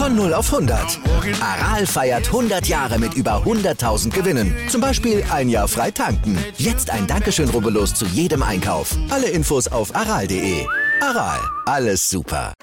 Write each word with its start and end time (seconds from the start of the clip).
Von 0.00 0.16
0 0.16 0.32
auf 0.32 0.50
100. 0.50 0.98
Aral 1.42 1.86
feiert 1.86 2.28
100 2.28 2.66
Jahre 2.66 2.98
mit 2.98 3.12
über 3.12 3.42
100.000 3.44 4.08
Gewinnen. 4.08 4.56
Zum 4.70 4.80
Beispiel 4.80 5.22
ein 5.30 5.50
Jahr 5.50 5.68
frei 5.68 5.90
tanken. 5.90 6.42
Jetzt 6.56 6.88
ein 6.88 7.06
Dankeschön, 7.06 7.50
rubbellos 7.50 7.92
zu 7.92 8.06
jedem 8.06 8.42
Einkauf. 8.42 8.96
Alle 9.10 9.28
Infos 9.28 9.68
auf 9.68 9.94
aral.de. 9.94 10.64
Aral, 11.02 11.38
alles 11.66 12.08
super. 12.08 12.54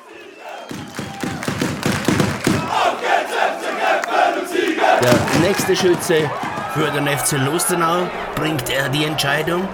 Der 5.03 5.47
nächste 5.47 5.75
Schütze 5.75 6.31
für 6.73 6.89
den 6.89 7.05
FC 7.05 7.33
Lustenau 7.33 8.09
bringt 8.33 8.67
er 8.71 8.89
die 8.89 9.03
Entscheidung. 9.03 9.69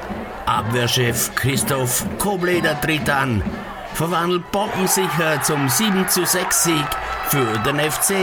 Abwehrchef 0.46 1.34
Christoph 1.36 2.04
Kobleder 2.20 2.80
tritt 2.82 3.10
an, 3.10 3.42
verwandelt 3.94 4.52
bombensicher 4.52 5.42
zum 5.42 5.70
7 5.70 6.10
zu 6.10 6.26
6 6.26 6.64
Sieg 6.66 6.88
für 7.34 7.58
den 7.66 7.80
FC. 7.80 8.14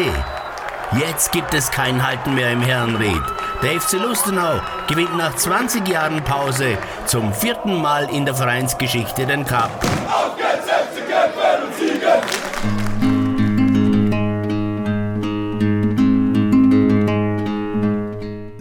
Jetzt 0.93 1.33
gibt 1.33 1.53
es 1.53 1.69
kein 1.69 2.07
Halten 2.07 2.33
mehr 2.37 2.53
im 2.53 2.63
Herrenried. 2.63 3.21
Der 3.61 3.81
FC 3.81 3.95
Lustenau 3.95 4.61
gewinnt 4.87 5.17
nach 5.17 5.35
20 5.35 5.89
Jahren 5.89 6.23
Pause 6.23 6.79
zum 7.07 7.35
vierten 7.35 7.75
Mal 7.75 8.09
in 8.15 8.25
der 8.25 8.37
Vereinsgeschichte 8.37 9.27
den 9.27 9.45
Cup. 9.45 9.73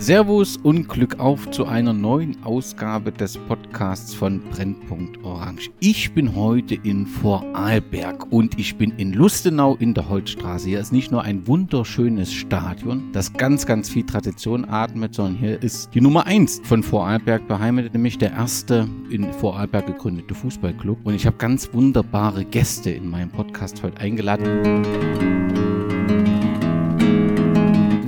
Servus 0.10 0.58
und 0.58 0.90
Glück 0.90 1.20
auf 1.20 1.52
zu 1.52 1.68
einer 1.68 1.94
neuen 1.94 2.44
Ausgabe 2.44 3.12
des 3.12 3.38
Podcasts 3.38 4.12
von 4.12 4.42
Brennpunkt 4.50 5.24
Orange. 5.24 5.70
Ich 5.82 6.16
bin 6.16 6.36
heute 6.36 6.74
in 6.74 7.06
Vorarlberg 7.06 8.26
und 8.32 8.58
ich 8.58 8.76
bin 8.76 8.90
in 8.98 9.14
Lustenau 9.14 9.76
in 9.76 9.94
der 9.94 10.10
Holzstraße. 10.10 10.68
Hier 10.68 10.80
ist 10.80 10.92
nicht 10.92 11.12
nur 11.12 11.22
ein 11.22 11.46
wunderschönes 11.46 12.34
Stadion, 12.34 13.12
das 13.14 13.34
ganz, 13.34 13.68
ganz 13.68 13.88
viel 13.88 14.04
Tradition 14.04 14.66
atmet, 14.68 15.14
sondern 15.14 15.36
hier 15.36 15.62
ist 15.62 15.94
die 15.94 16.02
Nummer 16.02 16.26
1 16.26 16.62
von 16.64 16.82
Vorarlberg 16.82 17.48
beheimatet, 17.48 17.94
nämlich 17.94 18.18
der 18.18 18.32
erste 18.32 18.90
in 19.12 19.32
Vorarlberg 19.32 19.86
gegründete 19.86 20.34
Fußballclub. 20.34 21.06
Und 21.06 21.14
ich 21.14 21.28
habe 21.28 21.38
ganz 21.38 21.72
wunderbare 21.72 22.46
Gäste 22.46 22.90
in 22.90 23.08
meinem 23.08 23.30
Podcast 23.30 23.84
heute 23.84 24.00
eingeladen. 24.02 25.79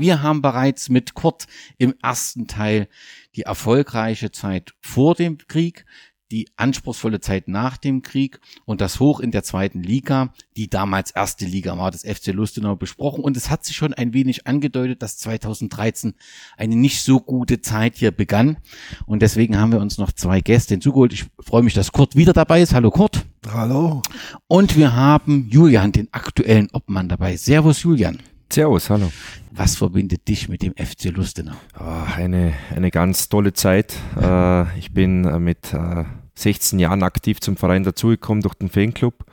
Wir 0.01 0.23
haben 0.23 0.41
bereits 0.41 0.89
mit 0.89 1.13
Kurt 1.13 1.45
im 1.77 1.93
ersten 2.01 2.47
Teil 2.47 2.87
die 3.35 3.43
erfolgreiche 3.43 4.31
Zeit 4.31 4.73
vor 4.81 5.13
dem 5.13 5.37
Krieg, 5.37 5.85
die 6.31 6.47
anspruchsvolle 6.55 7.19
Zeit 7.19 7.47
nach 7.47 7.77
dem 7.77 8.01
Krieg 8.01 8.39
und 8.65 8.81
das 8.81 8.99
Hoch 8.99 9.19
in 9.19 9.29
der 9.29 9.43
zweiten 9.43 9.83
Liga, 9.83 10.33
die 10.57 10.71
damals 10.71 11.11
erste 11.11 11.45
Liga 11.45 11.77
war, 11.77 11.91
des 11.91 12.01
FC 12.01 12.33
Lustenau 12.33 12.75
besprochen. 12.75 13.23
Und 13.23 13.37
es 13.37 13.51
hat 13.51 13.63
sich 13.63 13.75
schon 13.75 13.93
ein 13.93 14.15
wenig 14.15 14.47
angedeutet, 14.47 15.03
dass 15.03 15.19
2013 15.19 16.15
eine 16.57 16.75
nicht 16.75 17.03
so 17.03 17.19
gute 17.19 17.61
Zeit 17.61 17.95
hier 17.95 18.09
begann. 18.09 18.57
Und 19.05 19.21
deswegen 19.21 19.59
haben 19.59 19.71
wir 19.71 19.79
uns 19.81 19.99
noch 19.99 20.13
zwei 20.13 20.41
Gäste 20.41 20.73
hinzugeholt. 20.73 21.13
Ich 21.13 21.25
freue 21.39 21.61
mich, 21.61 21.75
dass 21.75 21.91
Kurt 21.91 22.15
wieder 22.15 22.33
dabei 22.33 22.63
ist. 22.63 22.73
Hallo 22.73 22.89
Kurt. 22.89 23.23
Hallo. 23.53 24.01
Und 24.47 24.75
wir 24.75 24.95
haben 24.95 25.47
Julian, 25.47 25.91
den 25.91 26.11
aktuellen 26.11 26.69
Obmann 26.73 27.07
dabei. 27.07 27.37
Servus 27.37 27.83
Julian. 27.83 28.17
Servus, 28.51 28.89
hallo. 28.89 29.09
Was 29.51 29.77
verbindet 29.77 30.27
dich 30.27 30.49
mit 30.49 30.61
dem 30.61 30.73
FC 30.73 31.05
Lustenau? 31.05 31.53
Oh, 31.79 31.83
eine, 32.17 32.51
eine 32.75 32.91
ganz 32.91 33.29
tolle 33.29 33.53
Zeit. 33.53 33.95
Äh, 34.21 34.77
ich 34.77 34.93
bin 34.93 35.23
äh, 35.23 35.39
mit 35.39 35.73
äh, 35.73 36.03
16 36.35 36.77
Jahren 36.77 37.01
aktiv 37.01 37.39
zum 37.39 37.55
Verein 37.55 37.83
dazugekommen 37.83 38.41
durch 38.41 38.55
den 38.55 38.67
Fanclub. 38.67 39.23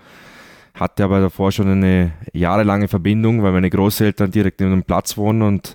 Hatte 0.75 1.03
aber 1.03 1.21
davor 1.21 1.51
schon 1.51 1.69
eine 1.69 2.13
jahrelange 2.33 2.87
Verbindung, 2.87 3.43
weil 3.43 3.51
meine 3.51 3.71
Großeltern 3.71 4.31
direkt 4.31 4.61
neben 4.61 4.71
dem 4.71 4.85
Platz 4.85 5.17
wohnen 5.17 5.43
und 5.43 5.75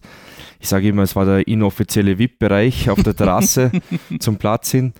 ich 0.61 0.69
sage 0.69 0.87
immer, 0.87 1.03
es 1.03 1.13
war 1.17 1.25
der 1.25 1.45
inoffizielle 1.45 2.17
VIP-Bereich 2.17 2.89
auf 2.89 3.03
der 3.03 3.13
Terrasse 3.13 3.71
zum 4.19 4.37
Platz 4.37 4.71
hin. 4.71 4.93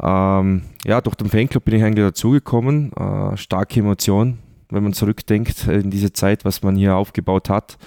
Ähm, 0.00 0.62
ja, 0.84 1.00
durch 1.00 1.16
den 1.16 1.28
Fanclub 1.28 1.64
bin 1.64 1.74
ich 1.74 1.82
eigentlich 1.82 2.06
dazugekommen. 2.06 2.92
Äh, 2.92 3.36
starke 3.36 3.80
Emotion, 3.80 4.38
wenn 4.70 4.82
man 4.82 4.92
zurückdenkt 4.92 5.66
in 5.66 5.90
diese 5.90 6.12
Zeit, 6.12 6.44
was 6.44 6.62
man 6.62 6.76
hier 6.76 6.96
aufgebaut 6.96 7.48
hat. 7.48 7.78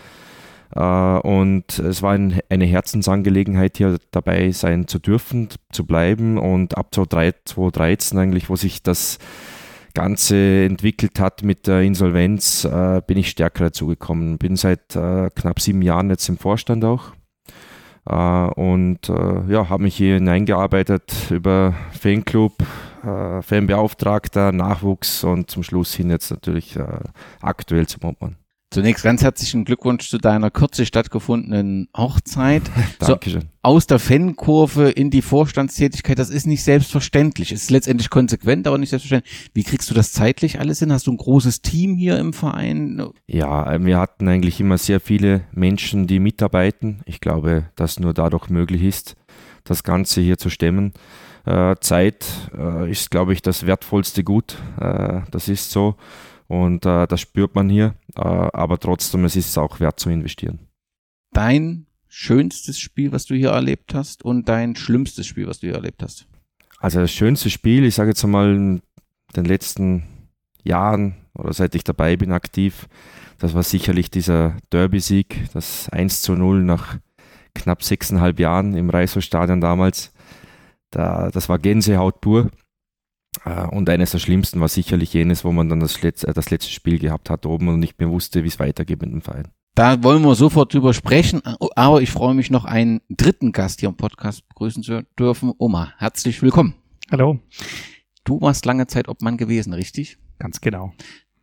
Uh, 0.75 1.19
und 1.19 1.77
es 1.77 2.01
war 2.01 2.13
ein, 2.13 2.39
eine 2.49 2.65
Herzensangelegenheit, 2.65 3.77
hier 3.77 3.97
dabei 4.09 4.51
sein 4.51 4.87
zu 4.87 4.97
dürfen, 4.97 5.49
zu 5.71 5.85
bleiben. 5.85 6.39
Und 6.39 6.77
ab 6.77 6.87
2013 6.95 8.17
eigentlich, 8.17 8.49
wo 8.49 8.55
sich 8.55 8.81
das 8.81 9.19
Ganze 9.93 10.63
entwickelt 10.63 11.19
hat 11.19 11.43
mit 11.43 11.67
der 11.67 11.81
Insolvenz, 11.81 12.65
uh, 12.65 13.01
bin 13.05 13.19
ich 13.19 13.29
stärker 13.29 13.65
dazugekommen. 13.65 14.39
Bin 14.39 14.55
seit 14.55 14.89
knapp 14.89 15.59
sieben 15.59 15.83
Jahren 15.83 16.09
jetzt 16.09 16.27
im 16.29 16.37
Vorstand 16.37 16.83
auch. 16.85 17.11
und 18.05 18.99
ja, 19.07 19.69
habe 19.69 19.83
mich 19.83 19.95
hier 19.95 20.15
hineingearbeitet 20.15 21.13
über 21.29 21.75
Fanclub, 21.91 22.53
Fanbeauftragter, 23.03 24.51
Nachwuchs 24.51 25.23
und 25.23 25.51
zum 25.51 25.63
Schluss 25.63 25.93
hin 25.93 26.09
jetzt 26.09 26.31
natürlich 26.31 26.77
aktuell 27.41 27.85
zum 27.87 28.03
Obmann. 28.03 28.37
Zunächst 28.73 29.03
ganz 29.03 29.21
herzlichen 29.21 29.65
Glückwunsch 29.65 30.09
zu 30.09 30.17
deiner 30.17 30.49
kürzlich 30.49 30.87
stattgefundenen 30.87 31.89
Hochzeit. 31.95 32.63
Dankeschön. 32.99 33.41
So, 33.41 33.47
aus 33.61 33.85
der 33.85 33.99
Fankurve 33.99 34.89
in 34.89 35.11
die 35.11 35.21
Vorstandstätigkeit, 35.21 36.17
das 36.17 36.31
ist 36.31 36.47
nicht 36.47 36.63
selbstverständlich. 36.63 37.51
Es 37.51 37.61
ist 37.61 37.69
letztendlich 37.69 38.09
konsequent, 38.09 38.65
aber 38.65 38.79
nicht 38.79 38.89
selbstverständlich. 38.89 39.51
Wie 39.53 39.63
kriegst 39.63 39.91
du 39.91 39.93
das 39.93 40.11
zeitlich 40.11 40.59
alles 40.59 40.79
hin? 40.79 40.91
Hast 40.91 41.05
du 41.05 41.11
ein 41.11 41.17
großes 41.17 41.61
Team 41.61 41.95
hier 41.95 42.17
im 42.17 42.33
Verein? 42.33 42.99
Ja, 43.27 43.79
wir 43.85 43.99
hatten 43.99 44.27
eigentlich 44.27 44.59
immer 44.59 44.79
sehr 44.79 44.99
viele 44.99 45.41
Menschen, 45.51 46.07
die 46.07 46.17
mitarbeiten. 46.17 47.01
Ich 47.05 47.21
glaube, 47.21 47.65
dass 47.75 47.99
nur 47.99 48.15
dadurch 48.15 48.49
möglich 48.49 48.81
ist, 48.81 49.15
das 49.65 49.83
Ganze 49.83 50.19
hier 50.19 50.39
zu 50.39 50.49
stemmen. 50.49 50.93
Äh, 51.45 51.75
Zeit 51.81 52.25
äh, 52.57 52.89
ist, 52.89 53.11
glaube 53.11 53.33
ich, 53.33 53.41
das 53.41 53.65
wertvollste 53.65 54.23
Gut. 54.23 54.57
Äh, 54.79 55.21
das 55.31 55.47
ist 55.47 55.71
so. 55.71 55.95
Und 56.47 56.85
das 56.85 57.19
spürt 57.19 57.55
man 57.55 57.67
hier, 57.67 57.95
aber 58.13 58.77
trotzdem, 58.77 59.25
es 59.25 59.35
ist 59.35 59.57
auch 59.57 59.79
wert 59.79 59.99
zu 59.99 60.11
investieren. 60.11 60.59
Dein 61.31 61.87
schönstes 62.07 62.77
Spiel, 62.77 63.11
was 63.11 63.25
du 63.25 63.33
hier 63.33 63.49
erlebt 63.49 63.95
hast 63.95 64.23
und 64.23 64.47
dein 64.49 64.75
schlimmstes 64.75 65.25
Spiel, 65.25 65.47
was 65.47 65.61
du 65.61 65.67
hier 65.67 65.75
erlebt 65.75 66.03
hast? 66.03 66.27
Also 66.77 66.99
das 66.99 67.11
schönste 67.11 67.49
Spiel, 67.49 67.85
ich 67.85 67.95
sage 67.95 68.09
jetzt 68.09 68.23
einmal 68.23 68.53
in 68.53 68.81
den 69.35 69.45
letzten 69.45 70.03
Jahren 70.63 71.15
oder 71.33 71.53
seit 71.53 71.73
ich 71.73 71.83
dabei 71.83 72.17
bin 72.17 72.33
aktiv, 72.33 72.87
das 73.39 73.55
war 73.55 73.63
sicherlich 73.63 74.11
dieser 74.11 74.57
Derby-Sieg, 74.71 75.49
das 75.53 75.89
1 75.89 76.21
zu 76.21 76.33
0 76.33 76.61
nach 76.61 76.97
knapp 77.55 77.83
sechseinhalb 77.83 78.39
Jahren 78.39 78.75
im 78.75 78.89
Reichshofstadion 78.89 79.59
damals. 79.59 80.12
Da, 80.93 81.31
das 81.31 81.49
war 81.49 81.59
Gänsehaut 81.59 82.21
pur. 82.21 82.51
Äh, 83.45 83.65
und 83.67 83.89
eines 83.89 84.11
der 84.11 84.19
schlimmsten 84.19 84.59
war 84.61 84.67
sicherlich 84.67 85.13
jenes, 85.13 85.43
wo 85.43 85.51
man 85.51 85.69
dann 85.69 85.79
das 85.79 86.01
letzte, 86.01 86.31
das 86.33 86.51
letzte 86.51 86.71
Spiel 86.71 86.99
gehabt 86.99 87.29
hat 87.29 87.45
oben 87.45 87.67
und 87.67 87.79
nicht 87.79 87.99
mehr 87.99 88.09
wusste, 88.09 88.43
wie 88.43 88.47
es 88.47 88.59
weitergeht 88.59 89.01
mit 89.01 89.11
dem 89.11 89.21
Verein. 89.21 89.47
Da 89.75 90.03
wollen 90.03 90.21
wir 90.21 90.35
sofort 90.35 90.71
drüber 90.71 90.93
sprechen, 90.93 91.41
aber 91.43 92.01
ich 92.03 92.11
freue 92.11 92.35
mich 92.35 92.51
noch 92.51 92.63
einen 92.63 93.01
dritten 93.09 93.51
Gast 93.51 93.79
hier 93.79 93.89
im 93.89 93.97
Podcast 93.97 94.47
begrüßen 94.47 94.83
zu 94.83 95.03
dürfen. 95.17 95.51
Oma, 95.57 95.93
herzlich 95.97 96.43
willkommen. 96.43 96.75
Hallo. 97.11 97.39
Du 98.23 98.39
warst 98.39 98.67
lange 98.67 98.85
Zeit 98.85 99.09
Obmann 99.09 99.37
gewesen, 99.37 99.73
richtig? 99.73 100.19
Ganz 100.37 100.61
genau. 100.61 100.93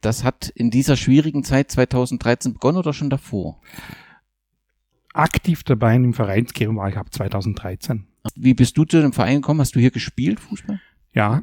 Das 0.00 0.22
hat 0.22 0.48
in 0.48 0.70
dieser 0.70 0.96
schwierigen 0.96 1.42
Zeit 1.42 1.72
2013 1.72 2.54
begonnen 2.54 2.78
oder 2.78 2.92
schon 2.92 3.10
davor? 3.10 3.60
Aktiv 5.12 5.64
dabei 5.64 5.96
im 5.96 6.14
Vereinsgehung 6.14 6.76
war 6.76 6.88
ich 6.88 6.96
ab 6.96 7.12
2013. 7.12 8.06
Wie 8.34 8.54
bist 8.54 8.76
du 8.76 8.84
zu 8.84 9.00
dem 9.00 9.12
Verein 9.12 9.36
gekommen? 9.36 9.60
Hast 9.60 9.74
du 9.74 9.80
hier 9.80 9.90
gespielt, 9.90 10.40
Fußball? 10.40 10.80
Ja, 11.12 11.42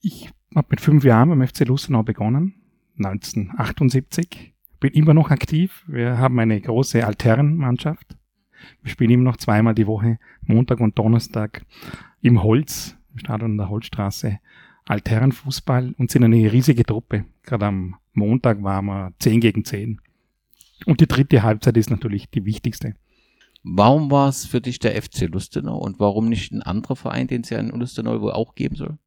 ich 0.00 0.30
habe 0.54 0.68
mit 0.70 0.80
fünf 0.80 1.04
Jahren 1.04 1.28
beim 1.28 1.46
FC 1.46 1.66
Lustenau 1.66 2.02
begonnen, 2.02 2.54
1978. 2.98 4.54
Bin 4.80 4.92
immer 4.92 5.12
noch 5.12 5.30
aktiv. 5.30 5.84
Wir 5.86 6.16
haben 6.18 6.38
eine 6.38 6.60
große 6.60 7.06
Alternmannschaft. 7.06 8.16
Wir 8.82 8.90
spielen 8.90 9.10
immer 9.10 9.24
noch 9.24 9.36
zweimal 9.36 9.74
die 9.74 9.86
Woche, 9.86 10.18
Montag 10.42 10.80
und 10.80 10.98
Donnerstag 10.98 11.64
im 12.22 12.42
Holz, 12.42 12.96
im 13.12 13.18
Stadion 13.18 13.56
der 13.56 13.68
Holzstraße, 13.68 14.38
Alternfußball 14.86 15.94
und 15.98 16.10
sind 16.10 16.24
eine 16.24 16.52
riesige 16.52 16.84
Truppe. 16.84 17.24
Gerade 17.42 17.66
am 17.66 17.96
Montag 18.12 18.62
waren 18.62 18.86
wir 18.86 19.12
10 19.18 19.40
gegen 19.40 19.64
10. 19.64 20.00
Und 20.86 21.00
die 21.00 21.06
dritte 21.06 21.42
Halbzeit 21.42 21.76
ist 21.76 21.90
natürlich 21.90 22.30
die 22.30 22.44
wichtigste. 22.44 22.94
Warum 23.62 24.10
war 24.10 24.28
es 24.28 24.46
für 24.46 24.60
dich 24.60 24.78
der 24.78 25.00
FC 25.00 25.22
Lustenau 25.22 25.78
und 25.78 26.00
warum 26.00 26.28
nicht 26.28 26.52
ein 26.52 26.62
anderer 26.62 26.96
Verein, 26.96 27.26
den 27.26 27.42
es 27.42 27.50
ja 27.50 27.58
in 27.58 27.68
Lustenau 27.68 28.20
wohl 28.20 28.32
auch 28.32 28.54
geben 28.54 28.74
soll? 28.74 28.98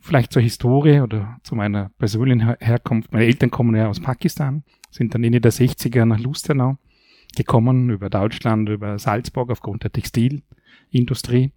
Vielleicht 0.00 0.32
zur 0.32 0.42
Historie 0.42 1.00
oder 1.00 1.38
zu 1.42 1.56
meiner 1.56 1.90
persönlichen 1.98 2.56
Herkunft. 2.60 3.12
Meine 3.12 3.24
Eltern 3.24 3.50
kommen 3.50 3.74
ja 3.74 3.88
aus 3.88 4.00
Pakistan, 4.00 4.62
sind 4.90 5.14
dann 5.14 5.24
Ende 5.24 5.40
der 5.40 5.52
60er 5.52 6.04
nach 6.04 6.20
Lustenau 6.20 6.78
gekommen, 7.36 7.90
über 7.90 8.08
Deutschland, 8.08 8.68
über 8.68 8.98
Salzburg 8.98 9.50
aufgrund 9.50 9.82
der 9.82 9.92
Textilindustrie. 9.92 11.52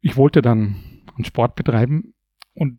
Ich 0.00 0.16
wollte 0.16 0.42
dann 0.42 0.76
einen 1.14 1.24
Sport 1.24 1.54
betreiben 1.56 2.14
und 2.54 2.78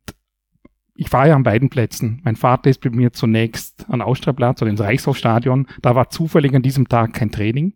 ich 0.95 1.11
war 1.11 1.27
ja 1.27 1.35
an 1.35 1.43
beiden 1.43 1.69
Plätzen. 1.69 2.21
Mein 2.23 2.37
Vater 2.37 2.69
ist 2.69 2.83
mit 2.83 2.95
mir 2.95 3.11
zunächst 3.11 3.85
an 3.89 4.01
Ausstrahlplatz 4.01 4.61
oder 4.61 4.71
ins 4.71 4.79
Reichshofstadion. 4.79 5.67
Da 5.81 5.93
war 5.93 6.09
zufällig 6.09 6.55
an 6.55 6.61
diesem 6.61 6.87
Tag 6.87 7.13
kein 7.13 7.31
Training. 7.31 7.73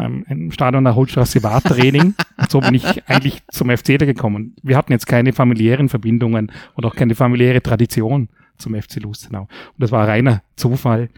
Ähm, 0.00 0.24
Im 0.28 0.50
Stadion 0.50 0.84
der 0.84 0.96
Holzstraße 0.96 1.42
war 1.42 1.62
Training. 1.62 2.14
so 2.48 2.60
bin 2.60 2.74
ich 2.74 3.08
eigentlich 3.08 3.42
zum 3.50 3.68
FC 3.68 3.98
da 3.98 4.06
gekommen. 4.06 4.56
Wir 4.62 4.76
hatten 4.76 4.92
jetzt 4.92 5.06
keine 5.06 5.34
familiären 5.34 5.90
Verbindungen 5.90 6.50
und 6.74 6.86
auch 6.86 6.96
keine 6.96 7.14
familiäre 7.14 7.62
Tradition 7.62 8.30
zum 8.56 8.74
FC 8.74 8.96
Lustenau. 9.02 9.42
Und 9.42 9.78
das 9.78 9.92
war 9.92 10.08
reiner 10.08 10.42
Zufall, 10.56 11.10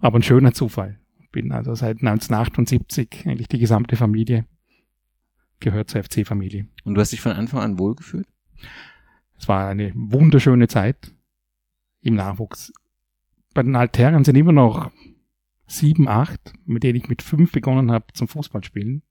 aber 0.00 0.18
ein 0.18 0.22
schöner 0.22 0.52
Zufall. 0.52 0.98
Bin 1.30 1.52
also 1.52 1.74
seit 1.74 1.98
1978 1.98 3.26
eigentlich 3.26 3.48
die 3.48 3.58
gesamte 3.58 3.94
Familie 3.94 4.44
gehört 5.60 5.90
zur 5.90 6.02
FC-Familie. 6.02 6.66
Und 6.84 6.94
du 6.94 7.00
hast 7.00 7.12
dich 7.12 7.20
von 7.20 7.32
Anfang 7.32 7.60
an 7.60 7.78
wohlgefühlt? 7.78 8.26
Es 9.38 9.48
war 9.48 9.68
eine 9.68 9.92
wunderschöne 9.94 10.68
Zeit 10.68 11.12
im 12.00 12.14
Nachwuchs. 12.14 12.72
Bei 13.54 13.62
den 13.62 13.76
Altherren 13.76 14.24
sind 14.24 14.36
immer 14.36 14.52
noch 14.52 14.90
sieben, 15.66 16.08
acht, 16.08 16.52
mit 16.64 16.82
denen 16.82 16.96
ich 16.96 17.08
mit 17.08 17.22
fünf 17.22 17.52
begonnen 17.52 17.92
habe 17.92 18.06
zum 18.14 18.28
Fußballspielen. 18.28 19.02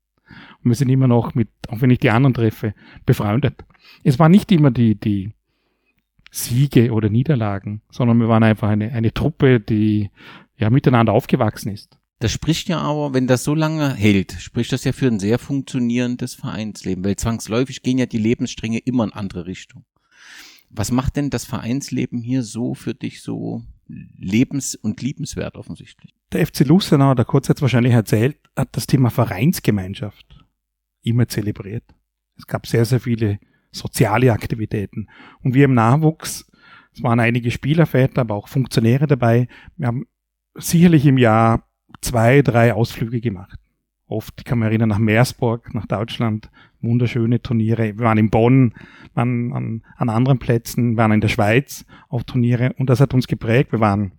Und 0.63 0.69
wir 0.69 0.75
sind 0.75 0.89
immer 0.89 1.07
noch 1.07 1.35
mit, 1.35 1.49
auch 1.69 1.81
wenn 1.81 1.89
ich 1.89 1.99
die 1.99 2.09
anderen 2.09 2.33
treffe, 2.33 2.73
befreundet. 3.05 3.63
Es 4.03 4.19
war 4.19 4.27
nicht 4.27 4.51
immer 4.51 4.71
die, 4.71 4.95
die 4.95 5.31
Siege 6.31 6.91
oder 6.91 7.09
Niederlagen, 7.09 7.81
sondern 7.89 8.19
wir 8.19 8.27
waren 8.27 8.43
einfach 8.43 8.69
eine, 8.69 8.91
eine 8.91 9.13
Truppe, 9.13 9.59
die 9.59 10.11
ja 10.57 10.69
miteinander 10.69 11.13
aufgewachsen 11.13 11.71
ist. 11.71 11.97
Das 12.19 12.31
spricht 12.31 12.67
ja 12.67 12.79
aber, 12.79 13.13
wenn 13.13 13.27
das 13.27 13.43
so 13.43 13.53
lange 13.53 13.93
hält, 13.93 14.33
spricht 14.33 14.71
das 14.71 14.83
ja 14.83 14.91
für 14.91 15.07
ein 15.07 15.19
sehr 15.19 15.37
funktionierendes 15.37 16.33
Vereinsleben, 16.33 17.05
weil 17.05 17.15
zwangsläufig 17.15 17.83
gehen 17.83 17.99
ja 17.99 18.07
die 18.07 18.17
Lebensstränge 18.17 18.79
immer 18.79 19.03
in 19.03 19.13
andere 19.13 19.45
Richtung. 19.45 19.85
Was 20.77 20.91
macht 20.91 21.15
denn 21.15 21.29
das 21.31 21.45
Vereinsleben 21.45 22.21
hier 22.21 22.43
so 22.43 22.75
für 22.75 22.93
dich 22.93 23.21
so 23.21 23.63
lebens- 23.87 24.75
und 24.75 25.01
liebenswert 25.01 25.55
offensichtlich? 25.55 26.13
Der 26.31 26.45
FC 26.45 26.59
Lustenau, 26.65 27.15
der 27.15 27.25
kurz 27.25 27.47
jetzt 27.47 27.61
wahrscheinlich 27.61 27.93
erzählt, 27.93 28.37
hat 28.55 28.69
das 28.77 28.85
Thema 28.85 29.09
Vereinsgemeinschaft 29.09 30.45
immer 31.01 31.27
zelebriert. 31.27 31.83
Es 32.37 32.45
gab 32.45 32.67
sehr, 32.67 32.85
sehr 32.85 32.99
viele 32.99 33.39
soziale 33.71 34.31
Aktivitäten. 34.31 35.07
Und 35.41 35.55
wir 35.55 35.65
im 35.65 35.73
Nachwuchs, 35.73 36.49
es 36.93 37.01
waren 37.01 37.19
einige 37.19 37.49
Spielerväter, 37.49 38.21
aber 38.21 38.35
auch 38.35 38.47
Funktionäre 38.47 39.07
dabei, 39.07 39.47
wir 39.77 39.87
haben 39.87 40.05
sicherlich 40.55 41.05
im 41.05 41.17
Jahr 41.17 41.67
zwei, 42.01 42.41
drei 42.41 42.73
Ausflüge 42.73 43.21
gemacht. 43.21 43.59
Oft, 44.07 44.35
ich 44.37 44.45
kann 44.45 44.59
mich 44.59 44.67
erinnern, 44.67 44.89
nach 44.89 44.99
Meersburg, 44.99 45.73
nach 45.73 45.85
Deutschland, 45.85 46.49
wunderschöne 46.81 47.41
Turniere. 47.41 47.97
Wir 47.97 48.05
waren 48.05 48.17
in 48.17 48.29
Bonn, 48.29 48.73
waren 49.13 49.51
an, 49.53 49.83
an 49.97 50.09
anderen 50.09 50.39
Plätzen, 50.39 50.95
waren 50.95 51.11
in 51.11 51.21
der 51.21 51.27
Schweiz 51.27 51.85
auf 52.07 52.23
Turniere 52.23 52.73
und 52.77 52.89
das 52.89 53.01
hat 53.01 53.13
uns 53.13 53.27
geprägt. 53.27 53.73
Wir 53.73 53.81
waren 53.81 54.13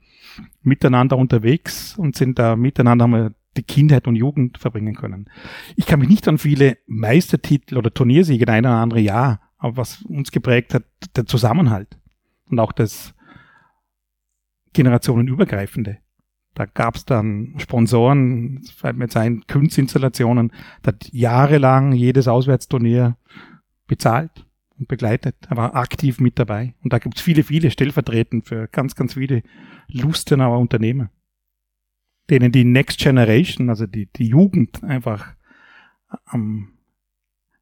miteinander 0.63 1.17
unterwegs 1.17 1.97
und 1.97 2.17
sind 2.17 2.39
da 2.39 2.55
miteinander 2.55 3.05
haben 3.05 3.13
wir 3.13 3.35
die 3.57 3.63
Kindheit 3.63 4.07
und 4.07 4.15
Jugend 4.15 4.59
verbringen 4.59 4.95
können. 4.95 5.31
Ich 5.75 5.87
kann 5.87 6.01
mich 6.01 6.09
nicht 6.09 6.29
an 6.29 6.39
viele 6.39 6.79
Meistertitel 6.87 7.77
oder 7.77 7.93
Turniersiege 7.93 8.45
in 8.45 8.51
ein 8.51 8.67
oder 8.67 8.77
andere 8.77 9.01
Jahr, 9.01 9.41
aber 9.57 9.79
was 9.79 10.03
uns 10.03 10.31
geprägt 10.31 10.75
hat, 10.75 10.85
der 11.17 11.27
Zusammenhalt 11.27 11.99
und 12.51 12.61
auch 12.61 12.73
das 12.73 13.15
generationenübergreifende. 14.75 15.99
Da 16.59 16.67
gab 16.67 16.97
es 16.97 17.05
dann 17.05 17.55
Sponsoren, 17.59 18.57
das 18.63 18.73
fällt 18.73 18.97
mir 18.97 19.05
jetzt 19.05 19.17
ein, 19.17 19.45
Kunstinstallationen, 19.47 20.51
da 20.83 20.89
hat 20.89 21.09
jahrelang 21.13 21.93
jedes 21.93 22.27
Auswärtsturnier 22.27 23.17
bezahlt 23.87 24.45
und 24.77 24.89
begleitet. 24.89 25.37
Er 25.49 25.57
war 25.57 25.77
aktiv 25.77 26.19
mit 26.19 26.37
dabei. 26.37 26.75
Und 26.83 26.93
da 26.93 26.99
gibt 26.99 27.17
es 27.17 27.23
viele, 27.23 27.45
viele 27.45 27.71
stellvertretend 27.71 28.49
für 28.49 28.67
ganz, 28.67 28.97
ganz 28.97 29.15
viele 29.15 29.45
Lustenauer 29.87 30.59
Unternehmer, 30.59 31.13
denen 32.29 32.51
die 32.51 32.65
Next 32.65 32.99
Generation, 32.99 33.69
also 33.69 33.87
die, 33.87 34.07
die 34.07 34.27
Jugend 34.27 34.83
einfach 34.83 35.37
am 36.25 36.73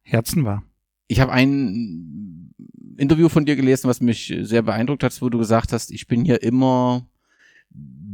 Herzen 0.01 0.43
war. 0.43 0.63
Ich 1.05 1.19
habe 1.19 1.33
ein 1.33 2.51
Interview 2.97 3.29
von 3.29 3.45
dir 3.45 3.55
gelesen, 3.55 3.89
was 3.89 4.01
mich 4.01 4.35
sehr 4.41 4.63
beeindruckt 4.63 5.03
hat, 5.03 5.21
wo 5.21 5.29
du 5.29 5.37
gesagt 5.37 5.71
hast, 5.71 5.91
ich 5.91 6.07
bin 6.07 6.25
hier 6.25 6.41
immer 6.41 7.07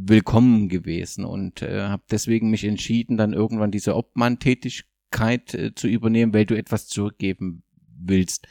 willkommen 0.08 0.68
gewesen 0.68 1.24
und 1.24 1.62
äh, 1.62 1.82
habe 1.82 2.02
deswegen 2.10 2.50
mich 2.50 2.64
entschieden, 2.64 3.16
dann 3.16 3.32
irgendwann 3.32 3.70
diese 3.70 3.96
Obmann-Tätigkeit 3.96 5.54
äh, 5.54 5.74
zu 5.74 5.88
übernehmen, 5.88 6.34
weil 6.34 6.46
du 6.46 6.56
etwas 6.56 6.88
zurückgeben 6.88 7.62
willst. 7.96 8.46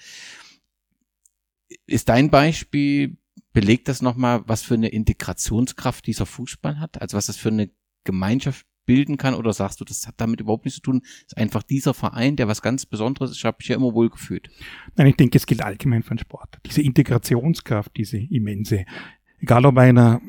Ist 1.85 2.09
dein 2.09 2.29
Beispiel, 2.29 3.17
belegt 3.51 3.87
das 3.87 4.01
nochmal, 4.01 4.43
was 4.47 4.63
für 4.63 4.73
eine 4.73 4.89
Integrationskraft 4.89 6.05
dieser 6.07 6.25
Fußball 6.25 6.79
hat? 6.79 7.01
Also 7.01 7.17
was 7.17 7.27
das 7.27 7.37
für 7.37 7.49
eine 7.49 7.69
Gemeinschaft 8.03 8.65
bilden 8.85 9.17
kann? 9.17 9.33
Oder 9.33 9.53
sagst 9.53 9.79
du, 9.79 9.85
das 9.85 10.07
hat 10.07 10.15
damit 10.17 10.41
überhaupt 10.41 10.65
nichts 10.65 10.77
zu 10.77 10.81
tun? 10.81 11.01
Das 11.01 11.23
ist 11.27 11.37
einfach 11.37 11.63
dieser 11.63 11.93
Verein, 11.93 12.35
der 12.35 12.47
was 12.47 12.61
ganz 12.61 12.85
Besonderes 12.85 13.31
ist, 13.31 13.43
habe 13.43 13.57
ich 13.61 13.67
ja 13.67 13.75
immer 13.75 13.93
wohl 13.93 14.09
gefühlt. 14.09 14.49
Nein, 14.95 15.07
ich 15.07 15.15
denke, 15.15 15.37
es 15.37 15.45
gilt 15.45 15.61
allgemein 15.61 16.03
für 16.03 16.15
den 16.15 16.19
Sport. 16.19 16.59
Diese 16.65 16.81
Integrationskraft, 16.81 17.95
diese 17.95 18.17
immense. 18.17 18.85
Egal 19.39 19.65
ob 19.65 19.77
einer 19.77 20.21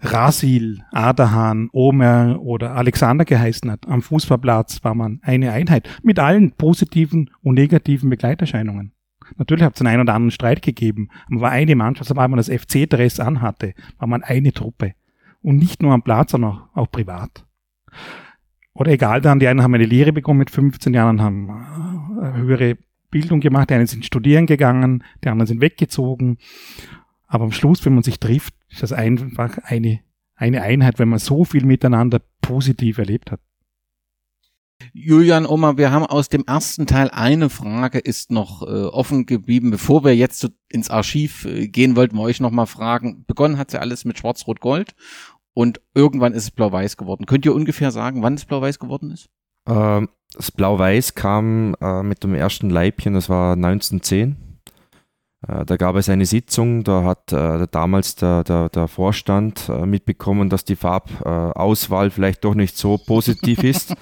Rasil, 0.00 0.82
Aderhahn, 0.92 1.68
Omer 1.72 2.38
oder 2.40 2.74
Alexander 2.74 3.24
geheißen 3.24 3.70
hat. 3.70 3.88
Am 3.88 4.02
Fußballplatz 4.02 4.84
war 4.84 4.94
man 4.94 5.20
eine 5.22 5.52
Einheit 5.52 5.88
mit 6.02 6.18
allen 6.18 6.52
positiven 6.52 7.30
und 7.42 7.54
negativen 7.54 8.10
Begleiterscheinungen. 8.10 8.92
Natürlich 9.36 9.64
hat 9.64 9.74
es 9.74 9.84
einen 9.84 10.00
oder 10.00 10.14
anderen 10.14 10.30
Streit 10.30 10.62
gegeben, 10.62 11.08
aber 11.26 11.42
war 11.42 11.50
eine 11.50 11.76
Mannschaft, 11.76 12.08
sobald 12.08 12.30
man 12.30 12.38
das 12.38 12.48
FC-Dress 12.48 13.20
anhatte, 13.20 13.74
war 13.98 14.08
man 14.08 14.22
eine 14.22 14.52
Truppe. 14.52 14.94
Und 15.42 15.56
nicht 15.56 15.82
nur 15.82 15.92
am 15.92 16.02
Platz, 16.02 16.32
sondern 16.32 16.52
auch, 16.52 16.68
auch 16.74 16.90
privat. 16.90 17.44
Oder 18.72 18.92
egal 18.92 19.20
dann, 19.20 19.40
die 19.40 19.48
einen 19.48 19.62
haben 19.62 19.74
eine 19.74 19.84
Lehre 19.84 20.12
bekommen 20.12 20.38
mit 20.38 20.50
15 20.50 20.94
Jahren, 20.94 21.20
haben 21.20 21.48
äh, 22.22 22.38
höhere 22.38 22.78
Bildung 23.10 23.40
gemacht, 23.40 23.70
die 23.70 23.74
einen 23.74 23.86
sind 23.86 24.04
studieren 24.04 24.46
gegangen, 24.46 25.02
die 25.24 25.28
anderen 25.28 25.46
sind 25.46 25.60
weggezogen. 25.60 26.38
Aber 27.28 27.44
am 27.44 27.52
Schluss, 27.52 27.84
wenn 27.84 27.94
man 27.94 28.02
sich 28.02 28.18
trifft, 28.18 28.54
ist 28.70 28.82
das 28.82 28.92
einfach 28.92 29.58
eine, 29.62 30.00
eine 30.34 30.62
Einheit, 30.62 30.98
wenn 30.98 31.08
man 31.08 31.18
so 31.18 31.44
viel 31.44 31.64
miteinander 31.64 32.20
positiv 32.40 32.98
erlebt 32.98 33.30
hat. 33.30 33.40
Julian 34.92 35.44
Oma, 35.44 35.76
wir 35.76 35.90
haben 35.90 36.06
aus 36.06 36.28
dem 36.28 36.44
ersten 36.46 36.86
Teil 36.86 37.10
eine 37.10 37.50
Frage 37.50 37.98
ist 37.98 38.30
noch 38.30 38.62
äh, 38.62 38.84
offen 38.86 39.26
geblieben. 39.26 39.70
Bevor 39.70 40.04
wir 40.04 40.16
jetzt 40.16 40.38
so 40.40 40.48
ins 40.68 40.88
Archiv 40.88 41.44
äh, 41.44 41.68
gehen, 41.68 41.96
wollten 41.96 42.16
wir 42.16 42.22
euch 42.22 42.40
noch 42.40 42.50
mal 42.50 42.66
fragen. 42.66 43.24
Begonnen 43.26 43.58
hat 43.58 43.72
ja 43.72 43.80
alles 43.80 44.04
mit 44.04 44.18
Schwarz-Rot-Gold 44.18 44.94
und 45.52 45.80
irgendwann 45.94 46.32
ist 46.32 46.44
es 46.44 46.50
Blau-Weiß 46.52 46.96
geworden. 46.96 47.26
Könnt 47.26 47.44
ihr 47.44 47.54
ungefähr 47.54 47.90
sagen, 47.90 48.22
wann 48.22 48.34
es 48.34 48.44
Blau-Weiß 48.44 48.78
geworden 48.78 49.10
ist? 49.10 49.28
Ähm, 49.66 50.08
das 50.32 50.52
Blau-Weiß 50.52 51.14
kam 51.14 51.74
äh, 51.80 52.02
mit 52.02 52.22
dem 52.22 52.34
ersten 52.34 52.70
Leibchen, 52.70 53.14
das 53.14 53.28
war 53.28 53.54
1910. 53.54 54.36
Äh, 55.46 55.64
da 55.64 55.76
gab 55.76 55.96
es 55.96 56.08
eine 56.08 56.26
Sitzung, 56.26 56.82
da 56.82 57.04
hat 57.04 57.32
äh, 57.32 57.66
damals 57.70 58.16
der, 58.16 58.42
der, 58.44 58.68
der 58.70 58.88
Vorstand 58.88 59.68
äh, 59.68 59.86
mitbekommen, 59.86 60.48
dass 60.48 60.64
die 60.64 60.76
Farbauswahl 60.76 62.10
vielleicht 62.10 62.44
doch 62.44 62.54
nicht 62.54 62.76
so 62.76 62.98
positiv 62.98 63.62
ist. 63.62 63.94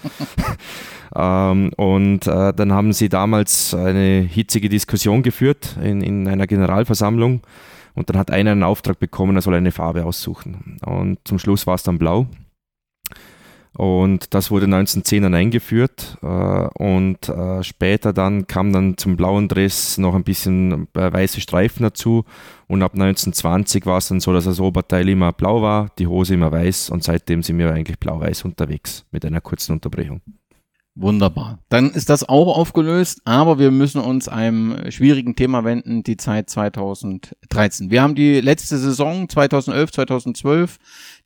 ähm, 1.14 1.72
und 1.76 2.26
äh, 2.26 2.54
dann 2.54 2.72
haben 2.72 2.92
sie 2.92 3.08
damals 3.08 3.74
eine 3.74 4.20
hitzige 4.20 4.68
Diskussion 4.68 5.22
geführt 5.22 5.76
in, 5.82 6.00
in 6.00 6.26
einer 6.26 6.46
Generalversammlung. 6.46 7.42
Und 7.94 8.10
dann 8.10 8.18
hat 8.18 8.30
einer 8.30 8.52
einen 8.52 8.62
Auftrag 8.62 8.98
bekommen, 8.98 9.36
er 9.36 9.42
soll 9.42 9.54
eine 9.54 9.72
Farbe 9.72 10.04
aussuchen. 10.04 10.78
Und 10.84 11.18
zum 11.24 11.38
Schluss 11.38 11.66
war 11.66 11.74
es 11.74 11.82
dann 11.82 11.98
blau. 11.98 12.26
Und 13.76 14.32
das 14.32 14.50
wurde 14.50 14.64
1910 14.64 15.24
dann 15.24 15.34
eingeführt 15.34 16.16
äh, 16.22 16.26
und 16.26 17.28
äh, 17.28 17.62
später 17.62 18.14
dann 18.14 18.46
kam 18.46 18.72
dann 18.72 18.96
zum 18.96 19.16
blauen 19.16 19.48
Dress 19.48 19.98
noch 19.98 20.14
ein 20.14 20.24
bisschen 20.24 20.88
äh, 20.94 21.12
weiße 21.12 21.42
Streifen 21.42 21.82
dazu 21.82 22.24
und 22.68 22.82
ab 22.82 22.94
1920 22.94 23.84
war 23.84 23.98
es 23.98 24.08
dann 24.08 24.20
so, 24.20 24.32
dass 24.32 24.44
das 24.44 24.60
Oberteil 24.60 25.06
immer 25.10 25.32
blau 25.32 25.60
war, 25.60 25.90
die 25.98 26.06
Hose 26.06 26.34
immer 26.34 26.50
weiß 26.50 26.88
und 26.88 27.04
seitdem 27.04 27.42
sind 27.42 27.58
wir 27.58 27.70
eigentlich 27.70 27.98
blau-weiß 27.98 28.44
unterwegs 28.46 29.04
mit 29.10 29.26
einer 29.26 29.42
kurzen 29.42 29.72
Unterbrechung. 29.72 30.22
Wunderbar. 30.98 31.58
Dann 31.68 31.90
ist 31.90 32.08
das 32.08 32.26
auch 32.26 32.56
aufgelöst, 32.56 33.20
aber 33.26 33.58
wir 33.58 33.70
müssen 33.70 34.00
uns 34.00 34.28
einem 34.28 34.90
schwierigen 34.90 35.36
Thema 35.36 35.62
wenden, 35.62 36.02
die 36.02 36.16
Zeit 36.16 36.48
2013. 36.48 37.90
Wir 37.90 38.00
haben 38.00 38.14
die 38.14 38.40
letzte 38.40 38.78
Saison 38.78 39.28
2011, 39.28 39.92
2012 39.92 40.78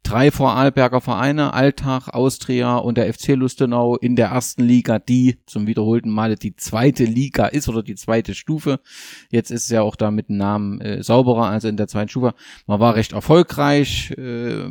drei 0.02 0.30
Vorarlberger 0.30 1.00
Vereine, 1.00 1.52
Alltag, 1.52 2.08
Austria 2.08 2.78
und 2.78 2.96
der 2.96 3.12
FC 3.12 3.28
Lustenau 3.28 3.96
in 3.96 4.16
der 4.16 4.28
ersten 4.28 4.62
Liga, 4.64 4.98
die 4.98 5.38
zum 5.46 5.66
wiederholten 5.66 6.10
Male 6.10 6.36
die 6.36 6.56
zweite 6.56 7.04
Liga 7.04 7.46
ist 7.46 7.68
oder 7.68 7.82
die 7.82 7.94
zweite 7.94 8.34
Stufe. 8.34 8.80
Jetzt 9.30 9.50
ist 9.50 9.64
es 9.64 9.70
ja 9.70 9.82
auch 9.82 9.96
da 9.96 10.10
mit 10.10 10.28
dem 10.28 10.36
Namen 10.36 10.80
äh, 10.80 11.02
sauberer, 11.02 11.46
also 11.46 11.68
in 11.68 11.76
der 11.76 11.86
zweiten 11.86 12.08
Stufe. 12.08 12.34
Man 12.66 12.80
war 12.80 12.96
recht 12.96 13.12
erfolgreich 13.12 14.12
äh, 14.16 14.64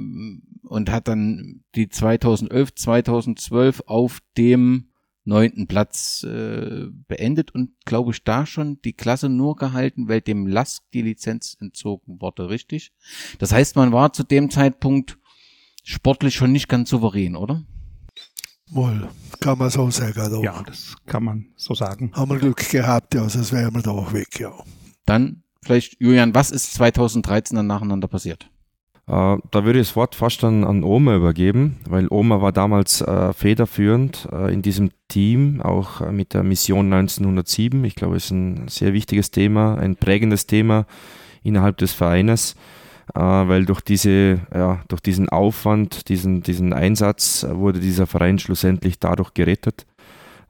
und 0.64 0.92
hat 0.92 1.08
dann 1.08 1.64
die 1.76 1.90
2011, 1.90 2.76
2012 2.76 3.84
auf 3.86 4.20
dem 4.38 4.90
neunten 5.26 5.68
Platz 5.68 6.24
äh, 6.24 6.88
beendet 7.08 7.52
und 7.52 7.72
glaube 7.86 8.12
ich 8.12 8.24
da 8.24 8.46
schon 8.46 8.82
die 8.82 8.94
Klasse 8.94 9.30
nur 9.30 9.56
gehalten, 9.56 10.08
weil 10.10 10.22
dem 10.22 10.48
Lask 10.48 10.84
die 10.94 11.04
Lizenz 11.04 11.56
entzogen 11.60 12.20
wurde, 12.20 12.50
richtig? 12.50 12.92
Das 13.38 13.52
heißt, 13.52 13.76
man 13.76 13.92
war 13.92 14.12
zu 14.12 14.24
dem 14.24 14.50
Zeitpunkt 14.50 15.18
sportlich 15.84 16.36
schon 16.36 16.52
nicht 16.52 16.68
ganz 16.68 16.90
souverän, 16.90 17.36
oder? 17.36 17.64
Wohl, 18.72 19.10
kann 19.40 19.58
man 19.58 19.70
so 19.70 19.90
sagen. 19.90 20.32
Doch. 20.32 20.44
Ja, 20.44 20.62
das 20.64 20.96
kann 21.06 21.24
man 21.24 21.48
so 21.56 21.74
sagen. 21.74 22.12
Haben 22.14 22.32
wir 22.32 22.38
Glück 22.40 22.70
gehabt, 22.70 23.14
ja, 23.14 23.28
sonst 23.28 23.52
wären 23.52 23.74
wir 23.74 23.82
da 23.82 23.92
auch 23.92 24.14
weg, 24.14 24.40
ja. 24.40 24.54
Dann 25.06 25.44
vielleicht, 25.64 26.00
Julian, 26.00 26.36
was 26.36 26.52
ist 26.52 26.74
2013 26.74 27.56
dann 27.56 27.68
nacheinander 27.68 28.08
passiert? 28.08 28.50
Äh, 29.10 29.38
da 29.50 29.66
würde 29.66 29.80
ich 29.80 29.88
das 29.88 29.96
Wort 29.96 30.14
fast 30.14 30.44
an, 30.44 30.64
an 30.64 30.84
Oma 30.84 31.16
übergeben, 31.16 31.78
weil 31.90 32.08
Oma 32.12 32.42
war 32.42 32.52
damals 32.52 33.02
äh, 33.02 33.34
federführend 33.34 34.28
äh, 34.32 34.54
in 34.54 34.62
diesem 34.62 34.92
Team, 35.08 35.62
auch 35.62 36.02
äh, 36.02 36.12
mit 36.12 36.36
der 36.36 36.44
Mission 36.44 36.94
1907. 36.94 37.84
Ich 37.86 37.96
glaube, 37.96 38.18
es 38.18 38.26
ist 38.26 38.32
ein 38.32 38.68
sehr 38.68 38.94
wichtiges 38.94 39.32
Thema, 39.32 39.76
ein 39.80 39.96
prägendes 39.96 40.46
Thema 40.46 40.86
innerhalb 41.42 41.78
des 41.78 41.92
Vereines, 41.92 42.56
äh, 43.16 43.20
weil 43.20 43.66
durch, 43.66 43.82
diese, 43.82 44.42
ja, 44.54 44.84
durch 44.90 45.02
diesen 45.02 45.28
Aufwand, 45.30 46.08
diesen, 46.10 46.44
diesen 46.44 46.72
Einsatz 46.72 47.42
äh, 47.42 47.56
wurde 47.56 47.80
dieser 47.80 48.06
Verein 48.06 48.38
schlussendlich 48.38 49.00
dadurch 49.00 49.34
gerettet. 49.34 49.86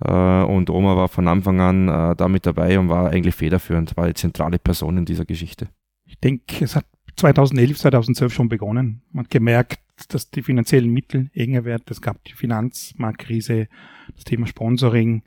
Und 0.01 0.69
Oma 0.69 0.95
war 0.95 1.09
von 1.09 1.27
Anfang 1.27 1.59
an 1.59 2.15
da 2.15 2.29
mit 2.29 2.45
dabei 2.45 2.79
und 2.79 2.87
war 2.87 3.09
eigentlich 3.09 3.35
federführend, 3.35 3.97
war 3.97 4.07
die 4.07 4.13
zentrale 4.13 4.57
Person 4.57 4.97
in 4.97 5.03
dieser 5.03 5.25
Geschichte. 5.25 5.67
Ich 6.05 6.17
denke, 6.21 6.63
es 6.63 6.77
hat 6.77 6.85
2011, 7.19 7.77
2012 7.77 8.33
schon 8.33 8.49
begonnen. 8.49 9.01
Man 9.11 9.25
hat 9.25 9.31
gemerkt, 9.31 9.79
dass 10.09 10.29
die 10.29 10.41
finanziellen 10.41 10.89
Mittel 10.89 11.29
enger 11.33 11.65
werden. 11.65 11.83
Es 11.89 12.01
gab 12.01 12.23
die 12.23 12.33
Finanzmarktkrise, 12.33 13.67
das 14.15 14.23
Thema 14.23 14.47
Sponsoring 14.47 15.23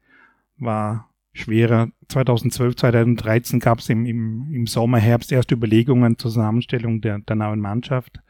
war 0.59 1.11
schwerer. 1.33 1.91
2012, 2.09 2.77
2013 2.77 3.61
gab 3.61 3.79
es 3.79 3.89
im, 3.89 4.07
im, 4.07 4.53
im 4.53 4.67
Sommer, 4.67 4.99
Herbst 4.99 5.33
erste 5.33 5.55
Überlegungen 5.55 6.19
zur 6.19 6.31
Zusammenstellung 6.31 7.01
der, 7.01 7.19
der 7.21 7.37
neuen 7.37 7.61
Mannschaft. 7.61 8.21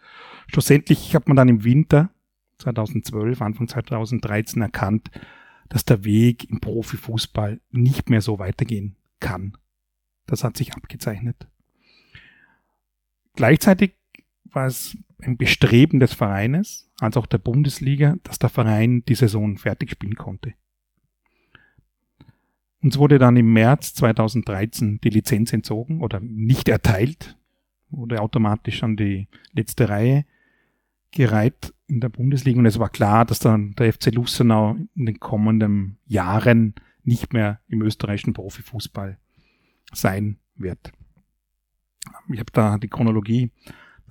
Schlussendlich 0.48 1.14
hat 1.14 1.28
man 1.28 1.36
dann 1.36 1.48
im 1.48 1.64
Winter 1.64 2.10
2012, 2.58 3.40
Anfang 3.42 3.68
2013 3.68 4.62
erkannt, 4.62 5.10
dass 5.68 5.84
der 5.84 6.04
Weg 6.04 6.48
im 6.50 6.60
Profifußball 6.60 7.60
nicht 7.70 8.10
mehr 8.10 8.20
so 8.20 8.38
weitergehen 8.38 8.96
kann. 9.20 9.56
Das 10.26 10.44
hat 10.44 10.56
sich 10.56 10.74
abgezeichnet. 10.74 11.48
Gleichzeitig 13.34 13.94
war 14.44 14.66
es 14.66 14.96
ein 15.20 15.36
Bestreben 15.36 16.00
des 16.00 16.14
Vereines, 16.14 16.90
als 17.00 17.16
auch 17.16 17.26
der 17.26 17.38
Bundesliga, 17.38 18.16
dass 18.22 18.38
der 18.38 18.50
Verein 18.50 19.04
die 19.06 19.14
Saison 19.14 19.56
fertig 19.56 19.90
spielen 19.90 20.16
konnte. 20.16 20.54
Uns 22.82 22.98
wurde 22.98 23.18
dann 23.18 23.36
im 23.36 23.52
März 23.52 23.94
2013 23.94 25.00
die 25.02 25.10
Lizenz 25.10 25.52
entzogen 25.52 26.02
oder 26.02 26.18
nicht 26.20 26.68
erteilt, 26.68 27.38
wurde 27.90 28.20
automatisch 28.20 28.82
an 28.82 28.96
die 28.96 29.28
letzte 29.52 29.88
Reihe 29.88 30.24
gereiht 31.12 31.72
in 31.86 32.00
der 32.00 32.08
Bundesliga 32.08 32.58
und 32.58 32.66
es 32.66 32.78
war 32.78 32.88
klar, 32.88 33.24
dass 33.24 33.38
dann 33.38 33.72
der 33.72 33.92
FC 33.92 34.12
Lustenau 34.12 34.76
in 34.94 35.06
den 35.06 35.20
kommenden 35.20 35.98
Jahren 36.06 36.74
nicht 37.04 37.32
mehr 37.32 37.60
im 37.68 37.82
österreichischen 37.82 38.32
Profifußball 38.32 39.18
sein 39.92 40.38
wird 40.56 40.92
ich 42.32 42.38
habe 42.38 42.52
da 42.52 42.78
die 42.78 42.88
Chronologie, 42.88 43.50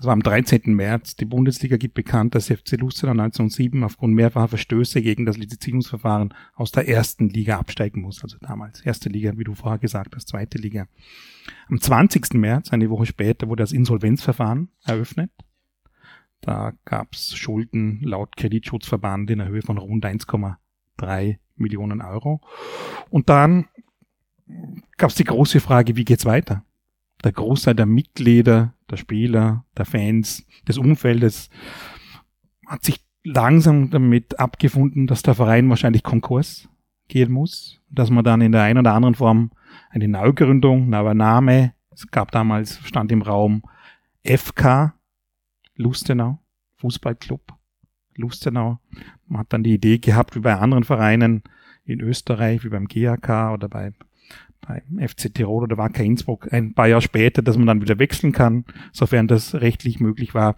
das 0.01 0.07
war 0.07 0.13
am 0.13 0.23
13. 0.23 0.61
März. 0.73 1.15
Die 1.15 1.25
Bundesliga 1.25 1.77
gibt 1.77 1.93
bekannt, 1.93 2.33
dass 2.33 2.47
FC 2.47 2.71
Lustenau 2.71 3.11
1907 3.11 3.83
aufgrund 3.83 4.15
mehrfacher 4.15 4.47
Verstöße 4.47 4.99
gegen 5.03 5.27
das 5.27 5.37
Lizenzierungsverfahren 5.37 6.33
aus 6.55 6.71
der 6.71 6.89
ersten 6.89 7.29
Liga 7.29 7.59
absteigen 7.59 8.01
muss. 8.01 8.23
Also 8.23 8.37
damals 8.41 8.81
erste 8.81 9.09
Liga, 9.09 9.37
wie 9.37 9.43
du 9.43 9.53
vorher 9.53 9.77
gesagt 9.77 10.15
hast, 10.15 10.29
zweite 10.29 10.57
Liga. 10.57 10.87
Am 11.69 11.79
20. 11.79 12.33
März, 12.33 12.73
eine 12.73 12.89
Woche 12.89 13.05
später, 13.05 13.47
wurde 13.47 13.61
das 13.61 13.73
Insolvenzverfahren 13.73 14.69
eröffnet. 14.85 15.29
Da 16.41 16.73
gab 16.83 17.13
es 17.13 17.35
Schulden 17.35 18.01
laut 18.01 18.35
Kreditschutzverband 18.35 19.29
in 19.29 19.37
der 19.37 19.49
Höhe 19.49 19.61
von 19.61 19.77
rund 19.77 20.03
1,3 20.03 21.37
Millionen 21.57 22.01
Euro. 22.01 22.41
Und 23.11 23.29
dann 23.29 23.67
gab 24.97 25.11
es 25.11 25.15
die 25.15 25.25
große 25.25 25.59
Frage, 25.59 25.95
wie 25.95 26.05
geht's 26.05 26.25
weiter? 26.25 26.65
Der 27.23 27.31
Großteil 27.31 27.75
der 27.75 27.85
Mitglieder, 27.85 28.73
der 28.89 28.97
Spieler, 28.97 29.65
der 29.77 29.85
Fans, 29.85 30.45
des 30.67 30.77
Umfeldes 30.77 31.49
hat 32.67 32.83
sich 32.83 33.03
langsam 33.23 33.89
damit 33.89 34.39
abgefunden, 34.39 35.07
dass 35.07 35.21
der 35.21 35.35
Verein 35.35 35.69
wahrscheinlich 35.69 36.03
Konkurs 36.03 36.69
gehen 37.07 37.31
muss, 37.31 37.81
dass 37.89 38.09
man 38.09 38.23
dann 38.23 38.41
in 38.41 38.51
der 38.51 38.63
einen 38.63 38.79
oder 38.79 38.93
anderen 38.93 39.15
Form 39.15 39.51
eine 39.89 40.07
Neugründung, 40.07 40.89
neuer 40.89 41.13
Name, 41.13 41.73
es 41.91 42.07
gab 42.07 42.31
damals, 42.31 42.79
stand 42.83 43.11
im 43.11 43.21
Raum 43.21 43.63
FK 44.23 44.93
Lustenau, 45.75 46.39
Fußballclub 46.77 47.41
Lustenau. 48.15 48.79
Man 49.27 49.41
hat 49.41 49.53
dann 49.53 49.63
die 49.63 49.73
Idee 49.73 49.97
gehabt, 49.97 50.35
wie 50.35 50.39
bei 50.39 50.55
anderen 50.55 50.83
Vereinen 50.83 51.43
in 51.83 51.99
Österreich, 51.99 52.63
wie 52.63 52.69
beim 52.69 52.87
GAK 52.87 53.53
oder 53.53 53.67
bei 53.67 53.93
beim 54.61 54.99
FC 54.99 55.33
Tirol 55.33 55.63
oder 55.63 55.77
Wacker 55.77 56.03
Innsbruck 56.03 56.51
ein 56.53 56.73
paar 56.73 56.87
Jahre 56.87 57.01
später, 57.01 57.41
dass 57.41 57.57
man 57.57 57.67
dann 57.67 57.81
wieder 57.81 57.99
wechseln 57.99 58.31
kann, 58.31 58.65
sofern 58.91 59.27
das 59.27 59.55
rechtlich 59.55 59.99
möglich 59.99 60.33
war. 60.33 60.55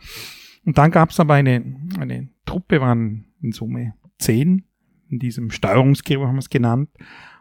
Und 0.66 0.78
dann 0.78 0.92
gab 0.92 1.10
es 1.10 1.20
aber 1.20 1.34
eine, 1.36 1.64
eine 2.00 2.30
Truppe, 2.46 2.82
waren 2.82 3.26
in 3.42 3.52
Summe 3.52 3.96
zehn, 4.18 4.66
in 5.10 5.20
diesem 5.20 5.52
Steuerungsgremium 5.52 6.28
haben 6.28 6.36
wir 6.36 6.40
es 6.40 6.50
genannt, 6.50 6.90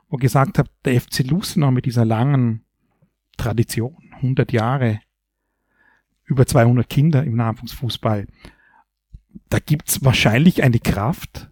wo 0.09 0.17
gesagt 0.17 0.59
hat, 0.59 0.71
der 0.85 1.01
FC 1.01 1.21
Lustenau 1.29 1.71
mit 1.71 1.87
dieser 1.87 2.05
langen 2.05 2.65
Tradition, 3.37 3.97
100 4.17 4.53
Jahre, 4.53 5.01
über 6.25 6.47
200 6.47 6.89
Kinder 6.89 7.25
im 7.25 7.35
Nachwuchsfußball, 7.37 8.27
da 9.49 9.59
gibt's 9.59 10.05
wahrscheinlich 10.05 10.63
eine 10.63 10.79
Kraft 10.79 11.51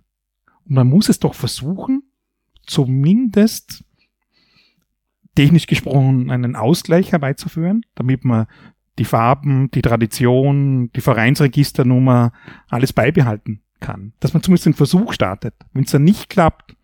und 0.64 0.74
man 0.74 0.88
muss 0.88 1.08
es 1.08 1.18
doch 1.18 1.34
versuchen, 1.34 2.02
zumindest 2.66 3.84
technisch 5.34 5.66
gesprochen 5.66 6.30
einen 6.30 6.56
Ausgleich 6.56 7.12
herbeizuführen, 7.12 7.82
damit 7.94 8.24
man 8.24 8.46
die 8.98 9.04
Farben, 9.04 9.70
die 9.70 9.82
Tradition, 9.82 10.90
die 10.92 11.00
Vereinsregisternummer, 11.00 12.32
alles 12.68 12.92
beibehalten 12.92 13.62
kann. 13.80 14.12
Dass 14.20 14.34
man 14.34 14.42
zumindest 14.42 14.66
den 14.66 14.74
Versuch 14.74 15.12
startet. 15.12 15.54
Wenn 15.72 15.84
es 15.84 15.90
dann 15.90 16.04
nicht 16.04 16.28
klappt, 16.28 16.76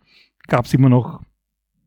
gab 0.47 0.65
es 0.65 0.73
immer 0.73 0.89
noch 0.89 1.21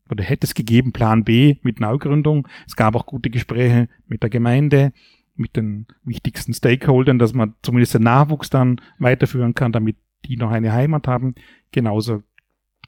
oder 0.09 0.23
hätte 0.23 0.45
es 0.45 0.53
gegeben 0.53 0.91
Plan 0.91 1.23
B 1.23 1.55
mit 1.63 1.79
Neugründung. 1.79 2.47
Es 2.67 2.75
gab 2.75 2.95
auch 2.95 3.05
gute 3.05 3.29
Gespräche 3.29 3.87
mit 4.07 4.23
der 4.23 4.29
Gemeinde, 4.29 4.93
mit 5.35 5.55
den 5.55 5.87
wichtigsten 6.03 6.53
Stakeholdern, 6.53 7.17
dass 7.17 7.33
man 7.33 7.55
zumindest 7.61 7.93
den 7.93 8.03
Nachwuchs 8.03 8.49
dann 8.49 8.81
weiterführen 8.99 9.55
kann, 9.55 9.71
damit 9.71 9.95
die 10.25 10.37
noch 10.37 10.51
eine 10.51 10.73
Heimat 10.73 11.07
haben. 11.07 11.35
Genauso 11.71 12.23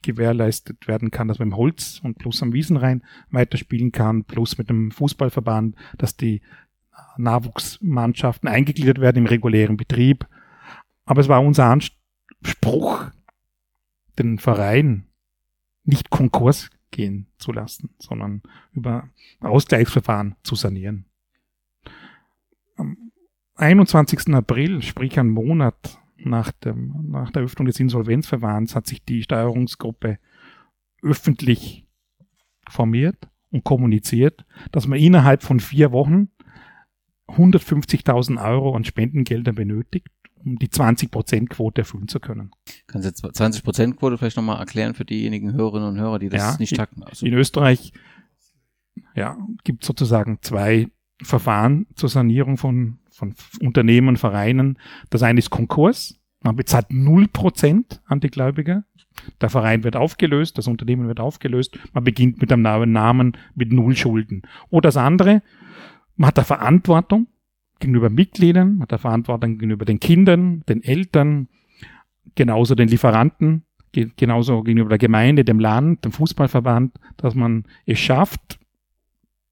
gewährleistet 0.04 0.88
werden 0.88 1.12
kann, 1.12 1.28
dass 1.28 1.40
man 1.40 1.50
im 1.50 1.58
Holz 1.58 2.00
und 2.04 2.18
plus 2.20 2.42
am 2.44 2.54
Wiesenrhein 2.54 3.04
weiterspielen 3.32 3.92
kann, 3.92 4.26
plus 4.26 4.58
mit 4.58 4.70
dem 4.70 4.92
Fußballverband, 4.92 5.76
dass 5.98 6.16
die 6.16 6.42
Nachwuchsmannschaften 7.18 8.48
eingegliedert 8.48 9.00
werden 9.00 9.20
im 9.20 9.26
regulären 9.26 9.78
Betrieb. 9.78 10.28
Aber 11.06 11.22
es 11.22 11.30
war 11.30 11.42
unser 11.42 11.66
Anspruch, 11.66 13.10
den 14.20 14.38
Verein 14.38 15.08
nicht 15.84 16.10
Konkurs 16.10 16.70
gehen 16.92 17.28
zu 17.38 17.52
lassen, 17.52 17.90
sondern 17.98 18.42
über 18.72 19.10
Ausgleichsverfahren 19.40 20.36
zu 20.44 20.56
sanieren. 20.56 21.06
Am 22.76 23.12
21. 23.56 24.34
April, 24.34 24.82
sprich 24.82 25.20
ein 25.20 25.30
Monat 25.30 26.00
nach, 26.26 26.52
dem, 26.52 27.10
nach 27.10 27.32
der 27.32 27.44
Öffnung 27.44 27.66
des 27.66 27.80
Insolvenzverfahrens 27.80 28.76
hat 28.76 28.88
sich 28.88 29.04
die 29.04 29.24
Steuerungsgruppe 29.24 30.20
öffentlich 31.02 31.86
formiert 32.70 33.28
und 33.52 33.64
kommuniziert, 33.64 34.46
dass 34.72 34.88
man 34.88 35.00
innerhalb 35.00 35.44
von 35.44 35.60
vier 35.60 35.92
Wochen 35.92 36.30
150.000 37.28 38.44
Euro 38.44 38.76
an 38.76 38.84
Spendengeldern 38.84 39.56
benötigt, 39.56 40.08
um 40.44 40.58
die 40.58 40.68
20%-Quote 40.68 41.82
erfüllen 41.82 42.08
zu 42.08 42.20
können. 42.20 42.52
Kannst 42.88 43.06
du 43.06 43.28
jetzt 43.28 43.42
20%-Quote 43.42 44.18
vielleicht 44.18 44.38
nochmal 44.38 44.60
erklären 44.60 44.94
für 44.94 45.06
diejenigen 45.06 45.54
Hörerinnen 45.54 45.90
und 45.90 46.00
Hörer, 46.00 46.20
die 46.20 46.30
das 46.30 46.42
ja, 46.42 46.56
nicht 46.60 46.76
tacken? 46.76 47.04
Also 47.04 47.26
in 47.26 47.34
Österreich 47.34 47.94
ja, 49.16 49.38
gibt 49.64 49.84
sozusagen 49.86 50.40
zwei 50.42 50.88
Verfahren 51.22 51.88
zur 51.96 52.10
Sanierung 52.10 52.58
von 52.58 53.00
von 53.14 53.36
Unternehmen, 53.62 54.18
Vereinen. 54.18 54.78
Das 55.10 55.24
eine 55.24 55.40
ist 55.40 55.50
Konkurs. 55.50 56.20
Man 56.42 56.56
bezahlt 56.56 56.88
0% 56.90 58.00
an 58.06 58.20
die 58.20 58.30
Gläubiger. 58.30 58.84
Der 59.40 59.50
Verein 59.50 59.84
wird 59.84 59.96
aufgelöst, 59.96 60.58
das 60.58 60.68
Unternehmen 60.68 61.08
wird 61.08 61.20
aufgelöst. 61.20 61.78
Man 61.94 62.04
beginnt 62.04 62.42
mit 62.42 62.52
einem 62.52 62.64
neuen 62.64 62.92
Namen, 62.92 63.38
mit 63.56 63.72
null 63.72 63.96
Schulden. 63.96 64.42
Oder 64.70 64.90
das 64.90 64.98
andere, 64.98 65.42
man 66.16 66.28
hat 66.28 66.38
da 66.38 66.44
Verantwortung 66.44 67.28
gegenüber 67.80 68.10
Mitgliedern, 68.10 68.74
man 68.74 68.82
hat 68.84 68.92
da 68.92 68.98
Verantwortung 68.98 69.54
gegenüber 69.54 69.86
den 69.86 70.00
Kindern, 70.00 70.64
den 70.68 70.84
Eltern, 70.84 71.48
genauso 72.36 72.76
den 72.76 72.90
Lieferanten, 72.90 73.64
genauso 73.92 74.64
gegenüber 74.64 74.90
der 74.90 74.98
Gemeinde, 74.98 75.46
dem 75.46 75.60
Land, 75.60 76.04
dem 76.04 76.12
Fußballverband, 76.12 77.00
dass 77.18 77.36
man 77.36 77.66
es 77.86 78.00
schafft, 78.00 78.60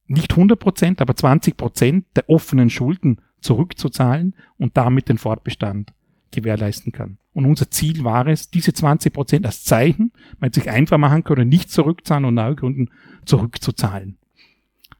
nicht 0.07 0.31
100 0.31 0.59
Prozent, 0.59 1.01
aber 1.01 1.15
20 1.15 1.55
Prozent 1.55 2.05
der 2.15 2.29
offenen 2.29 2.69
Schulden 2.69 3.21
zurückzuzahlen 3.41 4.35
und 4.57 4.77
damit 4.77 5.09
den 5.09 5.17
Fortbestand 5.17 5.93
gewährleisten 6.31 6.91
kann. 6.91 7.17
Und 7.33 7.45
unser 7.45 7.69
Ziel 7.69 8.03
war 8.03 8.27
es, 8.27 8.49
diese 8.49 8.73
20 8.73 9.13
Prozent 9.13 9.45
als 9.45 9.63
Zeichen, 9.63 10.11
man 10.39 10.51
sich 10.51 10.69
einfach 10.69 10.97
machen 10.97 11.23
können, 11.23 11.49
nicht 11.49 11.71
zurückzahlen 11.71 12.25
und 12.25 12.35
neu 12.35 12.55
gründen, 12.55 12.89
zurückzuzahlen. 13.25 14.17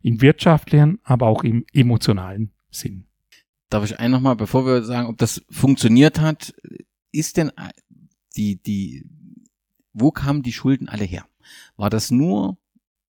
Im 0.02 0.22
wirtschaftlichen, 0.22 1.00
aber 1.04 1.28
auch 1.28 1.44
im 1.44 1.66
emotionalen 1.74 2.52
Sinn. 2.70 3.06
Darf 3.70 3.86
ich 3.86 4.00
ein 4.00 4.12
nochmal, 4.12 4.36
bevor 4.36 4.66
wir 4.66 4.84
sagen, 4.84 5.08
ob 5.08 5.18
das 5.18 5.42
funktioniert 5.50 6.20
hat, 6.20 6.54
ist 7.12 7.38
denn 7.38 7.52
die, 8.36 8.62
die, 8.62 9.06
wo 9.94 10.12
kamen 10.12 10.42
die 10.42 10.54
Schulden 10.54 10.90
alle 10.90 11.06
her? 11.06 11.26
War 11.76 11.90
das 11.90 12.12
nur 12.12 12.58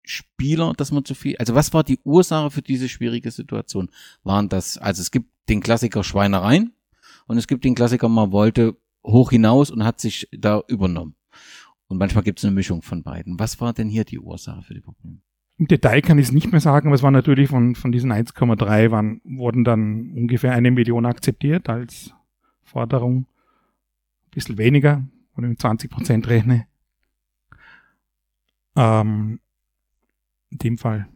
Spieler, 0.04 0.72
dass 0.76 0.92
man 0.92 1.04
zu 1.04 1.14
viel, 1.14 1.36
also 1.36 1.54
was 1.54 1.72
war 1.72 1.84
die 1.84 2.00
Ursache 2.04 2.50
für 2.50 2.62
diese 2.62 2.88
schwierige 2.88 3.30
Situation? 3.30 3.88
Waren 4.24 4.48
das, 4.48 4.78
also 4.78 5.00
es 5.00 5.10
gibt 5.10 5.30
den 5.48 5.60
Klassiker 5.60 6.02
Schweinereien 6.04 6.72
und 7.26 7.38
es 7.38 7.46
gibt 7.46 7.64
den 7.64 7.74
Klassiker, 7.74 8.08
man 8.08 8.32
wollte 8.32 8.76
hoch 9.04 9.30
hinaus 9.30 9.70
und 9.70 9.84
hat 9.84 10.00
sich 10.00 10.28
da 10.32 10.62
übernommen. 10.68 11.14
Und 11.88 11.98
manchmal 11.98 12.24
gibt 12.24 12.38
es 12.38 12.44
eine 12.44 12.54
Mischung 12.54 12.82
von 12.82 13.02
beiden. 13.02 13.38
Was 13.38 13.60
war 13.60 13.72
denn 13.72 13.88
hier 13.88 14.04
die 14.04 14.18
Ursache 14.18 14.62
für 14.62 14.74
die 14.74 14.80
Probleme? 14.80 15.18
Im 15.58 15.68
Detail 15.68 16.00
kann 16.00 16.18
ich 16.18 16.26
es 16.26 16.32
nicht 16.32 16.50
mehr 16.50 16.60
sagen, 16.60 16.88
aber 16.88 16.94
es 16.94 17.02
war 17.02 17.10
natürlich 17.10 17.50
von, 17.50 17.74
von 17.74 17.92
diesen 17.92 18.12
1,3 18.12 18.90
waren, 18.90 19.20
wurden 19.24 19.64
dann 19.64 20.12
ungefähr 20.14 20.52
eine 20.52 20.70
Million 20.70 21.06
akzeptiert 21.06 21.68
als 21.68 22.14
Forderung. 22.62 23.26
Ein 24.26 24.30
bisschen 24.30 24.58
weniger, 24.58 25.06
wenn 25.36 25.52
ich 25.52 25.58
20 25.58 25.90
Prozent 25.90 26.28
rechne. 26.28 26.66
Ähm, 28.74 29.40
in 30.52 30.58
dem 30.58 30.78
Fall 30.78 31.08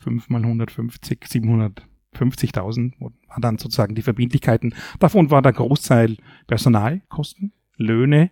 5 0.00 0.30
mal 0.30 0.42
150, 0.42 1.20
750.000 1.22 2.94
war 3.00 3.12
dann 3.40 3.58
sozusagen 3.58 3.94
die 3.94 4.02
Verbindlichkeiten. 4.02 4.74
Davon 4.98 5.30
war 5.30 5.42
der 5.42 5.52
Großteil 5.52 6.16
Personalkosten, 6.46 7.52
Löhne, 7.76 8.30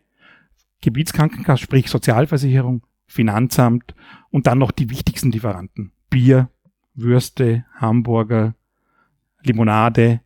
Gebietskrankenkasse, 0.81 1.63
sprich 1.63 1.89
Sozialversicherung, 1.89 2.83
Finanzamt 3.07 3.95
und 4.31 4.47
dann 4.47 4.59
noch 4.59 4.73
die 4.73 4.91
wichtigsten 4.91 5.31
Lieferanten. 5.31 5.93
Bier, 6.11 6.51
Würste, 6.95 7.65
Hamburger, 7.75 8.55
Limonade, 9.43 10.21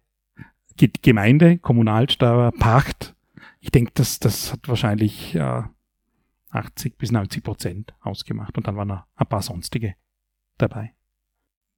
Gemeinde, 1.02 1.58
Kommunalsteuer, 1.58 2.52
Pacht. 2.52 3.14
Ich 3.60 3.70
denke, 3.70 3.92
das, 3.94 4.18
das 4.18 4.52
hat 4.52 4.66
wahrscheinlich 4.68 5.34
äh, 5.34 5.62
80 6.50 6.96
bis 6.96 7.12
90 7.12 7.42
Prozent 7.42 7.94
ausgemacht 8.00 8.56
und 8.56 8.66
dann 8.66 8.76
waren 8.76 8.88
noch 8.88 9.04
ein 9.16 9.26
paar 9.26 9.42
sonstige 9.42 9.94
dabei. 10.60 10.92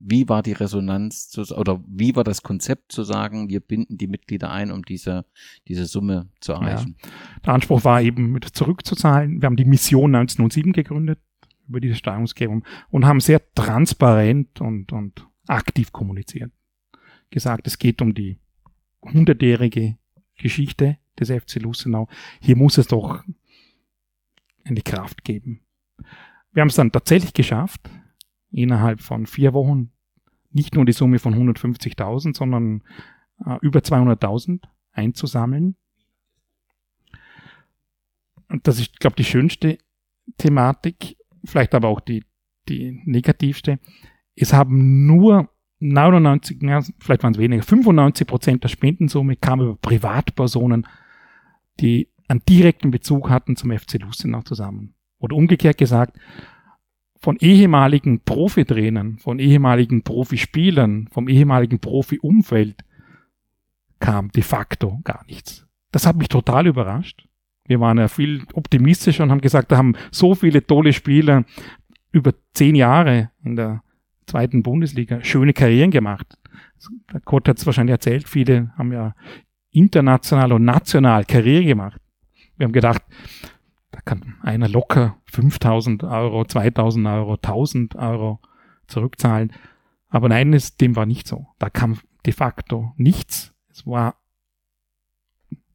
Wie 0.05 0.29
war 0.29 0.43
die 0.43 0.53
Resonanz 0.53 1.29
zu, 1.29 1.43
oder 1.57 1.83
wie 1.87 2.17
war 2.17 2.25
das 2.25 2.43
Konzept 2.43 2.91
zu 2.91 3.05
sagen, 3.05 3.49
wir 3.49 3.61
binden 3.61 3.99
die 3.99 4.09
Mitglieder 4.09 4.51
ein, 4.51 4.73
um 4.73 4.83
diese, 4.83 5.25
diese 5.69 5.87
Summe 5.87 6.29
zu 6.41 6.53
erreichen? 6.53 6.97
Ja. 7.01 7.09
Der 7.47 7.55
Anspruch 7.55 7.85
war 7.85 8.03
eben, 8.03 8.33
mit 8.33 8.45
zurückzuzahlen. 8.45 9.41
Wir 9.41 9.47
haben 9.47 9.57
die 9.57 9.65
Mission 9.65 10.15
1907 10.15 10.73
gegründet 10.73 11.21
über 11.69 11.79
diese 11.79 11.95
Steuerungsgebung 11.95 12.65
und 12.91 13.07
haben 13.07 13.21
sehr 13.21 13.41
transparent 13.55 14.61
und, 14.61 14.93
und 14.93 15.27
aktiv 15.47 15.93
kommuniziert. 15.93 16.51
Gesagt, 17.31 17.69
es 17.69 17.79
geht 17.79 18.03
um 18.03 18.13
die 18.13 18.39
hundertjährige 19.03 19.97
Geschichte 20.37 20.99
des 21.19 21.31
FC 21.31 21.61
Lustenau. 21.61 22.09
Hier 22.41 22.57
muss 22.57 22.77
es 22.79 22.89
doch 22.89 23.23
eine 24.65 24.83
Kraft 24.83 25.25
geben. 25.25 25.61
Wir 26.53 26.61
haben 26.61 26.69
es 26.69 26.77
dann 26.77 26.93
tatsächlich 26.93 27.33
geschafft, 27.33 27.89
innerhalb 28.53 29.01
von 29.01 29.27
vier 29.27 29.53
Wochen 29.53 29.91
nicht 30.51 30.75
nur 30.75 30.85
die 30.85 30.93
Summe 30.93 31.19
von 31.19 31.35
150.000, 31.35 32.37
sondern 32.37 32.83
äh, 33.45 33.57
über 33.63 33.81
200.000 33.81 34.61
einzusammeln. 34.93 35.77
Und 38.49 38.69
das 38.69 38.79
ist, 38.79 39.01
glaube 39.01 39.15
ich, 39.15 39.27
die 39.27 39.31
schönste 39.31 39.79
Thematik, 40.37 41.17
vielleicht 41.45 41.75
aber 41.75 41.89
auch 41.89 42.01
die, 42.01 42.25
die 42.69 43.01
negativste. 43.07 43.79
Es 44.37 44.53
haben 44.53 45.07
nur 45.07 45.49
99, 45.81 46.63
ja, 46.63 46.81
vielleicht 47.01 47.23
waren 47.23 47.33
es 47.33 47.39
weniger, 47.39 47.63
95 47.63 48.27
Prozent 48.27 48.65
der 48.65 48.69
Spendensumme 48.69 49.37
kamen 49.37 49.67
über 49.67 49.77
Privatpersonen, 49.77 50.87
die 51.81 52.09
einen 52.29 52.43
direkten 52.49 52.91
Bezug 52.91 53.31
hatten 53.31 53.57
zum 53.57 53.77
FC 53.77 54.01
Lustenau 54.01 54.43
zusammen. 54.43 54.95
Oder 55.19 55.37
umgekehrt 55.37 55.79
gesagt, 55.79 56.19
von 57.23 57.37
ehemaligen 57.39 58.21
Profitrainern, 58.21 59.19
von 59.19 59.39
ehemaligen 59.39 60.03
Profispielern, 60.03 61.09
vom 61.13 61.29
ehemaligen 61.29 61.79
Profi-Umfeld 61.79 62.85
kam 64.01 64.33
de 64.33 64.43
facto 64.43 64.99
gar 65.05 65.25
nichts. 65.29 65.65
Das 65.93 66.05
hat 66.05 66.17
mich 66.17 66.29
total 66.29 66.67
überrascht. 66.67 67.29
Wir 67.65 67.79
waren 67.79 67.99
ja 67.99 68.09
viel 68.09 68.43
optimistischer 68.55 69.23
und 69.23 69.31
haben 69.31 69.41
gesagt, 69.41 69.71
da 69.71 69.77
haben 69.77 69.95
so 70.11 70.35
viele 70.35 70.67
tolle 70.67 70.93
Spieler 70.93 71.45
über 72.11 72.35
zehn 72.55 72.75
Jahre 72.75 73.31
in 73.45 73.55
der 73.55 73.85
zweiten 74.27 74.65
Bundesliga 74.65 75.23
schöne 75.23 75.53
Karrieren 75.53 75.93
gemacht. 75.93 76.27
Der 77.13 77.21
Kurt 77.21 77.49
hat 77.49 77.59
es 77.59 77.67
wahrscheinlich 77.67 77.93
erzählt, 77.93 78.29
viele 78.29 78.73
haben 78.77 78.93
ja 78.93 79.15
international 79.71 80.53
und 80.53 80.65
national 80.65 81.25
Karriere 81.25 81.65
gemacht. 81.65 82.01
Wir 82.57 82.65
haben 82.65 82.73
gedacht, 82.73 83.03
da 83.93 84.01
kann 84.01 84.37
einer 84.43 84.69
locker 84.69 85.19
5000 85.27 86.03
Euro, 86.03 86.45
2000 86.45 87.07
Euro, 87.07 87.35
1000 87.35 87.95
Euro 87.95 88.41
zurückzahlen. 88.87 89.53
Aber 90.09 90.29
nein, 90.29 90.53
es, 90.55 90.77
dem 90.77 90.97
war 90.97 91.07
nicht 91.07 91.29
so. 91.29 91.47
Da 91.59 91.71
kam 91.71 91.99
de 92.27 92.33
facto 92.33 92.95
nichts. 92.97 93.55
Es 93.69 93.87
war 93.87 94.17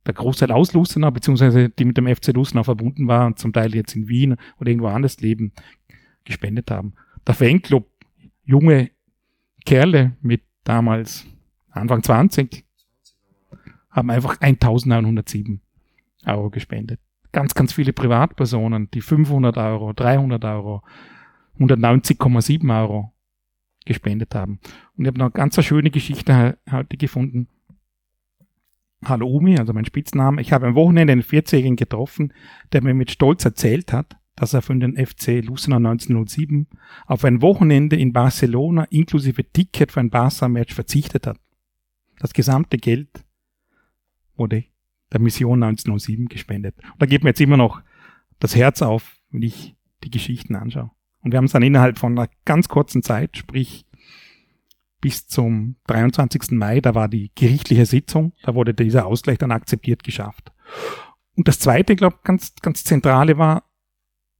der 0.06 0.16
Großteil 0.16 0.52
aus 0.52 0.74
Lustenau, 0.74 1.12
beziehungsweise 1.12 1.70
die 1.70 1.86
mit 1.86 1.98
dem 1.98 2.08
FC 2.08 2.28
Lustenau 2.34 2.64
verbunden 2.64 3.08
waren 3.08 3.34
und 3.34 3.40
zum 3.40 3.54
Teil 3.54 3.76
jetzt 3.76 3.96
in 3.96 4.08
Wien 4.08 4.36
oder 4.60 4.70
irgendwo 4.70 4.88
anders 4.88 5.20
leben, 5.20 5.52
gespendet 6.24 6.72
haben. 6.72 6.94
Der 7.26 7.36
Fanclub, 7.36 7.88
junge 8.44 8.90
Kerle 9.66 10.16
mit 10.22 10.44
damals 10.64 11.28
Anfang 11.70 12.02
20, 12.02 12.66
haben 13.92 14.10
einfach 14.10 14.40
1907 14.42 15.62
Euro 16.26 16.50
gespendet 16.50 17.00
ganz, 17.38 17.54
ganz 17.54 17.72
viele 17.72 17.94
Privatpersonen, 17.94 18.90
die 18.90 19.02
500 19.02 19.58
Euro, 19.58 19.94
300 19.94 20.44
Euro, 20.44 20.82
190,7 21.60 22.82
Euro 22.82 23.14
gespendet 23.86 24.34
haben. 24.34 24.60
Und 24.98 25.06
ich 25.06 25.08
habe 25.08 25.20
noch 25.20 25.26
eine 25.26 25.34
ganz 25.34 25.64
schöne 25.64 25.92
Geschichte 25.92 26.58
heute 26.72 26.98
gefunden. 26.98 27.48
Hallo 29.06 29.28
Umi, 29.28 29.56
also 29.60 29.72
mein 29.72 29.86
Spitzname. 29.86 30.42
Ich 30.42 30.52
habe 30.52 30.66
am 30.66 30.74
Wochenende 30.74 31.14
einen 31.14 31.22
40-Jährigen 31.22 31.76
getroffen, 31.76 32.34
der 32.74 32.82
mir 32.82 32.96
mit 32.96 33.12
Stolz 33.12 33.46
erzählt 33.46 33.94
hat, 33.94 34.18
dass 34.36 34.56
er 34.56 34.64
für 34.64 34.76
den 34.76 34.96
FC 34.96 35.46
Lucena 35.46 35.78
1907 35.78 36.66
auf 37.06 37.24
ein 37.24 37.44
Wochenende 37.44 37.98
in 37.98 38.14
Barcelona 38.14 38.86
inklusive 38.86 39.44
Ticket 39.44 39.92
für 39.92 40.00
ein 40.00 40.10
Barca-Match 40.10 40.74
verzichtet 40.74 41.28
hat. 41.28 41.38
Das 42.18 42.34
gesamte 42.34 42.80
Geld 42.80 43.24
wurde 44.36 44.64
der 45.12 45.20
Mission 45.20 45.64
1907 45.64 46.28
gespendet. 46.28 46.76
Und 46.78 47.02
da 47.02 47.06
geht 47.06 47.24
mir 47.24 47.30
jetzt 47.30 47.42
immer 47.42 47.58
noch 47.58 47.82
das 48.40 48.56
Herz 48.56 48.82
auf, 48.82 49.18
wenn 49.32 49.42
ich 49.42 49.76
die 50.04 50.12
Geschichten 50.12 50.56
anschaue. 50.56 50.92
Und 51.22 51.32
wir 51.32 51.38
haben 51.38 51.46
es 51.46 51.52
dann 51.52 51.64
innerhalb 51.64 51.98
von 51.98 52.18
einer 52.18 52.30
ganz 52.46 52.68
kurzen 52.70 53.04
Zeit, 53.04 53.38
sprich 53.38 53.86
bis 55.02 55.28
zum 55.28 55.76
23. 55.88 56.52
Mai, 56.52 56.82
da 56.82 56.96
war 56.96 57.08
die 57.08 57.32
gerichtliche 57.36 57.86
Sitzung, 57.86 58.34
da 58.44 58.56
wurde 58.56 58.74
dieser 58.74 59.06
Ausgleich 59.06 59.38
dann 59.38 59.52
akzeptiert 59.52 60.04
geschafft. 60.04 60.52
Und 61.36 61.48
das 61.48 61.60
zweite, 61.60 61.96
glaube 61.96 62.18
ganz, 62.24 62.56
ganz 62.62 62.84
zentrale 62.84 63.38
war, 63.38 63.64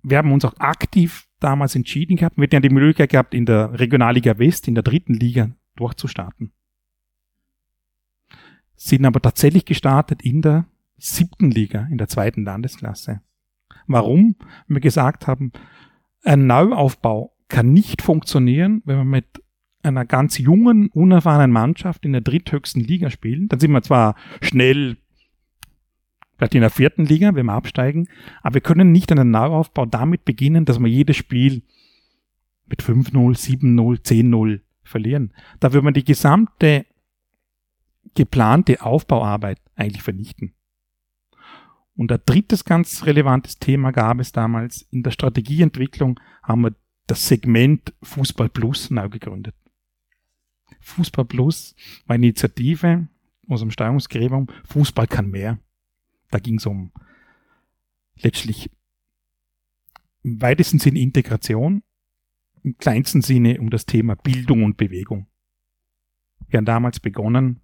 wir 0.02 0.18
haben 0.18 0.32
uns 0.32 0.46
auch 0.46 0.58
aktiv 0.60 1.28
damals 1.40 1.76
entschieden 1.76 2.18
gehabt, 2.18 2.38
wir 2.38 2.44
hätten 2.44 2.56
ja 2.56 2.62
die 2.62 2.70
Möglichkeit 2.70 3.12
gehabt, 3.12 3.34
in 3.34 3.46
der 3.46 3.80
Regionalliga 3.80 4.40
West, 4.40 4.68
in 4.68 4.76
der 4.76 4.84
dritten 4.84 5.14
Liga 5.14 5.52
durchzustarten 5.76 6.52
sind 8.78 9.06
aber 9.06 9.22
tatsächlich 9.22 9.66
gestartet 9.66 10.22
in 10.22 10.42
der 10.42 10.66
siebten 10.98 11.52
Liga, 11.52 11.88
in 11.92 11.98
der 11.98 12.08
zweiten 12.08 12.46
Landesklasse. 12.46 13.22
Warum? 13.88 14.36
Wir 14.68 14.80
gesagt 14.80 15.28
haben, 15.28 15.52
ein 16.24 16.48
Neuaufbau 16.48 17.36
kann 17.50 17.74
nicht 17.74 18.02
funktionieren, 18.02 18.82
wenn 18.86 18.98
wir 18.98 19.06
mit 19.06 19.26
einer 19.84 20.06
ganz 20.06 20.38
jungen, 20.38 20.90
unerfahrenen 20.90 21.52
Mannschaft 21.52 22.06
in 22.06 22.12
der 22.12 22.22
dritthöchsten 22.22 22.82
Liga 22.82 23.10
spielen. 23.10 23.48
Dann 23.48 23.60
sind 23.60 23.72
wir 23.72 23.82
zwar 23.82 24.16
schnell 24.42 24.98
vielleicht 26.36 26.56
in 26.56 26.62
der 26.62 26.70
vierten 26.70 27.06
Liga, 27.06 27.34
wenn 27.34 27.48
wir 27.48 27.54
absteigen, 27.54 28.08
aber 28.44 28.56
wir 28.56 28.62
können 28.62 28.92
nicht 28.92 29.12
einen 29.12 29.32
Neuaufbau 29.32 29.86
damit 29.86 30.24
beginnen, 30.24 30.66
dass 30.66 30.80
wir 30.80 30.88
jedes 30.88 31.18
Spiel 31.18 31.64
mit 32.68 32.84
5-0, 32.84 33.14
7-0, 33.14 34.02
10-0 34.02 34.60
verlieren. 34.84 35.34
Da 35.60 35.74
würde 35.74 35.86
man 35.86 35.94
die 35.94 36.04
gesamte 36.04 36.86
geplante 38.18 38.82
Aufbauarbeit 38.82 39.62
eigentlich 39.76 40.02
vernichten. 40.02 40.56
Und 41.96 42.12
ein 42.12 42.20
drittes 42.26 42.66
ganz 42.66 43.06
relevantes 43.06 43.60
Thema 43.60 43.92
gab 43.92 44.20
es 44.20 44.32
damals. 44.32 44.82
In 44.92 45.04
der 45.04 45.12
Strategieentwicklung 45.12 46.20
haben 46.42 46.62
wir 46.62 46.76
das 47.06 47.28
Segment 47.28 47.94
Fußball 48.02 48.50
Plus 48.50 48.90
neu 48.90 49.08
gegründet. 49.10 49.56
Fußball 50.80 51.26
Plus 51.26 51.76
war 52.08 52.16
eine 52.16 52.26
Initiative 52.26 53.08
aus 53.48 53.60
dem 53.60 53.70
Steuerungsgremium. 53.70 54.48
Fußball 54.66 55.06
kann 55.06 55.30
mehr. 55.30 55.60
Da 56.32 56.40
ging 56.40 56.58
es 56.58 56.66
um 56.66 56.92
letztlich 58.16 58.72
im 60.24 60.42
weitesten 60.42 60.80
Sinne 60.80 61.00
Integration, 61.00 61.84
im 62.64 62.78
kleinsten 62.78 63.22
Sinne 63.22 63.60
um 63.60 63.70
das 63.70 63.86
Thema 63.86 64.16
Bildung 64.16 64.64
und 64.64 64.76
Bewegung. 64.76 65.28
Wir 66.48 66.58
haben 66.58 66.66
damals 66.66 67.00
begonnen, 67.00 67.62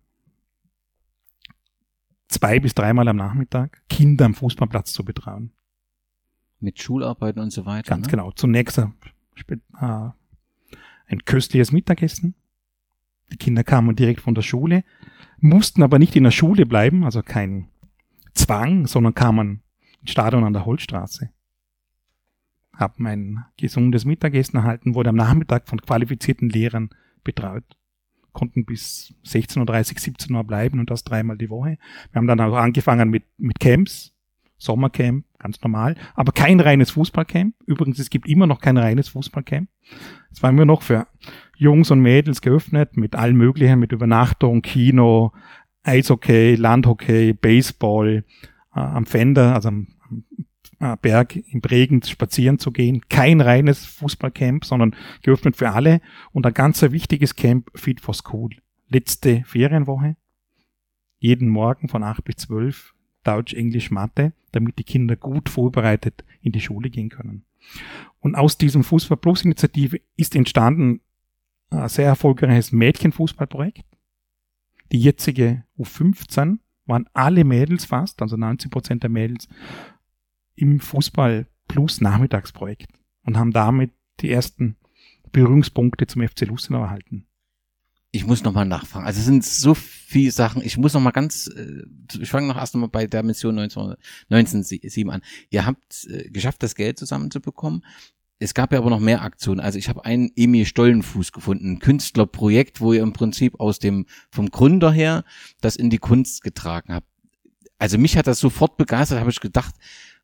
zwei 2.33 2.59
bis 2.59 2.73
dreimal 2.73 3.07
am 3.07 3.17
Nachmittag 3.17 3.81
Kinder 3.89 4.25
am 4.25 4.33
Fußballplatz 4.33 4.93
zu 4.93 5.05
betreuen. 5.05 5.51
Mit 6.59 6.81
Schularbeiten 6.81 7.41
und 7.41 7.51
so 7.51 7.65
weiter. 7.65 7.89
Ganz 7.89 8.07
ne? 8.07 8.11
genau. 8.11 8.31
Zunächst 8.31 8.79
ein, 8.79 8.93
äh, 9.79 10.09
ein 11.07 11.25
köstliches 11.25 11.71
Mittagessen. 11.71 12.35
Die 13.31 13.37
Kinder 13.37 13.63
kamen 13.63 13.95
direkt 13.95 14.21
von 14.21 14.35
der 14.35 14.41
Schule, 14.41 14.83
mussten 15.39 15.83
aber 15.83 15.99
nicht 15.99 16.15
in 16.15 16.23
der 16.23 16.31
Schule 16.31 16.65
bleiben, 16.65 17.03
also 17.03 17.21
kein 17.23 17.69
Zwang, 18.33 18.87
sondern 18.87 19.13
kamen 19.13 19.61
ins 20.01 20.11
Stadion 20.11 20.43
an 20.43 20.53
der 20.53 20.65
Holzstraße. 20.65 21.29
Haben 22.73 23.07
ein 23.07 23.45
gesundes 23.57 24.05
Mittagessen 24.05 24.57
erhalten, 24.57 24.95
wurde 24.95 25.09
am 25.09 25.15
Nachmittag 25.15 25.67
von 25.67 25.81
qualifizierten 25.81 26.49
Lehrern 26.49 26.89
betreut 27.23 27.77
konnten 28.33 28.65
bis 28.65 29.13
16.30 29.25 29.99
17 29.99 30.35
Uhr 30.35 30.43
bleiben 30.43 30.79
und 30.79 30.89
das 30.89 31.03
dreimal 31.03 31.37
die 31.37 31.49
Woche. 31.49 31.77
Wir 32.11 32.19
haben 32.19 32.27
dann 32.27 32.39
auch 32.41 32.55
angefangen 32.55 33.09
mit, 33.09 33.23
mit 33.37 33.59
Camps, 33.59 34.13
Sommercamp, 34.57 35.25
ganz 35.39 35.61
normal, 35.61 35.95
aber 36.15 36.31
kein 36.31 36.59
reines 36.59 36.91
Fußballcamp. 36.91 37.55
Übrigens, 37.65 37.99
es 37.99 38.09
gibt 38.09 38.27
immer 38.27 38.47
noch 38.47 38.61
kein 38.61 38.77
reines 38.77 39.09
Fußballcamp. 39.09 39.69
Es 40.31 40.41
war 40.41 40.49
immer 40.49 40.65
noch 40.65 40.81
für 40.81 41.07
Jungs 41.57 41.91
und 41.91 42.01
Mädels 42.01 42.41
geöffnet 42.41 42.97
mit 42.97 43.15
allen 43.15 43.35
möglichen, 43.35 43.79
mit 43.79 43.91
Übernachtung, 43.91 44.61
Kino, 44.61 45.31
Eishockey, 45.83 46.55
Landhockey, 46.55 47.33
Baseball, 47.33 48.23
äh, 48.75 48.79
am 48.79 49.05
Fender, 49.05 49.53
also 49.53 49.69
am, 49.69 49.87
Berg 51.01 51.35
im 51.35 51.59
Regen 51.59 52.01
spazieren 52.03 52.59
zu 52.59 52.71
gehen. 52.71 53.01
Kein 53.09 53.41
reines 53.41 53.85
Fußballcamp, 53.85 54.65
sondern 54.65 54.95
geöffnet 55.21 55.55
für 55.55 55.71
alle. 55.71 56.01
Und 56.31 56.45
ein 56.45 56.53
ganz 56.53 56.81
wichtiges 56.81 57.35
Camp 57.35 57.69
Fit 57.75 58.01
for 58.01 58.13
School. 58.13 58.51
Letzte 58.89 59.43
Ferienwoche. 59.45 60.15
Jeden 61.19 61.47
Morgen 61.47 61.87
von 61.87 62.03
8 62.03 62.23
bis 62.23 62.35
12 62.37 62.93
Deutsch, 63.23 63.53
Englisch, 63.53 63.89
Mathe, 63.89 64.33
damit 64.51 64.77
die 64.77 64.83
Kinder 64.83 65.15
gut 65.15 65.49
vorbereitet 65.49 66.25
in 66.41 66.51
die 66.51 66.59
Schule 66.59 66.89
gehen 66.89 67.09
können. 67.09 67.45
Und 68.19 68.35
aus 68.35 68.57
diesem 68.57 68.83
Fußball 68.83 69.17
Plus 69.17 69.45
Initiative 69.45 70.01
ist 70.17 70.35
entstanden 70.35 70.99
ein 71.69 71.89
sehr 71.89 72.07
erfolgreiches 72.07 72.71
Mädchenfußballprojekt. 72.71 73.85
Die 74.91 74.99
jetzige 74.99 75.63
U15 75.77 76.59
waren 76.85 77.09
alle 77.13 77.43
Mädels 77.43 77.85
fast, 77.85 78.21
also 78.21 78.37
90 78.37 78.69
Prozent 78.69 79.03
der 79.03 79.09
Mädels 79.09 79.47
im 80.55 80.79
Fußball 80.79 81.47
Plus 81.67 82.01
Nachmittagsprojekt 82.01 82.91
und 83.25 83.37
haben 83.37 83.51
damit 83.51 83.91
die 84.19 84.31
ersten 84.31 84.77
Berührungspunkte 85.31 86.07
zum 86.07 86.27
FC 86.27 86.41
Lustenau 86.41 86.83
erhalten. 86.83 87.25
Ich 88.11 88.27
muss 88.27 88.43
nochmal 88.43 88.65
nachfragen. 88.65 89.07
Also 89.07 89.19
es 89.19 89.25
sind 89.25 89.43
so 89.43 89.73
viele 89.73 90.29
Sachen. 90.29 90.61
Ich 90.63 90.77
muss 90.77 90.93
nochmal 90.93 91.13
ganz, 91.13 91.47
äh, 91.47 91.81
ich 92.21 92.29
fange 92.29 92.47
noch 92.47 92.57
erst 92.57 92.75
nochmal 92.75 92.89
bei 92.89 93.07
der 93.07 93.23
Mission 93.23 93.55
19, 93.55 93.95
1907 94.29 95.09
an. 95.09 95.21
Ihr 95.49 95.65
habt 95.65 96.05
äh, 96.05 96.29
geschafft, 96.29 96.61
das 96.61 96.75
Geld 96.75 96.99
zusammenzubekommen. 96.99 97.83
Es 98.37 98.53
gab 98.53 98.71
ja 98.71 98.77
aber 98.77 98.91
noch 98.91 98.99
mehr 98.99 99.23
Aktionen. 99.23 99.59
Also 99.59 99.79
ich 99.79 99.89
habe 99.89 100.05
einen 100.05 100.31
Emil 100.35 100.65
Stollenfuß 100.65 101.31
gefunden, 101.31 101.71
ein 101.71 101.79
Künstlerprojekt, 101.79 102.81
wo 102.81 102.93
ihr 102.93 103.01
im 103.01 103.13
Prinzip 103.13 103.59
aus 103.59 103.79
dem, 103.79 104.05
vom 104.29 104.51
Gründer 104.51 104.91
her 104.91 105.23
das 105.61 105.75
in 105.75 105.89
die 105.89 105.97
Kunst 105.97 106.43
getragen 106.43 106.93
habt. 106.93 107.07
Also 107.79 107.97
mich 107.97 108.15
hat 108.15 108.27
das 108.27 108.39
sofort 108.39 108.77
begeistert, 108.77 109.19
habe 109.19 109.31
ich 109.31 109.39
gedacht, 109.39 109.73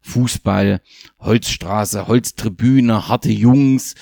Fußball, 0.01 0.81
Holzstraße, 1.19 2.07
Holztribüne, 2.07 3.07
harte 3.07 3.31
Jungs. 3.31 3.95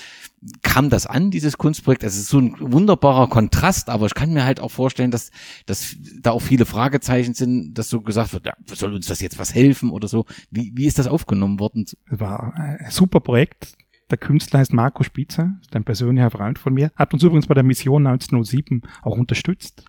Kam 0.62 0.88
das 0.88 1.06
an, 1.06 1.32
dieses 1.32 1.58
Kunstprojekt? 1.58 2.04
Es 2.04 2.16
ist 2.16 2.28
so 2.28 2.38
ein 2.38 2.54
wunderbarer 2.60 3.28
Kontrast, 3.28 3.88
aber 3.88 4.06
ich 4.06 4.14
kann 4.14 4.32
mir 4.32 4.44
halt 4.44 4.60
auch 4.60 4.70
vorstellen, 4.70 5.10
dass, 5.10 5.32
dass 5.66 5.96
da 6.20 6.30
auch 6.30 6.42
viele 6.42 6.64
Fragezeichen 6.64 7.34
sind, 7.34 7.74
dass 7.74 7.88
so 7.88 8.00
gesagt 8.00 8.32
wird, 8.32 8.46
ja, 8.46 8.54
soll 8.72 8.94
uns 8.94 9.06
das 9.06 9.20
jetzt 9.20 9.38
was 9.38 9.54
helfen 9.54 9.90
oder 9.90 10.06
so. 10.06 10.26
Wie, 10.50 10.72
wie 10.74 10.86
ist 10.86 10.98
das 10.98 11.08
aufgenommen 11.08 11.58
worden? 11.58 11.86
Es 11.88 11.96
war 12.20 12.54
ein 12.54 12.90
super 12.90 13.20
Projekt. 13.20 13.76
Der 14.10 14.18
Künstler 14.18 14.60
heißt 14.60 14.72
Marco 14.72 15.02
Spitzer, 15.02 15.58
ist 15.60 15.74
ein 15.76 15.84
persönlicher 15.84 16.30
Freund 16.30 16.58
von 16.58 16.72
mir, 16.72 16.90
hat 16.96 17.12
uns 17.12 17.22
übrigens 17.22 17.46
bei 17.46 17.54
der 17.54 17.64
Mission 17.64 18.06
1907 18.06 18.82
auch 19.02 19.18
unterstützt 19.18 19.84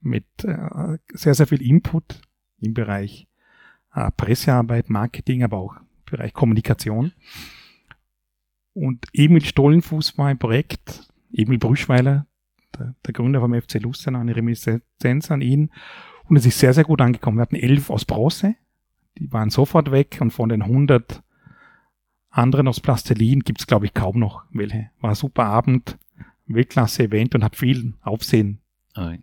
mit 0.00 0.24
äh, 0.44 0.98
sehr, 1.12 1.34
sehr 1.34 1.46
viel 1.46 1.62
Input 1.62 2.20
im 2.60 2.74
Bereich 2.74 3.26
Pressearbeit, 4.16 4.90
Marketing, 4.90 5.42
aber 5.42 5.58
auch 5.58 5.76
Bereich 6.06 6.32
Kommunikation. 6.32 7.12
Und 8.72 9.06
Emil 9.12 9.44
Stollenfuß 9.44 10.16
war 10.16 10.26
ein 10.26 10.38
Projekt, 10.38 11.08
Emil 11.32 11.58
Brüschweiler, 11.58 12.26
der, 12.78 12.94
der 13.04 13.12
Gründer 13.12 13.40
vom 13.40 13.60
FC 13.60 13.74
Lustenau, 13.80 14.20
eine 14.20 14.34
Reminiszenz 14.34 15.30
an 15.30 15.40
ihn. 15.40 15.70
Und 16.24 16.36
es 16.36 16.46
ist 16.46 16.58
sehr, 16.58 16.72
sehr 16.72 16.84
gut 16.84 17.00
angekommen. 17.00 17.38
Wir 17.38 17.42
hatten 17.42 17.56
elf 17.56 17.90
aus 17.90 18.04
Bronze, 18.04 18.54
die 19.18 19.32
waren 19.32 19.50
sofort 19.50 19.90
weg 19.90 20.18
und 20.20 20.30
von 20.30 20.48
den 20.48 20.62
100 20.62 21.22
anderen 22.30 22.68
aus 22.68 22.80
Plastilin 22.80 23.40
gibt's 23.40 23.66
glaube 23.66 23.86
ich, 23.86 23.94
kaum 23.94 24.20
noch 24.20 24.44
welche. 24.52 24.90
War 25.00 25.10
ein 25.10 25.16
super 25.16 25.46
Abend, 25.46 25.98
Weltklasse-Event 26.46 27.34
und 27.34 27.42
hat 27.42 27.56
viel 27.56 27.94
Aufsehen 28.02 28.59
Ah, 28.59 28.59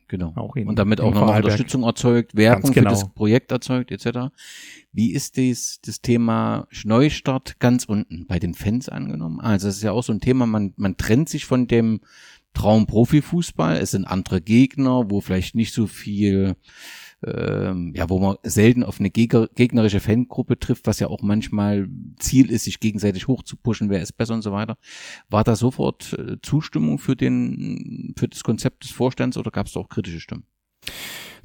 genau. 0.07 0.33
Auch 0.35 0.55
in, 0.55 0.67
und 0.67 0.79
damit 0.79 1.01
auch 1.01 1.13
noch 1.13 1.35
Unterstützung 1.35 1.83
erzeugt, 1.83 2.35
Werbung 2.35 2.71
genau. 2.71 2.89
für 2.89 2.95
das 2.95 3.13
Projekt 3.13 3.51
erzeugt, 3.51 3.91
etc. 3.91 4.33
Wie 4.93 5.11
ist 5.11 5.37
dies, 5.37 5.79
das 5.81 6.01
Thema 6.01 6.67
Neustart 6.83 7.59
ganz 7.59 7.85
unten 7.85 8.25
bei 8.27 8.39
den 8.39 8.53
Fans 8.53 8.89
angenommen? 8.89 9.39
Also 9.39 9.67
es 9.67 9.77
ist 9.77 9.83
ja 9.83 9.91
auch 9.91 10.03
so 10.03 10.13
ein 10.13 10.21
Thema, 10.21 10.45
man, 10.45 10.73
man 10.77 10.95
trennt 10.97 11.29
sich 11.29 11.45
von 11.45 11.67
dem 11.67 12.01
Traum 12.53 12.87
Profifußball. 12.87 13.77
Es 13.77 13.91
sind 13.91 14.05
andere 14.05 14.41
Gegner, 14.41 15.11
wo 15.11 15.21
vielleicht 15.21 15.53
nicht 15.53 15.73
so 15.73 15.85
viel 15.85 16.55
ähm, 17.25 17.93
ja, 17.95 18.09
wo 18.09 18.19
man 18.19 18.37
selten 18.43 18.83
auf 18.83 18.99
eine 18.99 19.09
gegnerische 19.09 19.99
Fangruppe 19.99 20.59
trifft, 20.59 20.85
was 20.85 20.99
ja 20.99 21.07
auch 21.07 21.21
manchmal 21.21 21.87
Ziel 22.19 22.51
ist, 22.51 22.65
sich 22.65 22.79
gegenseitig 22.79 23.27
hochzupuschen, 23.27 23.89
wer 23.89 24.01
ist 24.01 24.13
besser 24.13 24.35
und 24.35 24.43
so 24.43 24.51
weiter. 24.51 24.77
War 25.29 25.43
da 25.43 25.55
sofort 25.55 26.13
äh, 26.13 26.37
Zustimmung 26.41 26.99
für 26.99 27.15
den, 27.15 28.13
für 28.17 28.27
das 28.27 28.43
Konzept 28.43 28.83
des 28.83 28.91
Vorstands 28.91 29.37
oder 29.37 29.49
gab 29.49 29.67
es 29.67 29.75
auch 29.75 29.89
kritische 29.89 30.19
Stimmen? 30.19 30.43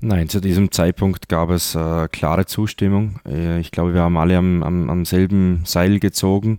Nein, 0.01 0.29
zu 0.29 0.41
diesem 0.41 0.73
Zeitpunkt 0.73 1.29
gab 1.29 1.49
es 1.51 1.75
äh, 1.75 2.09
klare 2.09 2.45
Zustimmung. 2.45 3.21
Äh, 3.27 3.61
ich 3.61 3.71
glaube, 3.71 3.95
wir 3.95 4.03
haben 4.03 4.19
alle 4.19 4.37
am, 4.37 4.63
am, 4.63 4.91
am 4.91 5.05
selben 5.05 5.63
Seil 5.65 6.01
gezogen, 6.01 6.59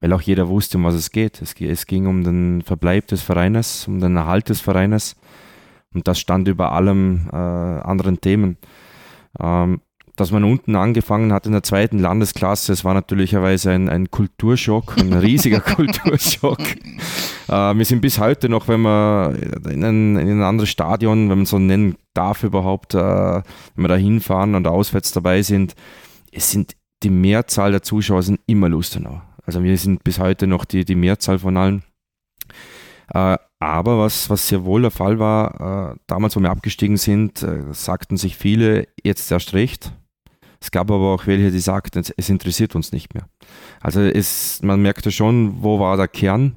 weil 0.00 0.12
auch 0.12 0.20
jeder 0.20 0.48
wusste, 0.48 0.78
um 0.78 0.84
was 0.84 0.94
es 0.94 1.10
geht. 1.10 1.42
Es, 1.42 1.54
es 1.58 1.86
ging 1.86 2.06
um 2.06 2.22
den 2.22 2.62
Verbleib 2.62 3.08
des 3.08 3.22
Vereines, 3.22 3.88
um 3.88 3.98
den 3.98 4.16
Erhalt 4.16 4.50
des 4.50 4.60
Vereines. 4.60 5.16
Und 5.94 6.08
das 6.08 6.18
stand 6.18 6.48
über 6.48 6.72
allem 6.72 7.28
äh, 7.32 7.36
anderen 7.36 8.20
Themen. 8.20 8.56
Ähm, 9.40 9.80
dass 10.16 10.30
man 10.30 10.44
unten 10.44 10.76
angefangen 10.76 11.32
hat 11.32 11.46
in 11.46 11.52
der 11.52 11.62
zweiten 11.62 11.98
Landesklasse, 11.98 12.72
es 12.72 12.84
war 12.84 12.92
natürlicherweise 12.92 13.70
ein, 13.70 13.88
ein 13.88 14.10
Kulturschock, 14.10 14.98
ein 14.98 15.12
riesiger 15.14 15.60
Kulturschock. 15.60 16.60
Äh, 17.48 17.74
wir 17.74 17.84
sind 17.84 18.02
bis 18.02 18.18
heute 18.18 18.48
noch, 18.48 18.68
wenn 18.68 18.82
wir 18.82 19.34
in 19.70 19.82
ein, 19.82 20.16
in 20.16 20.28
ein 20.28 20.42
anderes 20.42 20.68
Stadion, 20.68 21.30
wenn 21.30 21.38
man 21.38 21.46
so 21.46 21.58
nennen 21.58 21.96
darf 22.12 22.42
überhaupt, 22.42 22.94
äh, 22.94 22.98
wenn 22.98 23.42
wir 23.84 23.88
da 23.88 23.96
hinfahren 23.96 24.54
und 24.54 24.66
auswärts 24.66 25.12
dabei 25.12 25.42
sind, 25.42 25.74
es 26.30 26.50
sind 26.50 26.76
die 27.02 27.10
Mehrzahl 27.10 27.72
der 27.72 27.82
Zuschauer 27.82 28.22
sind 28.22 28.40
immer 28.46 28.68
Lustenau. 28.68 29.22
Also 29.44 29.62
wir 29.62 29.76
sind 29.76 30.04
bis 30.04 30.18
heute 30.18 30.46
noch 30.46 30.64
die, 30.64 30.84
die 30.84 30.94
Mehrzahl 30.94 31.38
von 31.38 31.56
allen. 31.56 31.82
Äh, 33.12 33.38
aber 33.66 33.98
was, 33.98 34.30
was 34.30 34.48
sehr 34.48 34.64
wohl 34.64 34.82
der 34.82 34.90
Fall 34.90 35.18
war, 35.18 35.92
äh, 35.92 35.98
damals, 36.06 36.36
wo 36.36 36.40
wir 36.40 36.50
abgestiegen 36.50 36.96
sind, 36.96 37.42
äh, 37.42 37.62
sagten 37.72 38.16
sich 38.16 38.36
viele, 38.36 38.88
jetzt 39.02 39.30
erst 39.30 39.54
recht. 39.54 39.92
Es 40.60 40.70
gab 40.70 40.90
aber 40.90 41.14
auch 41.14 41.26
welche, 41.26 41.50
die 41.50 41.58
sagten, 41.58 42.04
es 42.16 42.28
interessiert 42.28 42.76
uns 42.76 42.92
nicht 42.92 43.14
mehr. 43.14 43.26
Also 43.80 44.00
es, 44.00 44.62
man 44.62 44.80
merkte 44.80 45.10
schon, 45.10 45.62
wo 45.62 45.80
war 45.80 45.96
der 45.96 46.08
Kern, 46.08 46.56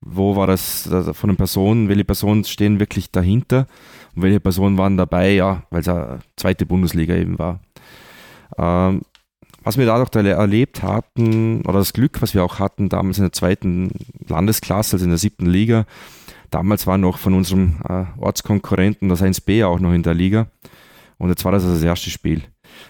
wo 0.00 0.36
war 0.36 0.46
das 0.46 0.88
von 1.12 1.30
den 1.30 1.36
Personen, 1.36 1.88
welche 1.88 2.04
Personen 2.04 2.44
stehen 2.44 2.80
wirklich 2.80 3.10
dahinter 3.10 3.66
und 4.14 4.22
welche 4.22 4.40
Personen 4.40 4.76
waren 4.76 4.96
dabei, 4.96 5.32
ja, 5.32 5.62
weil 5.70 5.82
es 5.82 5.88
eine 5.88 6.18
zweite 6.36 6.66
Bundesliga 6.66 7.14
eben 7.14 7.38
war. 7.38 7.60
Ähm, 8.56 9.02
was 9.62 9.76
wir 9.76 9.86
dadurch 9.86 10.14
erlebt 10.24 10.82
hatten, 10.82 11.62
oder 11.62 11.78
das 11.78 11.92
Glück, 11.92 12.22
was 12.22 12.34
wir 12.34 12.42
auch 12.42 12.58
hatten, 12.58 12.88
damals 12.88 13.18
in 13.18 13.24
der 13.24 13.32
zweiten 13.32 13.90
Landesklasse, 14.26 14.96
also 14.96 15.04
in 15.04 15.10
der 15.10 15.18
siebten 15.18 15.46
Liga, 15.46 15.84
Damals 16.50 16.86
war 16.86 16.98
noch 16.98 17.18
von 17.18 17.34
unserem 17.34 17.76
äh, 17.88 18.04
Ortskonkurrenten 18.18 19.08
das 19.08 19.22
1B 19.22 19.64
auch 19.66 19.80
noch 19.80 19.92
in 19.92 20.02
der 20.02 20.14
Liga. 20.14 20.48
Und 21.18 21.30
jetzt 21.30 21.44
war 21.44 21.52
das 21.52 21.64
also 21.64 21.74
das 21.74 21.82
erste 21.82 22.10
Spiel. 22.10 22.42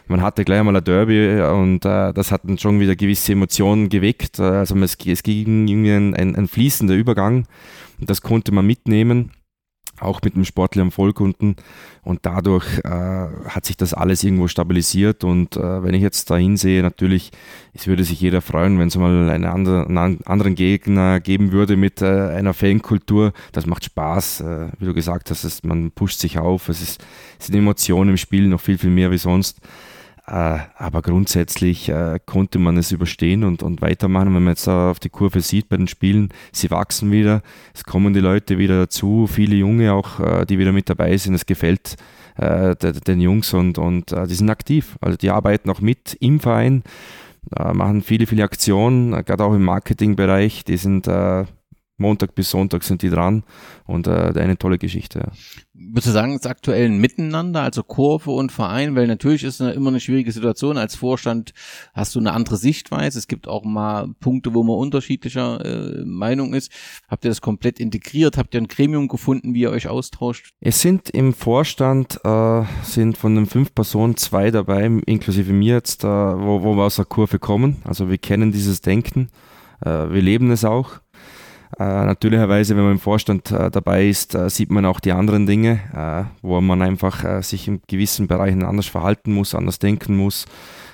man 0.07 0.21
hatte 0.21 0.44
gleich 0.44 0.61
einmal 0.61 0.77
ein 0.77 0.85
Derby 0.85 1.40
und 1.40 1.85
äh, 1.85 2.12
das 2.12 2.31
hat 2.31 2.42
dann 2.44 2.59
schon 2.59 2.79
wieder 2.79 2.94
gewisse 2.94 3.33
Emotionen 3.33 3.88
geweckt. 3.88 4.38
Also 4.38 4.77
es, 4.77 4.97
es 5.05 5.23
ging 5.23 5.66
irgendwie 5.66 5.92
ein, 5.92 6.14
ein, 6.14 6.37
ein 6.37 6.49
fließender 6.49 6.94
Übergang 6.94 7.47
und 7.99 8.11
das 8.11 8.21
konnte 8.21 8.53
man 8.53 8.66
mitnehmen 8.66 9.33
auch 10.01 10.21
mit 10.23 10.35
dem 10.35 10.45
sportlichen 10.45 10.91
Vollkunden. 10.91 11.57
Und 12.03 12.21
dadurch 12.23 12.79
äh, 12.85 12.91
hat 12.91 13.67
sich 13.67 13.77
das 13.77 13.95
alles 13.95 14.25
irgendwo 14.25 14.49
stabilisiert. 14.49 15.25
Und 15.25 15.57
äh, 15.57 15.83
wenn 15.83 15.95
ich 15.95 16.03
jetzt 16.03 16.31
da 16.31 16.37
hinsehe, 16.37 16.83
natürlich, 16.83 17.31
es 17.75 17.87
würde 17.87 18.05
sich 18.05 18.21
jeder 18.21 18.41
freuen, 18.41 18.79
wenn 18.79 18.89
es 18.89 18.97
mal 18.97 19.29
einen, 19.29 19.45
andere, 19.45 19.87
einen, 19.87 20.25
anderen 20.25 20.55
Gegner 20.55 21.21
geben 21.21 21.53
würde 21.53 21.77
mit 21.77 22.03
äh, 22.03 22.07
einer 22.07 22.55
Fankultur, 22.55 23.33
das 23.53 23.67
macht 23.67 23.85
Spaß, 23.85 24.41
äh, 24.41 24.69
wie 24.79 24.87
du 24.87 24.95
gesagt 24.95 25.31
hast, 25.31 25.65
man 25.65 25.91
pusht 25.91 26.21
sich 26.21 26.39
auf, 26.39 26.69
es, 26.69 26.81
ist, 26.81 27.05
es 27.39 27.47
sind 27.47 27.57
Emotionen 27.57 28.11
im 28.11 28.17
Spiel 28.17 28.49
noch 28.49 28.61
viel, 28.61 28.79
viel 28.79 28.91
mehr 28.91 29.11
wie 29.11 29.19
sonst 29.19 29.61
aber 30.29 31.03
grundsätzlich 31.03 31.88
äh, 31.88 32.19
konnte 32.27 32.59
man 32.59 32.77
es 32.77 32.93
überstehen 32.93 33.45
und, 33.45 33.62
und 33.62 33.81
weitermachen. 33.81 34.35
Wenn 34.35 34.45
man 34.45 34.53
jetzt 34.53 34.69
auf 34.69 35.01
die 35.01 35.09
Kurve 35.09 35.41
sieht 35.41 35.69
bei 35.69 35.77
den 35.77 35.88
Spielen, 35.88 36.29
sie 36.53 36.71
wachsen 36.71 37.11
wieder, 37.11 37.43
es 37.75 37.85
kommen 37.85 38.12
die 38.14 38.21
Leute 38.21 38.59
wieder 38.59 38.79
dazu, 38.79 39.27
viele 39.27 39.57
Junge 39.57 39.93
auch, 39.93 40.21
äh, 40.21 40.45
die 40.45 40.59
wieder 40.59 40.73
mit 40.73 40.91
dabei 40.91 41.17
sind. 41.17 41.35
Es 41.35 41.47
gefällt 41.47 41.97
den 42.41 43.21
Jungs 43.21 43.53
und, 43.53 43.79
und 43.79 44.12
die 44.12 44.35
sind 44.35 44.49
aktiv. 44.49 44.97
Also 45.01 45.17
die 45.17 45.31
arbeiten 45.31 45.69
auch 45.71 45.81
mit 45.81 46.17
im 46.21 46.38
Verein, 46.38 46.85
machen 47.51 48.01
viele, 48.01 48.29
viele 48.29 48.45
Aktionen, 48.45 49.11
gerade 49.25 49.43
auch 49.43 49.55
im 49.55 49.64
Marketingbereich. 49.64 50.62
Die 50.62 50.77
sind 50.77 51.09
Montag 51.99 52.35
bis 52.35 52.51
Sonntag 52.51 52.85
sind 52.85 53.03
die 53.03 53.11
dran 53.11 53.43
und 53.87 54.07
äh, 54.07 54.33
eine 54.37 54.57
tolle 54.57 54.79
Geschichte. 54.79 55.19
Ja. 55.19 55.33
Würdest 55.81 56.09
du 56.09 56.11
sagen, 56.11 56.33
es 56.33 56.41
ist 56.41 56.47
aktuell 56.47 56.87
ein 56.87 56.99
Miteinander, 56.99 57.62
also 57.62 57.85
Kurve 57.85 58.33
und 58.33 58.51
Verein, 58.51 58.97
weil 58.97 59.07
natürlich 59.07 59.45
ist 59.45 59.61
es 59.61 59.77
immer 59.77 59.91
eine 59.91 60.01
schwierige 60.01 60.33
Situation. 60.33 60.77
Als 60.77 60.97
Vorstand 60.97 61.55
hast 61.95 62.17
du 62.17 62.19
eine 62.19 62.33
andere 62.33 62.57
Sichtweise. 62.57 63.19
Es 63.19 63.29
gibt 63.29 63.47
auch 63.47 63.64
mal 63.64 64.09
Punkte, 64.19 64.55
wo 64.55 64.64
man 64.64 64.77
unterschiedlicher 64.77 65.64
äh, 65.64 66.05
Meinung 66.05 66.53
ist. 66.53 66.73
Habt 67.09 67.25
ihr 67.25 67.31
das 67.31 67.41
komplett 67.41 67.79
integriert? 67.79 68.37
Habt 68.37 68.55
ihr 68.55 68.61
ein 68.61 68.67
Gremium 68.67 69.07
gefunden, 69.07 69.55
wie 69.55 69.61
ihr 69.61 69.71
euch 69.71 69.88
austauscht? 69.88 70.51
Es 70.61 70.81
sind 70.81 71.11
im 71.11 71.33
Vorstand 71.33 72.19
äh, 72.25 72.64
sind 72.83 73.17
von 73.17 73.37
den 73.37 73.47
fünf 73.47 73.73
Personen 73.73 74.17
zwei 74.17 74.51
dabei, 74.51 74.85
inklusive 75.07 75.53
mir 75.53 75.75
jetzt, 75.75 76.03
äh, 76.03 76.09
wo, 76.09 76.62
wo 76.64 76.75
wir 76.75 76.85
aus 76.85 76.97
der 76.97 77.05
Kurve 77.05 77.38
kommen. 77.38 77.77
Also 77.85 78.11
wir 78.11 78.19
kennen 78.19 78.51
dieses 78.51 78.81
Denken, 78.81 79.29
äh, 79.85 80.11
wir 80.11 80.23
leben 80.23 80.51
es 80.51 80.64
auch. 80.64 81.01
Äh, 81.77 82.07
natürlicherweise, 82.07 82.77
wenn 82.77 82.85
man 82.85 82.93
im 82.93 82.99
Vorstand 82.99 83.51
äh, 83.51 83.71
dabei 83.71 84.09
ist, 84.09 84.35
äh, 84.35 84.49
sieht 84.49 84.71
man 84.71 84.87
auch 84.87 85.01
die 85.01 85.13
anderen 85.13 85.47
Dinge, 85.47 85.81
wo 86.43 86.61
man 86.61 86.83
einfach 86.83 87.43
sich 87.43 87.69
in 87.69 87.81
gewissen 87.87 88.27
Bereichen 88.27 88.65
anders 88.65 88.87
verhalten 88.87 89.33
muss, 89.33 89.55
anders 89.55 89.79
denken 89.79 90.17
muss. 90.17 90.47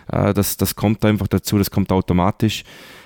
Das, 0.06 0.56
das 0.56 0.76
kommt 0.76 1.04
einfach 1.04 1.28
dazu, 1.28 1.56
das 1.56 1.70
kommt 1.70 1.90
automatisch. 1.90 2.64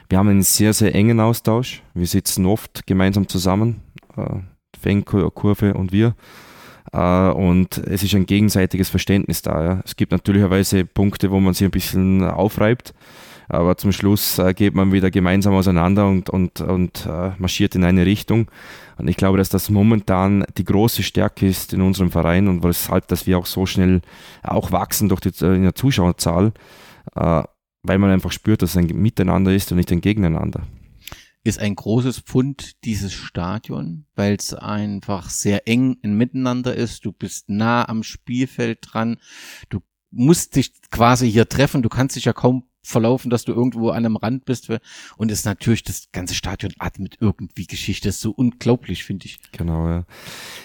Wir 0.09 0.19
haben 0.19 0.29
einen 0.29 0.43
sehr, 0.43 0.73
sehr 0.73 0.95
engen 0.95 1.21
Austausch. 1.21 1.83
Wir 1.95 2.07
sitzen 2.07 2.47
oft 2.47 2.87
gemeinsam 2.87 3.29
zusammen, 3.29 3.83
Fangkurve 4.81 5.75
und 5.75 5.93
wir. 5.93 6.15
und 6.93 7.79
es 7.79 8.03
ist 8.03 8.15
ein 8.15 8.27
gegenseitiges 8.27 8.89
Verständnis 8.89 9.43
da. 9.43 9.81
Es 9.85 9.97
gibt 9.97 10.13
natürlicherweise 10.13 10.85
Punkte, 10.85 11.31
wo 11.31 11.39
man 11.39 11.55
sich 11.55 11.67
ein 11.67 11.71
bisschen 11.71 12.23
aufreibt 12.25 12.95
aber 13.49 13.77
zum 13.77 13.93
Schluss 13.93 14.39
äh, 14.39 14.53
geht 14.55 14.75
man 14.75 14.93
wieder 14.93 15.11
gemeinsam 15.11 15.55
auseinander 15.55 16.07
und, 16.07 16.31
und, 16.31 16.61
und 16.61 17.07
äh, 17.07 17.33
marschiert 17.39 17.75
in 17.75 17.85
eine 17.85 18.05
Richtung. 18.05 18.51
Und 18.99 19.09
ich 19.09 19.17
glaube, 19.17 19.39
dass 19.39 19.49
das 19.49 19.71
momentan 19.71 20.45
die 20.57 20.65
große 20.65 21.03
Stärke 21.03 21.47
ist 21.47 21.73
in 21.73 21.81
unserem 21.81 22.11
Verein 22.11 22.49
und 22.49 22.63
weshalb, 22.63 23.09
dass 23.09 23.27
wir 23.27 23.39
auch 23.39 23.47
so 23.47 23.65
schnell 23.65 24.03
auch 24.43 24.73
wachsen 24.73 25.09
durch 25.09 25.21
die 25.21 25.45
äh, 25.45 25.55
in 25.55 25.63
der 25.63 25.75
Zuschauerzahl, 25.75 26.53
äh, 27.15 27.43
weil 27.83 27.99
man 27.99 28.11
einfach 28.11 28.33
spürt, 28.33 28.63
dass 28.63 28.71
es 28.71 28.77
ein 28.77 28.87
Miteinander 28.87 29.55
ist 29.55 29.71
und 29.73 29.79
nicht 29.79 29.93
ein 29.93 30.01
Gegeneinander 30.01 30.63
ist 31.45 31.61
ein 31.61 31.77
großes 31.77 32.21
Pfund 32.21 32.85
dieses 32.85 33.15
Stadion, 33.15 34.05
weil 34.15 34.35
es 34.35 34.53
einfach 34.53 35.31
sehr 35.31 35.67
eng 35.67 35.97
in 36.03 36.15
Miteinander 36.15 36.75
ist. 36.75 37.07
Du 37.07 37.13
bist 37.13 37.49
nah 37.49 37.89
am 37.89 38.03
Spielfeld 38.03 38.81
dran. 38.83 39.17
Du 39.71 39.81
musst 40.11 40.57
dich 40.57 40.73
quasi 40.91 41.31
hier 41.31 41.49
treffen. 41.49 41.83
Du 41.83 41.89
kannst 41.89 42.17
dich 42.17 42.27
ja 42.27 42.35
kaum 42.35 42.68
verlaufen, 42.89 43.31
dass 43.31 43.45
du 43.45 43.53
irgendwo 43.53 43.91
an 43.91 44.05
einem 44.05 44.17
Rand 44.17 44.45
bist. 44.45 44.69
Und 45.17 45.31
ist 45.31 45.45
natürlich, 45.45 45.83
das 45.83 46.09
ganze 46.13 46.35
Stadion 46.35 46.73
atmet 46.79 47.17
irgendwie 47.21 47.67
Geschichte. 47.67 48.09
Das 48.09 48.17
ist 48.17 48.23
so 48.23 48.31
unglaublich, 48.31 49.05
finde 49.05 49.27
ich. 49.27 49.39
Genau, 49.53 49.89
ja. 49.89 50.05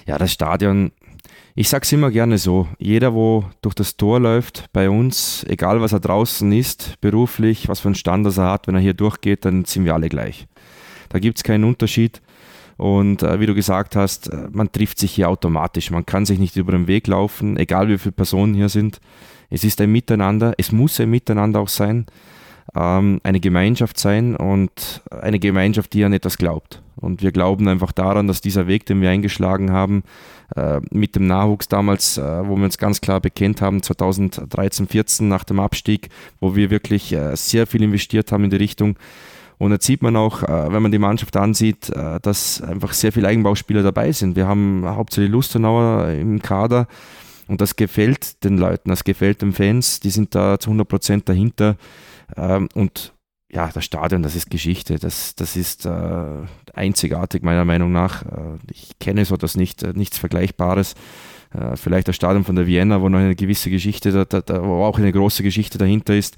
Ja, 0.07 0.17
das 0.17 0.31
Stadion, 0.31 0.91
ich 1.55 1.69
sag's 1.69 1.91
immer 1.91 2.11
gerne 2.11 2.37
so, 2.37 2.67
jeder, 2.79 3.13
wo 3.13 3.45
durch 3.61 3.75
das 3.75 3.97
Tor 3.97 4.19
läuft, 4.19 4.71
bei 4.73 4.89
uns, 4.89 5.43
egal 5.47 5.81
was 5.81 5.93
er 5.93 5.99
draußen 5.99 6.51
ist, 6.51 6.99
beruflich, 7.01 7.67
was 7.67 7.81
für 7.81 7.89
einen 7.89 7.95
Stand 7.95 8.25
er 8.25 8.51
hat, 8.51 8.67
wenn 8.67 8.75
er 8.75 8.81
hier 8.81 8.93
durchgeht, 8.93 9.45
dann 9.45 9.65
sind 9.65 9.85
wir 9.85 9.93
alle 9.93 10.09
gleich. 10.09 10.47
Da 11.09 11.19
gibt's 11.19 11.43
keinen 11.43 11.65
Unterschied. 11.65 12.21
Und 12.77 13.21
äh, 13.21 13.39
wie 13.39 13.45
du 13.45 13.53
gesagt 13.53 13.95
hast, 13.95 14.29
äh, 14.29 14.47
man 14.51 14.71
trifft 14.71 14.97
sich 14.97 15.11
hier 15.11 15.29
automatisch. 15.29 15.91
Man 15.91 16.05
kann 16.05 16.25
sich 16.25 16.39
nicht 16.39 16.55
über 16.55 16.71
den 16.71 16.87
Weg 16.87 17.05
laufen, 17.07 17.55
egal 17.57 17.87
wie 17.87 17.99
viele 17.99 18.13
Personen 18.13 18.55
hier 18.55 18.69
sind. 18.69 18.99
Es 19.49 19.63
ist 19.63 19.79
ein 19.81 19.91
Miteinander, 19.91 20.53
es 20.57 20.71
muss 20.71 20.99
ein 20.99 21.09
Miteinander 21.09 21.59
auch 21.59 21.67
sein, 21.67 22.05
ähm, 22.75 23.19
eine 23.23 23.39
Gemeinschaft 23.39 23.99
sein 23.99 24.35
und 24.35 25.01
eine 25.09 25.39
Gemeinschaft, 25.39 25.93
die 25.93 26.03
an 26.03 26.13
etwas 26.13 26.37
glaubt. 26.37 26.81
Und 26.95 27.21
wir 27.21 27.31
glauben 27.31 27.67
einfach 27.67 27.91
daran, 27.91 28.27
dass 28.27 28.41
dieser 28.41 28.67
Weg, 28.67 28.85
den 28.85 29.01
wir 29.01 29.09
eingeschlagen 29.09 29.71
haben, 29.71 30.03
äh, 30.55 30.79
mit 30.91 31.15
dem 31.15 31.27
Nachwuchs 31.27 31.67
damals, 31.67 32.17
äh, 32.17 32.47
wo 32.47 32.55
wir 32.55 32.63
uns 32.63 32.77
ganz 32.77 33.01
klar 33.01 33.19
bekennt 33.19 33.61
haben, 33.61 33.81
2013, 33.81 34.87
14 34.87 35.27
nach 35.27 35.43
dem 35.43 35.59
Abstieg, 35.59 36.09
wo 36.39 36.55
wir 36.55 36.69
wirklich 36.69 37.11
äh, 37.11 37.35
sehr 37.35 37.67
viel 37.67 37.83
investiert 37.83 38.31
haben 38.31 38.43
in 38.43 38.49
die 38.49 38.57
Richtung. 38.57 38.95
Und 39.57 39.71
jetzt 39.71 39.85
sieht 39.85 40.01
man 40.01 40.15
auch, 40.15 40.43
äh, 40.43 40.71
wenn 40.71 40.81
man 40.81 40.91
die 40.91 40.99
Mannschaft 40.99 41.35
ansieht, 41.37 41.89
äh, 41.89 42.19
dass 42.21 42.61
einfach 42.61 42.93
sehr 42.93 43.11
viele 43.11 43.27
Eigenbauspieler 43.27 43.83
dabei 43.83 44.11
sind. 44.11 44.35
Wir 44.35 44.47
haben 44.47 44.83
hauptsächlich 44.85 45.31
Lustenauer 45.31 46.09
im 46.09 46.41
Kader, 46.41 46.87
und 47.47 47.61
das 47.61 47.75
gefällt 47.75 48.43
den 48.43 48.57
Leuten, 48.57 48.89
das 48.89 49.03
gefällt 49.03 49.41
den 49.41 49.53
Fans, 49.53 49.99
die 49.99 50.09
sind 50.09 50.35
da 50.35 50.59
zu 50.59 50.69
100 50.69 50.87
Prozent 50.87 51.29
dahinter. 51.29 51.77
Ähm, 52.37 52.69
und 52.73 53.13
ja, 53.53 53.69
das 53.71 53.85
Stadion, 53.85 54.23
das 54.23 54.35
ist 54.35 54.49
Geschichte, 54.49 54.97
das, 54.97 55.35
das 55.35 55.55
ist 55.55 55.85
äh, 55.85 56.25
einzigartig 56.73 57.43
meiner 57.43 57.65
Meinung 57.65 57.91
nach. 57.91 58.23
Äh, 58.23 58.57
ich 58.71 58.97
kenne 58.99 59.25
so 59.25 59.37
das 59.37 59.55
nicht, 59.55 59.83
äh, 59.83 59.93
nichts 59.93 60.17
Vergleichbares. 60.17 60.95
Vielleicht 61.75 62.07
das 62.07 62.15
Stadion 62.15 62.45
von 62.45 62.55
der 62.55 62.65
Vienna, 62.65 62.99
wo 63.03 63.09
noch 63.09 63.19
eine 63.19 63.35
gewisse 63.35 63.69
Geschichte, 63.69 64.25
da, 64.25 64.41
da, 64.41 64.65
wo 64.65 64.83
auch 64.85 64.97
eine 64.97 65.11
große 65.11 65.43
Geschichte 65.43 65.77
dahinter 65.77 66.15
ist. 66.15 66.35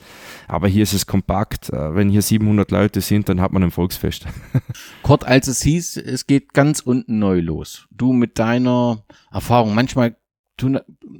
Aber 0.49 0.67
hier 0.67 0.83
ist 0.83 0.91
es 0.91 1.05
kompakt. 1.07 1.71
Wenn 1.71 2.09
hier 2.09 2.21
700 2.21 2.69
Leute 2.69 2.99
sind, 2.99 3.29
dann 3.29 3.39
hat 3.39 3.53
man 3.53 3.63
ein 3.63 3.71
Volksfest. 3.71 4.25
Kurt, 5.03 5.25
als 5.25 5.47
es 5.47 5.61
hieß, 5.61 5.95
es 5.95 6.27
geht 6.27 6.53
ganz 6.53 6.81
unten 6.81 7.17
neu 7.17 7.39
los. 7.39 7.87
Du 7.91 8.11
mit 8.11 8.39
deiner 8.39 9.05
Erfahrung, 9.31 9.73
manchmal 9.73 10.17
tun, 10.57 10.79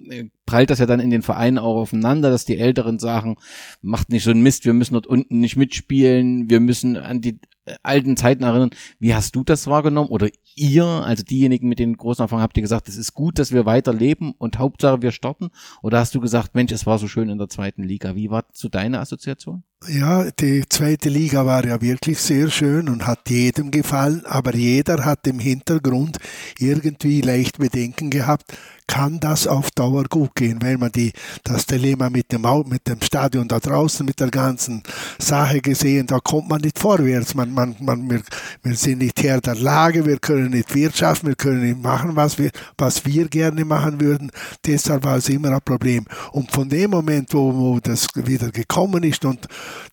äh, 0.09 0.25
prallt 0.45 0.69
das 0.69 0.79
ja 0.79 0.85
dann 0.85 0.99
in 0.99 1.09
den 1.09 1.21
Vereinen 1.21 1.57
auch 1.57 1.75
aufeinander, 1.75 2.29
dass 2.29 2.45
die 2.45 2.57
Älteren 2.57 2.99
sagen, 2.99 3.37
macht 3.81 4.09
nicht 4.09 4.23
so 4.23 4.31
ein 4.31 4.41
Mist, 4.41 4.65
wir 4.65 4.73
müssen 4.73 4.93
dort 4.93 5.07
unten 5.07 5.39
nicht 5.39 5.55
mitspielen, 5.55 6.49
wir 6.49 6.59
müssen 6.59 6.97
an 6.97 7.21
die 7.21 7.39
äh, 7.65 7.75
alten 7.83 8.17
Zeiten 8.17 8.43
erinnern. 8.43 8.71
Wie 8.99 9.13
hast 9.13 9.35
du 9.35 9.43
das 9.43 9.67
wahrgenommen? 9.67 10.09
Oder 10.09 10.29
ihr, 10.55 10.85
also 10.85 11.23
diejenigen 11.23 11.67
mit 11.67 11.79
den 11.79 11.95
großen 11.97 12.23
Erfahrungen, 12.23 12.43
habt 12.43 12.57
ihr 12.57 12.63
gesagt, 12.63 12.87
es 12.87 12.97
ist 12.97 13.13
gut, 13.13 13.39
dass 13.39 13.51
wir 13.51 13.65
weiter 13.65 13.93
leben 13.93 14.33
und 14.37 14.57
Hauptsache 14.57 15.01
wir 15.01 15.11
starten? 15.11 15.49
Oder 15.81 15.99
hast 15.99 16.15
du 16.15 16.19
gesagt, 16.19 16.55
Mensch, 16.55 16.71
es 16.71 16.85
war 16.85 16.97
so 16.97 17.07
schön 17.07 17.29
in 17.29 17.37
der 17.37 17.49
zweiten 17.49 17.83
Liga? 17.83 18.15
Wie 18.15 18.29
war 18.29 18.51
zu 18.53 18.69
deine 18.69 18.99
Assoziation? 18.99 19.63
Ja, 19.87 20.31
die 20.31 20.63
zweite 20.67 21.09
Liga 21.09 21.45
war 21.45 21.63
ja 21.63 21.79
wirklich 21.79 22.19
sehr 22.19 22.49
schön 22.49 22.89
und 22.89 23.05
hat 23.05 23.29
jedem 23.29 23.69
gefallen, 23.69 24.25
aber 24.25 24.55
jeder 24.55 25.05
hat 25.05 25.27
im 25.27 25.37
Hintergrund 25.37 26.17
irgendwie 26.57 27.21
leicht 27.21 27.59
Bedenken 27.59 28.09
gehabt, 28.09 28.57
kann 28.87 29.19
das 29.19 29.47
auf 29.47 29.71
Dauer 29.71 30.05
gut 30.05 30.35
gehen, 30.35 30.61
weil 30.61 30.77
man 30.77 30.91
die, 30.91 31.11
das 31.43 31.65
Dilemma 31.65 32.09
mit 32.09 32.31
dem, 32.31 32.45
mit 32.67 32.87
dem 32.87 33.01
Stadion 33.01 33.47
da 33.47 33.59
draußen, 33.59 34.05
mit 34.05 34.19
der 34.19 34.29
ganzen 34.29 34.83
Sache 35.19 35.61
gesehen, 35.61 36.07
da 36.07 36.19
kommt 36.19 36.49
man 36.49 36.61
nicht 36.61 36.79
vorwärts. 36.79 37.35
Man, 37.35 37.51
man, 37.51 37.75
man, 37.79 38.09
wir, 38.09 38.21
wir 38.63 38.75
sind 38.75 38.99
nicht 38.99 39.21
Herr 39.23 39.41
der 39.41 39.55
Lage, 39.55 40.05
wir 40.05 40.17
können 40.17 40.44
nicht 40.49 40.73
wirtschaften, 40.73 41.27
wir 41.27 41.35
können 41.35 41.61
nicht 41.61 41.81
machen, 41.81 42.15
was 42.15 42.37
wir, 42.37 42.51
was 42.77 43.05
wir 43.05 43.27
gerne 43.27 43.65
machen 43.65 43.99
würden. 43.99 44.31
Deshalb 44.65 45.03
war 45.03 45.17
es 45.17 45.29
immer 45.29 45.51
ein 45.51 45.61
Problem. 45.63 46.05
Und 46.31 46.51
von 46.51 46.69
dem 46.69 46.91
Moment, 46.91 47.33
wo, 47.33 47.53
wo 47.53 47.79
das 47.79 48.07
wieder 48.15 48.51
gekommen 48.51 49.03
ist 49.03 49.25
und 49.25 49.47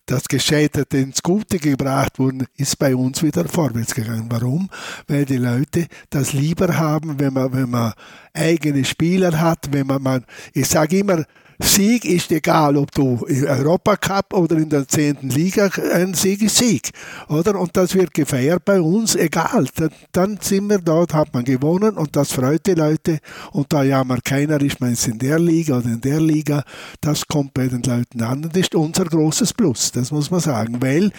das 0.05 0.27
Gescheiterte 0.27 0.97
ins 0.97 1.21
Gute 1.21 1.59
gebracht 1.59 2.19
wurde, 2.19 2.45
ist 2.57 2.77
bei 2.77 2.95
uns 2.95 3.23
wieder 3.23 3.45
vorwärts 3.47 3.93
gegangen. 3.93 4.27
Warum? 4.29 4.69
Weil 5.07 5.25
die 5.25 5.37
Leute 5.37 5.87
das 6.09 6.33
lieber 6.33 6.77
haben, 6.77 7.19
wenn 7.19 7.33
man, 7.33 7.53
wenn 7.53 7.69
man 7.69 7.93
eigene 8.33 8.83
Spieler 8.85 9.39
hat, 9.39 9.71
wenn 9.71 9.87
man, 9.87 10.01
man 10.01 10.25
ich 10.53 10.67
sage 10.67 10.99
immer, 10.99 11.23
Sieg 11.59 12.05
ist 12.05 12.31
egal, 12.31 12.77
ob 12.77 12.91
du 12.91 13.25
im 13.27 13.45
Europacup 13.45 14.33
oder 14.33 14.57
in 14.57 14.69
der 14.69 14.87
zehnten 14.87 15.29
Liga, 15.29 15.69
ein 15.93 16.13
Sieg 16.13 16.41
ist 16.41 16.57
Sieg, 16.57 16.91
oder? 17.29 17.59
Und 17.59 17.75
das 17.77 17.93
wird 17.95 18.13
gefeiert 18.13 18.65
bei 18.65 18.81
uns, 18.81 19.15
egal. 19.15 19.67
Dann, 19.75 19.89
dann 20.11 20.37
sind 20.41 20.69
wir 20.69 20.79
dort, 20.79 21.13
hat 21.13 21.33
man 21.33 21.43
gewonnen 21.43 21.97
und 21.97 22.15
das 22.15 22.31
freut 22.33 22.65
die 22.65 22.73
Leute 22.73 23.19
und 23.51 23.71
da 23.71 23.83
jammert 23.83 24.25
keiner, 24.25 24.61
ist 24.61 24.81
man 24.81 24.91
jetzt 24.91 25.07
in 25.07 25.19
der 25.19 25.39
Liga 25.39 25.77
oder 25.77 25.89
in 25.89 26.01
der 26.01 26.19
Liga, 26.19 26.63
das 27.01 27.27
kommt 27.27 27.53
bei 27.53 27.67
den 27.67 27.83
Leuten 27.83 28.21
an 28.21 28.43
und 28.45 28.57
ist 28.57 28.75
unser 28.75 29.05
großes 29.05 29.53
Plus, 29.53 29.91
das 29.91 30.11
muss 30.11 30.31
man 30.31 30.39
sagen, 30.39 30.81
weil 30.81 31.11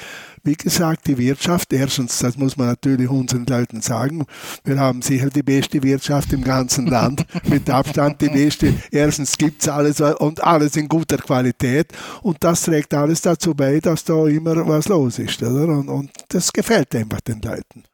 wie 0.45 0.55
gesagt, 0.55 1.07
die 1.07 1.19
Wirtschaft, 1.19 1.73
erstens, 1.73 2.19
das 2.19 2.37
muss 2.37 2.57
man 2.57 2.69
natürlich 2.69 3.09
unseren 3.09 3.47
Leuten 3.47 3.81
sagen, 3.81 4.25
wir 4.65 4.79
haben 4.79 5.03
sicher 5.03 5.31
die 5.31 5.43
beste 5.43 5.83
Wirtschaft 5.83 6.33
im 6.33 6.45
ganzen 6.45 6.87
Land, 6.87 7.25
mit 7.49 7.69
Abstand 7.71 8.21
die 8.21 8.29
beste. 8.29 8.75
Erstens 8.91 9.37
gibt 9.37 9.63
es 9.63 9.69
alles 9.69 10.01
und 10.01 10.45
alles 10.45 10.77
in 10.77 10.89
guter 10.89 11.17
Qualität 11.17 11.93
und 12.23 12.37
das 12.41 12.63
trägt 12.63 12.93
alles 12.95 13.23
dazu 13.23 13.55
bei, 13.55 13.81
dass 13.81 14.05
da 14.05 14.27
immer 14.27 14.67
was 14.69 14.89
los 14.89 15.19
ist. 15.19 15.43
Oder? 15.43 15.69
Und, 15.69 15.89
und 15.89 16.11
das 16.29 16.53
gefällt 16.53 16.95
einfach 16.95 17.21
den 17.23 17.41
Leuten. 17.41 17.85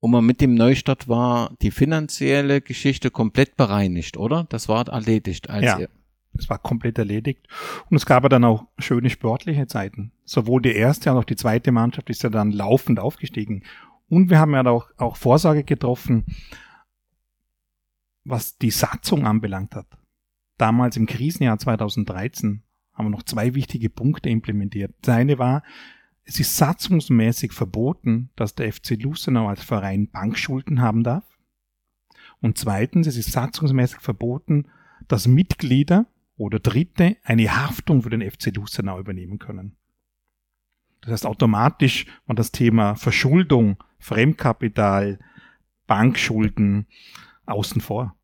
Und 0.00 0.12
man 0.12 0.24
mit 0.24 0.40
dem 0.40 0.54
Neustart 0.54 1.08
war 1.08 1.52
die 1.60 1.72
finanzielle 1.72 2.60
Geschichte 2.60 3.10
komplett 3.10 3.56
bereinigt, 3.56 4.16
oder? 4.16 4.46
Das 4.48 4.68
war 4.68 4.86
erledigt. 4.88 5.50
Als 5.50 5.64
ja. 5.64 5.80
Es 6.38 6.48
war 6.48 6.58
komplett 6.58 6.98
erledigt. 6.98 7.46
Und 7.90 7.96
es 7.96 8.06
gab 8.06 8.22
ja 8.22 8.28
dann 8.28 8.44
auch 8.44 8.66
schöne 8.78 9.10
sportliche 9.10 9.66
Zeiten. 9.66 10.12
Sowohl 10.24 10.62
die 10.62 10.72
erste 10.72 11.10
als 11.10 11.18
auch 11.18 11.24
die 11.24 11.36
zweite 11.36 11.72
Mannschaft 11.72 12.10
ist 12.10 12.22
ja 12.22 12.30
dann 12.30 12.52
laufend 12.52 13.00
aufgestiegen. 13.00 13.64
Und 14.08 14.30
wir 14.30 14.38
haben 14.38 14.52
ja 14.52 14.64
auch, 14.66 14.90
auch 14.96 15.16
Vorsorge 15.16 15.64
getroffen, 15.64 16.24
was 18.24 18.58
die 18.58 18.70
Satzung 18.70 19.26
anbelangt 19.26 19.74
hat. 19.74 19.86
Damals 20.56 20.96
im 20.96 21.06
Krisenjahr 21.06 21.58
2013 21.58 22.62
haben 22.92 23.06
wir 23.06 23.10
noch 23.10 23.22
zwei 23.22 23.54
wichtige 23.54 23.90
Punkte 23.90 24.28
implementiert. 24.28 24.94
Das 25.02 25.14
eine 25.14 25.38
war, 25.38 25.62
es 26.24 26.40
ist 26.40 26.56
satzungsmäßig 26.56 27.52
verboten, 27.52 28.30
dass 28.36 28.54
der 28.54 28.70
FC 28.70 29.00
Lustenau 29.00 29.48
als 29.48 29.62
Verein 29.62 30.10
Bankschulden 30.10 30.80
haben 30.82 31.02
darf. 31.02 31.24
Und 32.40 32.58
zweitens, 32.58 33.06
es 33.06 33.16
ist 33.16 33.32
satzungsmäßig 33.32 34.00
verboten, 34.00 34.66
dass 35.06 35.26
Mitglieder 35.26 36.06
oder 36.38 36.60
Dritte 36.60 37.16
eine 37.24 37.54
Haftung 37.54 38.02
für 38.02 38.10
den 38.10 38.28
FC 38.28 38.54
Lustenau 38.54 38.98
übernehmen 38.98 39.38
können. 39.38 39.76
Das 41.02 41.12
heißt, 41.12 41.26
automatisch 41.26 42.06
war 42.26 42.34
das 42.34 42.52
Thema 42.52 42.94
Verschuldung, 42.94 43.82
Fremdkapital, 43.98 45.18
Bankschulden 45.86 46.86
außen 47.46 47.80
vor. 47.80 48.14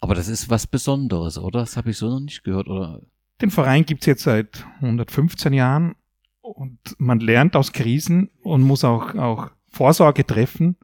Aber 0.00 0.14
das 0.14 0.28
ist 0.28 0.48
was 0.48 0.66
Besonderes, 0.66 1.38
oder? 1.38 1.60
Das 1.60 1.76
habe 1.76 1.90
ich 1.90 1.98
so 1.98 2.08
noch 2.08 2.20
nicht 2.20 2.42
gehört, 2.42 2.68
oder? 2.68 3.00
Den 3.40 3.50
Verein 3.50 3.84
gibt's 3.84 4.06
jetzt 4.06 4.22
seit 4.22 4.66
115 4.76 5.52
Jahren 5.52 5.94
und 6.40 6.78
man 6.98 7.20
lernt 7.20 7.56
aus 7.56 7.72
Krisen 7.72 8.30
und 8.42 8.62
muss 8.62 8.84
auch, 8.84 9.14
auch 9.14 9.50
Vorsorge 9.68 10.26
treffen. 10.26 10.76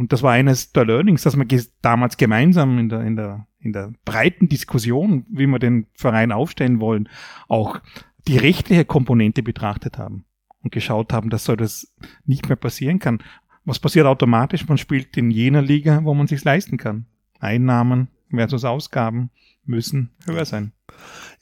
Und 0.00 0.14
das 0.14 0.22
war 0.22 0.32
eines 0.32 0.72
der 0.72 0.86
Learnings, 0.86 1.24
dass 1.24 1.36
wir 1.36 1.46
damals 1.82 2.16
gemeinsam 2.16 2.78
in 2.78 2.88
der, 2.88 3.02
in 3.02 3.16
der 3.16 3.46
in 3.58 3.74
der 3.74 3.92
breiten 4.06 4.48
Diskussion, 4.48 5.26
wie 5.28 5.46
wir 5.46 5.58
den 5.58 5.88
Verein 5.92 6.32
aufstellen 6.32 6.80
wollen, 6.80 7.10
auch 7.46 7.82
die 8.26 8.38
rechtliche 8.38 8.86
Komponente 8.86 9.42
betrachtet 9.42 9.98
haben 9.98 10.24
und 10.62 10.72
geschaut 10.72 11.12
haben, 11.12 11.28
dass 11.28 11.44
so 11.44 11.54
das 11.54 11.92
nicht 12.24 12.48
mehr 12.48 12.56
passieren 12.56 12.98
kann. 12.98 13.22
Was 13.66 13.78
passiert 13.78 14.06
automatisch? 14.06 14.66
Man 14.66 14.78
spielt 14.78 15.18
in 15.18 15.30
jener 15.30 15.60
Liga, 15.60 16.02
wo 16.04 16.14
man 16.14 16.26
sich 16.26 16.42
leisten 16.44 16.78
kann. 16.78 17.04
Einnahmen 17.38 18.08
versus 18.30 18.64
Ausgaben 18.64 19.28
müssen 19.66 20.12
höher 20.24 20.46
sein. 20.46 20.72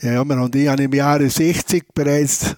Ja, 0.03 0.14
ja, 0.14 0.25
wir 0.25 0.37
haben 0.37 0.51
die 0.51 0.64
im 0.64 0.92
Jahre 0.94 1.31
60 1.31 1.94
bereits 1.94 2.57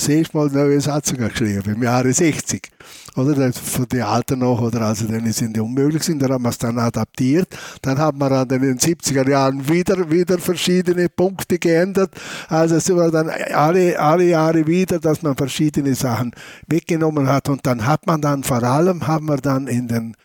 siehst 0.00 0.34
mal 0.34 0.48
neue 0.48 0.80
Satzungen 0.80 1.28
geschrieben, 1.28 1.74
im 1.74 1.82
Jahre 1.82 2.12
60. 2.12 2.70
Oder 3.16 3.52
von 3.52 3.86
den 3.88 4.02
Alten 4.02 4.38
noch, 4.38 4.60
oder 4.60 4.82
also 4.82 5.06
dann 5.06 5.30
sind 5.32 5.56
die 5.56 5.60
unmöglich 5.60 6.02
sind, 6.02 6.22
dann 6.22 6.32
haben 6.32 6.42
wir 6.44 6.50
es 6.50 6.58
dann 6.58 6.78
adaptiert. 6.78 7.48
Dann 7.82 7.98
haben 7.98 8.18
wir 8.18 8.30
dann 8.30 8.62
in 8.62 8.62
den 8.62 8.78
70er 8.78 9.28
Jahren 9.28 9.68
wieder, 9.68 10.10
wieder 10.10 10.38
verschiedene 10.38 11.08
Punkte 11.08 11.58
geändert. 11.58 12.14
Also 12.48 12.76
es 12.76 12.88
war 12.94 13.10
dann 13.10 13.28
alle, 13.28 13.98
alle 13.98 14.24
Jahre 14.24 14.66
wieder, 14.66 15.00
dass 15.00 15.22
man 15.22 15.36
verschiedene 15.36 15.94
Sachen 15.94 16.32
weggenommen 16.68 17.28
hat. 17.28 17.48
Und 17.48 17.66
dann 17.66 17.84
hat 17.86 18.06
man 18.06 18.20
dann 18.20 18.44
vor 18.44 18.62
allem, 18.62 19.06
haben 19.06 19.26
wir 19.26 19.38
dann 19.38 19.66
in 19.66 19.88
den 19.88 20.16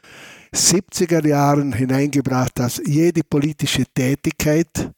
70er 0.54 1.26
Jahren 1.28 1.74
hineingebracht, 1.74 2.52
dass 2.56 2.82
jede 2.86 3.22
politische 3.24 3.84
Tätigkeit 3.94 4.92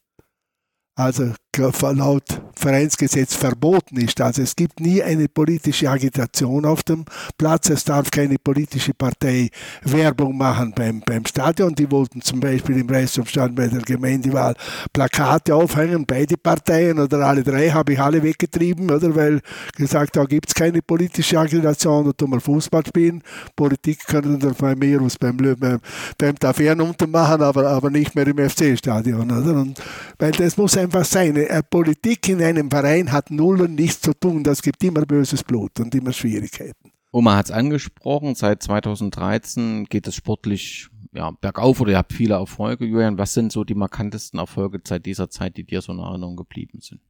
also 0.94 1.32
laut 1.58 2.40
Vereinsgesetz 2.58 3.34
verboten 3.34 3.98
ist. 3.98 4.20
Also 4.20 4.42
es 4.42 4.56
gibt 4.56 4.80
nie 4.80 5.02
eine 5.02 5.28
politische 5.28 5.88
Agitation 5.88 6.64
auf 6.64 6.82
dem 6.82 7.04
Platz. 7.36 7.70
Es 7.70 7.84
darf 7.84 8.10
keine 8.10 8.36
politische 8.38 8.94
Partei 8.94 9.48
Werbung 9.82 10.36
machen 10.36 10.72
beim, 10.74 11.00
beim 11.00 11.24
Stadion. 11.24 11.74
Die 11.74 11.90
wollten 11.90 12.20
zum 12.20 12.40
Beispiel 12.40 12.78
im 12.78 12.88
Reichsumstand 12.88 13.54
bei 13.54 13.68
der 13.68 13.82
Gemeindewahl 13.82 14.54
Plakate 14.92 15.54
aufhängen, 15.54 16.04
beide 16.06 16.36
Parteien 16.36 16.98
oder 16.98 17.18
alle 17.24 17.42
drei 17.42 17.70
habe 17.70 17.92
ich 17.92 18.00
alle 18.00 18.22
weggetrieben, 18.22 18.90
oder? 18.90 19.14
Weil 19.14 19.40
gesagt, 19.76 20.16
da 20.16 20.24
gibt 20.24 20.48
es 20.48 20.54
keine 20.54 20.82
politische 20.82 21.38
Agitation, 21.38 22.06
da 22.06 22.12
tun 22.12 22.30
wir 22.30 22.40
Fußball 22.40 22.84
spielen. 22.86 23.22
Politik 23.54 24.06
können 24.06 24.42
wir 24.42 24.52
bei 24.52 24.74
mir 24.74 25.00
aus 25.00 25.16
beim, 25.16 25.36
beim, 25.36 25.80
beim 26.18 26.38
Tavern 26.38 26.80
untermachen, 26.80 27.42
aber, 27.42 27.68
aber 27.68 27.90
nicht 27.90 28.14
mehr 28.14 28.26
im 28.26 28.38
FC-Stadion. 28.38 29.74
Weil 30.18 30.32
das 30.32 30.56
muss 30.56 30.76
einfach 30.76 31.04
sein. 31.04 31.36
Politik 31.70 32.28
in 32.28 32.42
einem 32.42 32.70
Verein 32.70 33.12
hat 33.12 33.30
null 33.30 33.60
und 33.62 33.74
nichts 33.74 34.00
zu 34.00 34.14
tun. 34.14 34.44
Das 34.44 34.62
gibt 34.62 34.82
immer 34.84 35.02
böses 35.02 35.42
Blut 35.42 35.78
und 35.80 35.94
immer 35.94 36.12
Schwierigkeiten. 36.12 36.92
Oma 37.10 37.36
hat 37.36 37.46
es 37.46 37.52
angesprochen, 37.52 38.34
seit 38.34 38.62
2013 38.62 39.86
geht 39.86 40.06
es 40.06 40.14
sportlich 40.14 40.88
ja, 41.12 41.30
bergauf 41.40 41.80
oder 41.80 41.92
ihr 41.92 41.98
habt 41.98 42.12
viele 42.12 42.34
Erfolge, 42.34 42.84
Julian. 42.84 43.18
Was 43.18 43.32
sind 43.32 43.50
so 43.50 43.64
die 43.64 43.74
markantesten 43.74 44.38
Erfolge 44.38 44.80
seit 44.86 45.06
dieser 45.06 45.30
Zeit, 45.30 45.56
die 45.56 45.64
dir 45.64 45.80
so 45.80 45.92
in 45.92 45.98
Erinnerung 45.98 46.36
geblieben 46.36 46.80
sind? 46.80 47.00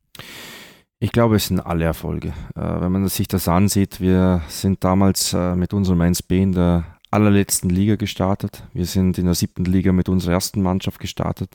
Ich 1.00 1.12
glaube, 1.12 1.36
es 1.36 1.46
sind 1.46 1.60
alle 1.60 1.84
Erfolge. 1.84 2.28
Äh, 2.56 2.80
wenn 2.80 2.92
man 2.92 3.06
sich 3.08 3.28
das 3.28 3.48
ansieht, 3.48 4.00
wir 4.00 4.42
sind 4.48 4.82
damals 4.82 5.32
äh, 5.32 5.54
mit 5.54 5.72
unserem 5.72 6.00
1B 6.00 6.42
in 6.42 6.52
der 6.52 6.98
allerletzten 7.10 7.70
Liga 7.70 7.96
gestartet. 7.96 8.64
Wir 8.72 8.84
sind 8.84 9.18
in 9.18 9.24
der 9.24 9.34
siebten 9.34 9.64
Liga 9.64 9.92
mit 9.92 10.08
unserer 10.08 10.32
ersten 10.34 10.60
Mannschaft 10.60 11.00
gestartet. 11.00 11.54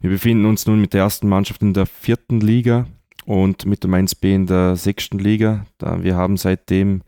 Wir 0.00 0.10
befinden 0.10 0.44
uns 0.44 0.66
nun 0.66 0.80
mit 0.80 0.94
der 0.94 1.02
ersten 1.02 1.28
Mannschaft 1.28 1.62
in 1.62 1.74
der 1.74 1.86
vierten 1.86 2.40
Liga 2.40 2.86
und 3.24 3.66
mit 3.66 3.84
dem 3.84 3.94
1B 3.94 4.34
in 4.34 4.46
der 4.46 4.76
sechsten 4.76 5.18
Liga. 5.18 5.66
Wir 5.80 6.16
haben 6.16 6.36
seitdem 6.36 7.02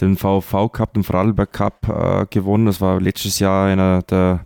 den 0.00 0.16
VV 0.16 0.68
Cup, 0.70 0.94
den 0.94 1.04
Vorarlberg 1.04 1.52
Cup 1.52 1.88
äh, 1.88 2.26
gewonnen. 2.28 2.66
Das 2.66 2.80
war 2.80 3.00
letztes 3.00 3.38
Jahr 3.38 3.68
einer 3.68 4.02
der 4.02 4.44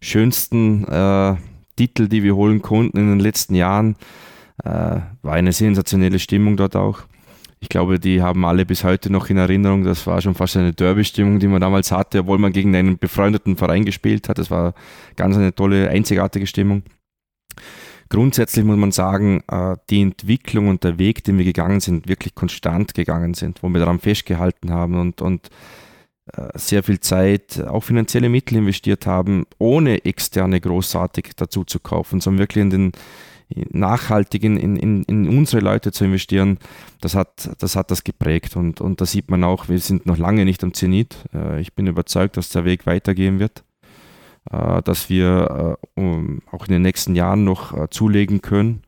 schönsten 0.00 0.84
äh, 0.84 1.36
Titel, 1.76 2.08
die 2.08 2.22
wir 2.22 2.34
holen 2.34 2.62
konnten 2.62 2.98
in 2.98 3.08
den 3.08 3.20
letzten 3.20 3.54
Jahren. 3.54 3.96
Äh, 4.64 5.00
war 5.22 5.34
eine 5.34 5.52
sensationelle 5.52 6.18
Stimmung 6.18 6.56
dort 6.56 6.74
auch. 6.74 7.00
Ich 7.60 7.68
glaube, 7.68 7.98
die 7.98 8.22
haben 8.22 8.44
alle 8.44 8.64
bis 8.64 8.84
heute 8.84 9.10
noch 9.10 9.30
in 9.30 9.36
Erinnerung. 9.36 9.84
Das 9.84 10.06
war 10.06 10.20
schon 10.20 10.34
fast 10.34 10.56
eine 10.56 10.72
Derby-Stimmung, 10.72 11.40
die 11.40 11.48
man 11.48 11.60
damals 11.60 11.90
hatte, 11.90 12.20
obwohl 12.20 12.38
man 12.38 12.52
gegen 12.52 12.74
einen 12.74 12.98
befreundeten 12.98 13.56
Verein 13.56 13.84
gespielt 13.84 14.28
hat. 14.28 14.38
Das 14.38 14.50
war 14.50 14.74
ganz 15.16 15.36
eine 15.36 15.54
tolle, 15.54 15.88
einzigartige 15.88 16.46
Stimmung. 16.46 16.82
Grundsätzlich 18.08 18.64
muss 18.64 18.78
man 18.78 18.90
sagen, 18.90 19.42
äh, 19.48 19.76
die 19.90 20.00
Entwicklung 20.00 20.68
und 20.68 20.82
der 20.84 20.98
Weg, 20.98 21.24
den 21.24 21.36
wir 21.36 21.44
gegangen 21.44 21.80
sind, 21.80 22.08
wirklich 22.08 22.34
konstant 22.34 22.94
gegangen 22.94 23.34
sind, 23.34 23.62
wo 23.62 23.68
wir 23.68 23.80
daran 23.80 24.00
festgehalten 24.00 24.70
haben 24.70 24.98
und, 24.98 25.20
und 25.20 25.48
äh, 26.32 26.48
sehr 26.54 26.82
viel 26.82 27.00
Zeit, 27.00 27.62
auch 27.66 27.82
finanzielle 27.82 28.30
Mittel 28.30 28.56
investiert 28.56 29.06
haben, 29.06 29.46
ohne 29.58 30.04
externe 30.04 30.60
großartig 30.60 31.32
dazu 31.36 31.64
zu 31.64 31.80
kaufen, 31.80 32.20
sondern 32.20 32.40
wirklich 32.40 32.62
in 32.62 32.70
den 32.70 32.92
nachhaltig 33.70 34.44
in, 34.44 34.56
in, 34.56 35.02
in 35.04 35.28
unsere 35.28 35.62
Leute 35.62 35.92
zu 35.92 36.04
investieren, 36.04 36.58
das 37.00 37.14
hat 37.14 37.50
das, 37.58 37.76
hat 37.76 37.90
das 37.90 38.04
geprägt. 38.04 38.56
Und, 38.56 38.80
und 38.80 39.00
da 39.00 39.06
sieht 39.06 39.30
man 39.30 39.44
auch, 39.44 39.68
wir 39.68 39.78
sind 39.78 40.06
noch 40.06 40.18
lange 40.18 40.44
nicht 40.44 40.62
am 40.62 40.74
Zenit. 40.74 41.16
Äh, 41.34 41.60
ich 41.60 41.72
bin 41.72 41.86
überzeugt, 41.86 42.36
dass 42.36 42.50
der 42.50 42.64
Weg 42.64 42.86
weitergehen 42.86 43.38
wird. 43.38 43.64
Äh, 44.50 44.82
dass 44.82 45.10
wir 45.10 45.78
äh, 45.96 46.40
auch 46.50 46.66
in 46.66 46.72
den 46.72 46.82
nächsten 46.82 47.14
Jahren 47.14 47.44
noch 47.44 47.76
äh, 47.76 47.88
zulegen 47.90 48.40
können 48.40 48.82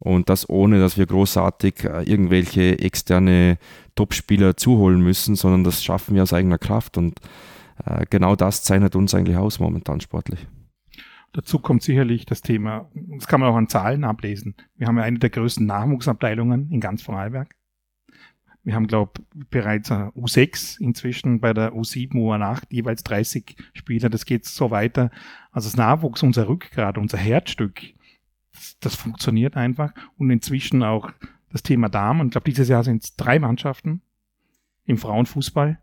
und 0.00 0.28
das 0.28 0.48
ohne, 0.48 0.80
dass 0.80 0.98
wir 0.98 1.06
großartig 1.06 1.84
irgendwelche 1.84 2.78
externe 2.80 3.58
Topspieler 3.94 4.56
zuholen 4.56 5.00
müssen, 5.00 5.36
sondern 5.36 5.62
das 5.64 5.84
schaffen 5.84 6.14
wir 6.14 6.22
aus 6.22 6.32
eigener 6.34 6.58
Kraft 6.58 6.98
und 6.98 7.20
genau 8.10 8.36
das 8.36 8.62
zeichnet 8.62 8.96
uns 8.96 9.14
eigentlich 9.14 9.38
aus 9.38 9.60
momentan 9.60 10.02
sportlich. 10.02 10.46
Dazu 11.32 11.58
kommt 11.58 11.82
sicherlich 11.82 12.26
das 12.26 12.42
Thema, 12.42 12.90
das 12.94 13.26
kann 13.26 13.40
man 13.40 13.48
auch 13.48 13.56
an 13.56 13.68
Zahlen 13.68 14.04
ablesen. 14.04 14.56
Wir 14.76 14.88
haben 14.88 14.98
ja 14.98 15.04
eine 15.04 15.18
der 15.18 15.30
größten 15.30 15.64
Nachwuchsabteilungen 15.64 16.70
in 16.70 16.80
ganz 16.80 17.00
Vorarlberg. 17.00 17.54
Wir 18.64 18.74
haben, 18.74 18.86
glaube 18.86 19.22
bereits 19.50 19.90
U6 19.90 20.80
inzwischen 20.80 21.40
bei 21.40 21.52
der 21.52 21.74
U7, 21.74 22.12
U8 22.14 22.62
jeweils 22.70 23.04
30 23.04 23.56
Spieler. 23.74 24.08
Das 24.08 24.24
geht 24.24 24.46
so 24.46 24.70
weiter. 24.70 25.10
Also 25.52 25.68
das 25.68 25.76
Nachwuchs, 25.76 26.22
unser 26.22 26.48
Rückgrat, 26.48 26.96
unser 26.96 27.18
Herzstück, 27.18 27.80
Das, 28.52 28.78
das 28.80 28.94
funktioniert 28.94 29.56
einfach. 29.56 29.92
Und 30.16 30.30
inzwischen 30.30 30.82
auch 30.82 31.10
das 31.52 31.62
Thema 31.62 31.88
Damen. 31.90 32.28
Ich 32.28 32.32
glaube, 32.32 32.50
dieses 32.50 32.68
Jahr 32.68 32.82
sind 32.84 33.04
es 33.04 33.16
drei 33.16 33.38
Mannschaften 33.38 34.00
im 34.86 34.96
Frauenfußball. 34.96 35.78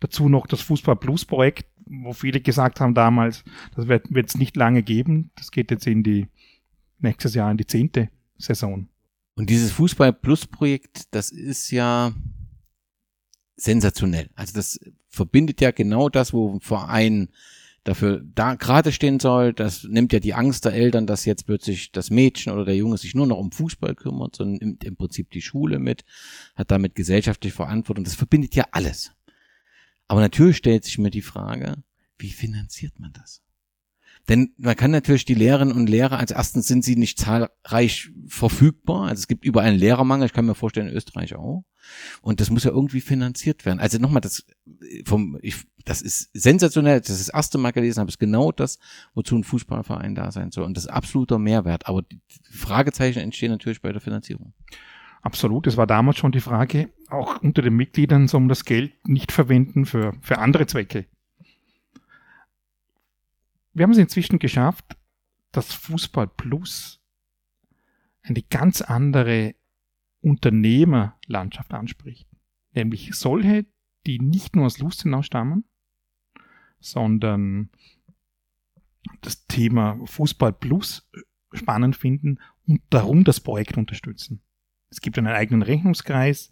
Dazu 0.00 0.28
noch 0.28 0.46
das 0.46 0.60
Fußball 0.60 0.96
Plus 0.96 1.24
Projekt, 1.24 1.66
wo 1.86 2.12
viele 2.12 2.40
gesagt 2.40 2.80
haben 2.80 2.94
damals, 2.94 3.44
das 3.74 3.88
wird 3.88 4.28
es 4.28 4.36
nicht 4.36 4.56
lange 4.56 4.82
geben. 4.82 5.30
Das 5.36 5.50
geht 5.50 5.70
jetzt 5.70 5.86
in 5.86 6.02
die 6.02 6.28
nächstes 6.98 7.34
Jahr 7.34 7.50
in 7.50 7.56
die 7.56 7.66
zehnte 7.66 8.10
Saison. 8.36 8.88
Und 9.34 9.50
dieses 9.50 9.72
Fußball 9.72 10.12
Plus 10.12 10.46
Projekt, 10.46 11.14
das 11.14 11.30
ist 11.30 11.70
ja 11.70 12.12
sensationell. 13.56 14.30
Also 14.34 14.54
das 14.54 14.78
verbindet 15.08 15.60
ja 15.60 15.70
genau 15.70 16.08
das, 16.08 16.32
wo 16.32 16.54
ein 16.54 16.60
Verein 16.60 17.28
dafür 17.84 18.22
da 18.24 18.54
gerade 18.54 18.92
stehen 18.92 19.20
soll. 19.20 19.52
Das 19.52 19.84
nimmt 19.84 20.12
ja 20.12 20.20
die 20.20 20.34
Angst 20.34 20.64
der 20.64 20.72
Eltern, 20.72 21.06
dass 21.06 21.24
jetzt 21.24 21.46
plötzlich 21.46 21.92
das 21.92 22.10
Mädchen 22.10 22.52
oder 22.52 22.64
der 22.64 22.76
Junge 22.76 22.96
sich 22.96 23.14
nur 23.14 23.26
noch 23.26 23.38
um 23.38 23.52
Fußball 23.52 23.94
kümmert, 23.94 24.36
sondern 24.36 24.56
nimmt 24.56 24.84
im 24.84 24.96
Prinzip 24.96 25.30
die 25.30 25.42
Schule 25.42 25.78
mit, 25.78 26.04
hat 26.54 26.70
damit 26.70 26.94
gesellschaftliche 26.94 27.54
Verantwortung. 27.54 28.04
Das 28.04 28.14
verbindet 28.14 28.54
ja 28.54 28.64
alles. 28.72 29.12
Aber 30.08 30.20
natürlich 30.20 30.56
stellt 30.56 30.84
sich 30.84 30.98
mir 30.98 31.10
die 31.10 31.22
Frage, 31.22 31.82
wie 32.18 32.30
finanziert 32.30 32.98
man 32.98 33.12
das? 33.12 33.42
Denn 34.28 34.54
man 34.56 34.74
kann 34.74 34.90
natürlich 34.90 35.26
die 35.26 35.34
Lehrerinnen 35.34 35.74
und 35.74 35.88
Lehrer, 35.88 36.18
als 36.18 36.30
erstens 36.30 36.66
sind 36.66 36.82
sie 36.82 36.96
nicht 36.96 37.18
zahlreich 37.18 38.10
verfügbar. 38.26 39.08
Also 39.08 39.20
es 39.20 39.28
gibt 39.28 39.44
überall 39.44 39.68
einen 39.68 39.78
Lehrermangel, 39.78 40.26
ich 40.26 40.32
kann 40.32 40.46
mir 40.46 40.54
vorstellen, 40.54 40.88
in 40.88 40.94
Österreich 40.94 41.34
auch. 41.34 41.64
Und 42.22 42.40
das 42.40 42.48
muss 42.48 42.64
ja 42.64 42.70
irgendwie 42.70 43.02
finanziert 43.02 43.66
werden. 43.66 43.80
Also 43.80 43.98
nochmal, 43.98 44.22
das 44.22 44.46
vom, 45.04 45.38
ich, 45.42 45.66
das 45.84 46.00
ist 46.00 46.30
sensationell, 46.32 47.00
das 47.00 47.10
ist 47.10 47.28
das 47.28 47.34
erste 47.34 47.58
Mal 47.58 47.72
gelesen 47.72 48.00
habe, 48.00 48.08
ist 48.08 48.18
genau 48.18 48.50
das, 48.50 48.78
wozu 49.12 49.36
ein 49.36 49.44
Fußballverein 49.44 50.14
da 50.14 50.32
sein 50.32 50.50
soll. 50.50 50.64
Und 50.64 50.78
das 50.78 50.84
ist 50.84 50.90
absoluter 50.90 51.38
Mehrwert. 51.38 51.86
Aber 51.86 52.00
die 52.00 52.20
Fragezeichen 52.50 53.18
entstehen 53.18 53.50
natürlich 53.50 53.82
bei 53.82 53.92
der 53.92 54.00
Finanzierung. 54.00 54.54
Absolut. 55.20 55.66
Es 55.66 55.76
war 55.76 55.86
damals 55.86 56.18
schon 56.18 56.32
die 56.32 56.40
Frage, 56.40 56.90
auch 57.08 57.40
unter 57.42 57.62
den 57.62 57.74
Mitgliedern, 57.74 58.28
soll 58.28 58.40
man 58.40 58.48
das 58.48 58.64
Geld 58.64 58.92
nicht 59.06 59.32
verwenden 59.32 59.86
für, 59.86 60.12
für 60.20 60.38
andere 60.38 60.66
Zwecke. 60.66 61.06
Wir 63.74 63.82
haben 63.82 63.90
es 63.90 63.98
inzwischen 63.98 64.38
geschafft, 64.38 64.96
dass 65.50 65.72
Fußball 65.74 66.28
Plus 66.28 67.00
eine 68.22 68.42
ganz 68.42 68.80
andere 68.80 69.54
Unternehmerlandschaft 70.20 71.74
anspricht. 71.74 72.28
Nämlich 72.72 73.10
solche, 73.14 73.66
die 74.06 74.20
nicht 74.20 74.56
nur 74.56 74.66
aus 74.66 74.78
Lustenau 74.78 75.22
stammen, 75.22 75.64
sondern 76.78 77.70
das 79.20 79.46
Thema 79.46 79.98
Fußball 80.04 80.52
Plus 80.52 81.10
spannend 81.52 81.96
finden 81.96 82.38
und 82.66 82.80
darum 82.90 83.24
das 83.24 83.40
Projekt 83.40 83.76
unterstützen. 83.76 84.40
Es 84.88 85.00
gibt 85.00 85.18
einen 85.18 85.26
eigenen 85.26 85.62
Rechnungskreis. 85.62 86.50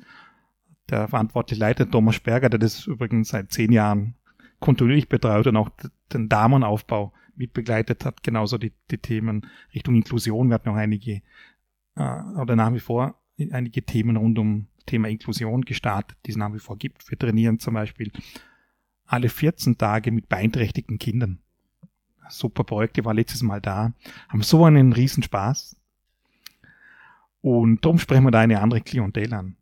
Der 0.91 1.09
verantwortliche 1.09 1.61
Leiter 1.61 1.89
Thomas 1.89 2.19
Berger, 2.19 2.51
der 2.51 2.59
das 2.59 2.87
übrigens 2.87 3.29
seit 3.29 3.53
zehn 3.53 3.73
Jahren 3.73 4.17
kontinuierlich 4.63 5.09
betreut 5.09 5.47
und 5.49 5.57
auch 5.57 5.71
den 6.13 6.29
Damenaufbau 6.29 7.13
mitbegleitet 7.35 8.05
hat, 8.05 8.23
genauso 8.23 8.57
die, 8.57 8.73
die 8.91 8.99
Themen 8.99 9.47
Richtung 9.75 9.97
Inklusion. 9.97 10.49
Wir 10.49 10.55
hatten 10.55 10.69
auch 10.71 10.77
einige 10.77 11.21
äh, 11.97 12.23
oder 12.41 12.57
nach 12.57 12.73
wie 12.73 12.81
vor 12.81 13.19
einige 13.51 13.83
Themen 13.83 14.17
rund 14.17 14.39
um 14.39 14.69
Thema 14.87 15.09
Inklusion 15.09 15.63
gestartet, 15.63 16.17
die 16.25 16.31
es 16.31 16.37
nach 16.37 16.53
wie 16.55 16.59
vor 16.59 16.79
gibt. 16.79 17.11
Wir 17.11 17.19
trainieren 17.19 17.59
zum 17.59 17.75
Beispiel 17.75 18.13
alle 19.05 19.29
14 19.29 19.79
Tage 19.79 20.13
mit 20.13 20.29
beeinträchtigten 20.29 20.99
Kindern. 20.99 21.41
Super 22.29 22.65
Projekte, 22.65 23.05
war 23.05 23.15
letztes 23.15 23.43
Mal 23.43 23.61
da, 23.61 23.93
haben 24.29 24.43
so 24.43 24.65
einen 24.65 24.93
Riesenspaß. 24.93 25.77
Und 27.41 27.85
darum 27.85 27.99
sprechen 27.99 28.25
wir 28.25 28.31
da 28.31 28.41
eine 28.41 28.61
andere 28.61 28.81
Klientel 28.81 29.35
an. 29.35 29.57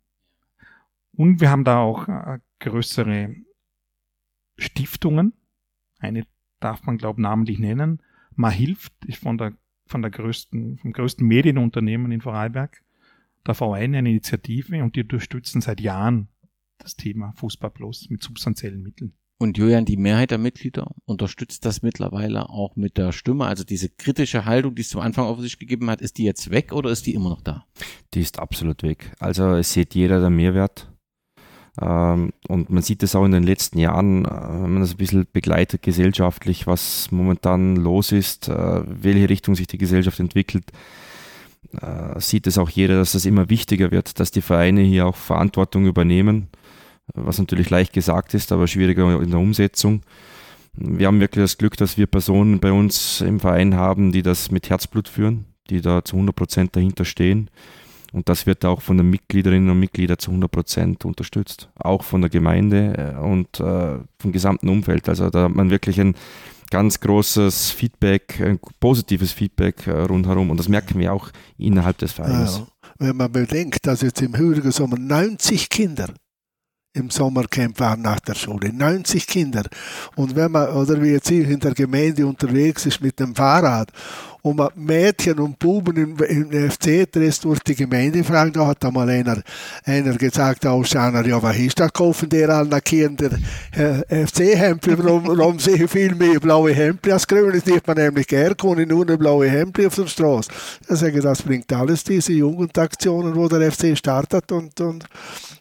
Und 1.13 1.41
wir 1.41 1.49
haben 1.49 1.63
da 1.63 1.79
auch 1.79 2.07
äh, 2.07 2.39
größere 2.59 3.35
Stiftungen. 4.61 5.33
Eine 5.99 6.25
darf 6.59 6.83
man, 6.83 6.97
glaube 6.97 7.19
ich, 7.19 7.23
namentlich 7.23 7.59
nennen. 7.59 8.01
Ma 8.35 8.49
hilft, 8.49 8.93
ist 9.05 9.19
von 9.19 9.37
der, 9.37 9.53
von 9.85 10.01
der 10.01 10.11
größten, 10.11 10.77
vom 10.77 10.93
größten 10.93 11.27
Medienunternehmen 11.27 12.11
in 12.11 12.21
Vorarlberg 12.21 12.81
der 13.45 13.55
Verein 13.55 13.95
eine 13.95 14.09
Initiative 14.09 14.83
und 14.83 14.95
die 14.95 15.01
unterstützen 15.01 15.61
seit 15.61 15.81
Jahren 15.81 16.27
das 16.77 16.95
Thema 16.95 17.33
Fußball 17.35 17.71
Plus 17.71 18.09
mit 18.09 18.21
substanziellen 18.23 18.81
Mitteln. 18.81 19.13
Und 19.37 19.57
Julian, 19.57 19.85
die 19.85 19.97
Mehrheit 19.97 20.29
der 20.29 20.37
Mitglieder 20.37 20.91
unterstützt 21.05 21.65
das 21.65 21.81
mittlerweile 21.81 22.49
auch 22.49 22.75
mit 22.75 22.97
der 22.97 23.11
Stimme. 23.11 23.45
Also 23.45 23.63
diese 23.63 23.89
kritische 23.89 24.45
Haltung, 24.45 24.75
die 24.75 24.83
es 24.83 24.89
zum 24.89 25.01
Anfang 25.01 25.25
auf 25.25 25.39
sich 25.39 25.57
gegeben 25.57 25.89
hat, 25.89 25.99
ist 25.99 26.19
die 26.19 26.25
jetzt 26.25 26.51
weg 26.51 26.73
oder 26.73 26.91
ist 26.91 27.07
die 27.07 27.15
immer 27.15 27.29
noch 27.29 27.41
da? 27.41 27.65
Die 28.13 28.21
ist 28.21 28.37
absolut 28.37 28.83
weg. 28.83 29.11
Also 29.17 29.55
es 29.55 29.73
sieht 29.73 29.95
jeder 29.95 30.19
der 30.19 30.29
Mehrwert. 30.29 30.90
Ähm, 31.79 32.33
und 32.47 32.69
man 32.69 32.83
sieht 32.83 33.03
es 33.03 33.15
auch 33.15 33.25
in 33.25 33.31
den 33.31 33.43
letzten 33.43 33.79
Jahren, 33.79 34.25
äh, 34.25 34.29
wenn 34.29 34.73
man 34.73 34.81
das 34.81 34.91
ein 34.91 34.97
bisschen 34.97 35.27
begleitet 35.31 35.83
gesellschaftlich, 35.83 36.67
was 36.67 37.11
momentan 37.11 37.75
los 37.75 38.11
ist, 38.11 38.49
äh, 38.49 38.81
welche 38.85 39.29
Richtung 39.29 39.55
sich 39.55 39.67
die 39.67 39.77
Gesellschaft 39.77 40.19
entwickelt 40.19 40.71
äh, 41.79 42.19
sieht 42.19 42.47
es 42.47 42.57
auch 42.57 42.69
jeder, 42.69 42.97
dass 42.97 43.13
es 43.13 43.25
immer 43.25 43.49
wichtiger 43.49 43.91
wird, 43.91 44.19
dass 44.19 44.31
die 44.31 44.41
Vereine 44.41 44.81
hier 44.81 45.05
auch 45.05 45.15
Verantwortung 45.15 45.85
übernehmen, 45.85 46.47
was 47.13 47.39
natürlich 47.39 47.69
leicht 47.69 47.93
gesagt 47.93 48.33
ist, 48.33 48.51
aber 48.51 48.67
schwieriger 48.67 49.21
in 49.21 49.31
der 49.31 49.39
Umsetzung. 49.39 50.01
Wir 50.73 51.07
haben 51.07 51.19
wirklich 51.19 51.43
das 51.43 51.57
Glück, 51.57 51.77
dass 51.77 51.97
wir 51.97 52.07
Personen 52.07 52.59
bei 52.59 52.71
uns 52.71 53.21
im 53.21 53.39
Verein 53.39 53.75
haben, 53.75 54.11
die 54.11 54.21
das 54.21 54.51
mit 54.51 54.69
Herzblut 54.69 55.07
führen, 55.07 55.45
die 55.69 55.81
da 55.81 56.03
zu 56.03 56.15
100 56.15 56.35
Prozent 56.35 56.75
dahinter 56.75 57.05
stehen. 57.05 57.49
Und 58.11 58.27
das 58.27 58.45
wird 58.45 58.65
auch 58.65 58.81
von 58.81 58.97
den 58.97 59.09
Mitgliederinnen 59.09 59.69
und 59.69 59.79
Mitgliedern 59.79 60.19
zu 60.19 60.31
100 60.31 60.51
Prozent 60.51 61.05
unterstützt. 61.05 61.69
Auch 61.75 62.03
von 62.03 62.21
der 62.21 62.29
Gemeinde 62.29 63.15
äh, 63.15 63.19
und 63.19 63.59
äh, 63.59 63.99
vom 64.19 64.31
gesamten 64.31 64.67
Umfeld. 64.67 65.07
Also 65.07 65.29
da 65.29 65.43
hat 65.43 65.55
man 65.55 65.69
wirklich 65.69 65.99
ein 65.99 66.15
ganz 66.69 66.99
großes 66.99 67.71
Feedback, 67.71 68.41
ein 68.41 68.59
positives 68.79 69.31
Feedback 69.31 69.87
äh, 69.87 69.91
rundherum 69.91 70.49
und 70.49 70.57
das 70.57 70.69
merken 70.69 70.99
wir 70.99 71.13
auch 71.13 71.29
innerhalb 71.57 71.97
des 71.99 72.13
Vereins. 72.13 72.57
Ja, 72.57 72.67
wenn 72.99 73.17
man 73.17 73.31
bedenkt, 73.31 73.85
dass 73.85 74.01
jetzt 74.01 74.21
im 74.21 74.35
höheren 74.35 74.71
Sommer 74.71 74.97
90 74.97 75.69
Kinder 75.69 76.07
im 76.93 77.09
Sommercamp 77.09 77.79
waren 77.79 78.01
nach 78.01 78.19
der 78.19 78.35
Schule. 78.35 78.73
90 78.73 79.25
Kinder. 79.27 79.63
Und 80.15 80.35
wenn 80.35 80.51
man, 80.51 80.69
oder 80.69 81.01
wie 81.01 81.11
jetzt 81.11 81.29
hier 81.29 81.47
in 81.47 81.59
der 81.59 81.73
Gemeinde 81.73 82.27
unterwegs 82.27 82.85
ist 82.85 83.01
mit 83.01 83.19
dem 83.19 83.33
Fahrrad 83.33 83.91
und 84.41 84.57
man 84.57 84.69
Mädchen 84.75 85.39
und 85.39 85.57
Buben 85.59 85.95
im, 85.97 86.17
im 86.17 86.71
FC-Dress 86.71 87.39
durch 87.41 87.59
die 87.59 87.75
Gemeinde 87.75 88.23
fragen, 88.23 88.53
da 88.53 88.67
hat 88.67 88.83
einmal 88.83 89.09
einer, 89.09 89.41
einer 89.85 90.15
gesagt, 90.15 90.65
Ausschauer, 90.65 91.25
ja, 91.25 91.41
was 91.41 91.57
ist 91.57 91.79
das, 91.79 91.93
kaufen 91.93 92.29
der 92.29 92.49
allen 92.49 92.83
Kinder 92.83 93.31
äh, 93.71 94.25
FC-Hemden, 94.25 94.97
warum, 94.97 95.27
warum 95.27 95.59
sehe 95.59 95.83
ich 95.83 95.91
viel 95.91 96.15
mehr 96.15 96.39
blaue 96.39 96.73
Hemden 96.73 97.11
als 97.11 97.27
grüne, 97.27 97.59
sieht 97.59 97.85
man 97.85 97.97
nämlich 97.97 98.27
gern, 98.27 98.57
kann 98.57 98.87
nur 98.87 99.05
eine 99.05 99.17
blaue 99.17 99.49
Hemden 99.49 99.85
auf 99.85 99.95
der 99.95 100.07
Straße. 100.07 100.49
Ich 100.89 100.97
sage, 100.97 101.21
das 101.21 101.41
bringt 101.41 101.71
alles 101.73 102.03
diese 102.03 102.33
Jugendaktionen, 102.33 103.35
wo 103.35 103.47
der 103.47 103.71
FC 103.71 103.97
startet 103.97 104.51
und, 104.51 104.79
und 104.81 105.05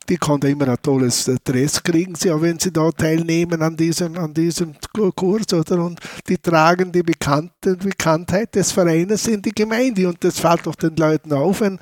die 0.09 0.17
konnten 0.17 0.49
immer 0.49 0.69
ein 0.69 0.77
tolles 0.83 1.31
Dress 1.45 1.83
kriegen, 1.83 2.17
sie, 2.17 2.33
auch 2.33 2.43
wenn 2.43 2.59
sie 2.59 2.73
da 2.73 2.91
teilnehmen 2.91 3.63
an 3.63 3.77
diesem, 3.77 4.17
an 4.19 4.35
diesem 4.35 4.75
Kurs, 5.15 5.53
oder? 5.53 5.85
Und 5.85 6.01
die 6.29 6.37
tragen 6.37 6.91
die 6.91 7.05
Bekannte, 7.05 7.77
Bekanntheit 7.77 8.55
des 8.57 8.70
Vereines 8.73 9.27
in 9.27 9.43
die 9.43 9.53
Gemeinde. 9.53 10.09
Und 10.09 10.23
das 10.23 10.41
fällt 10.41 10.67
doch 10.67 10.75
den 10.75 10.97
Leuten 10.97 11.33
auf, 11.33 11.61
wenn 11.61 11.79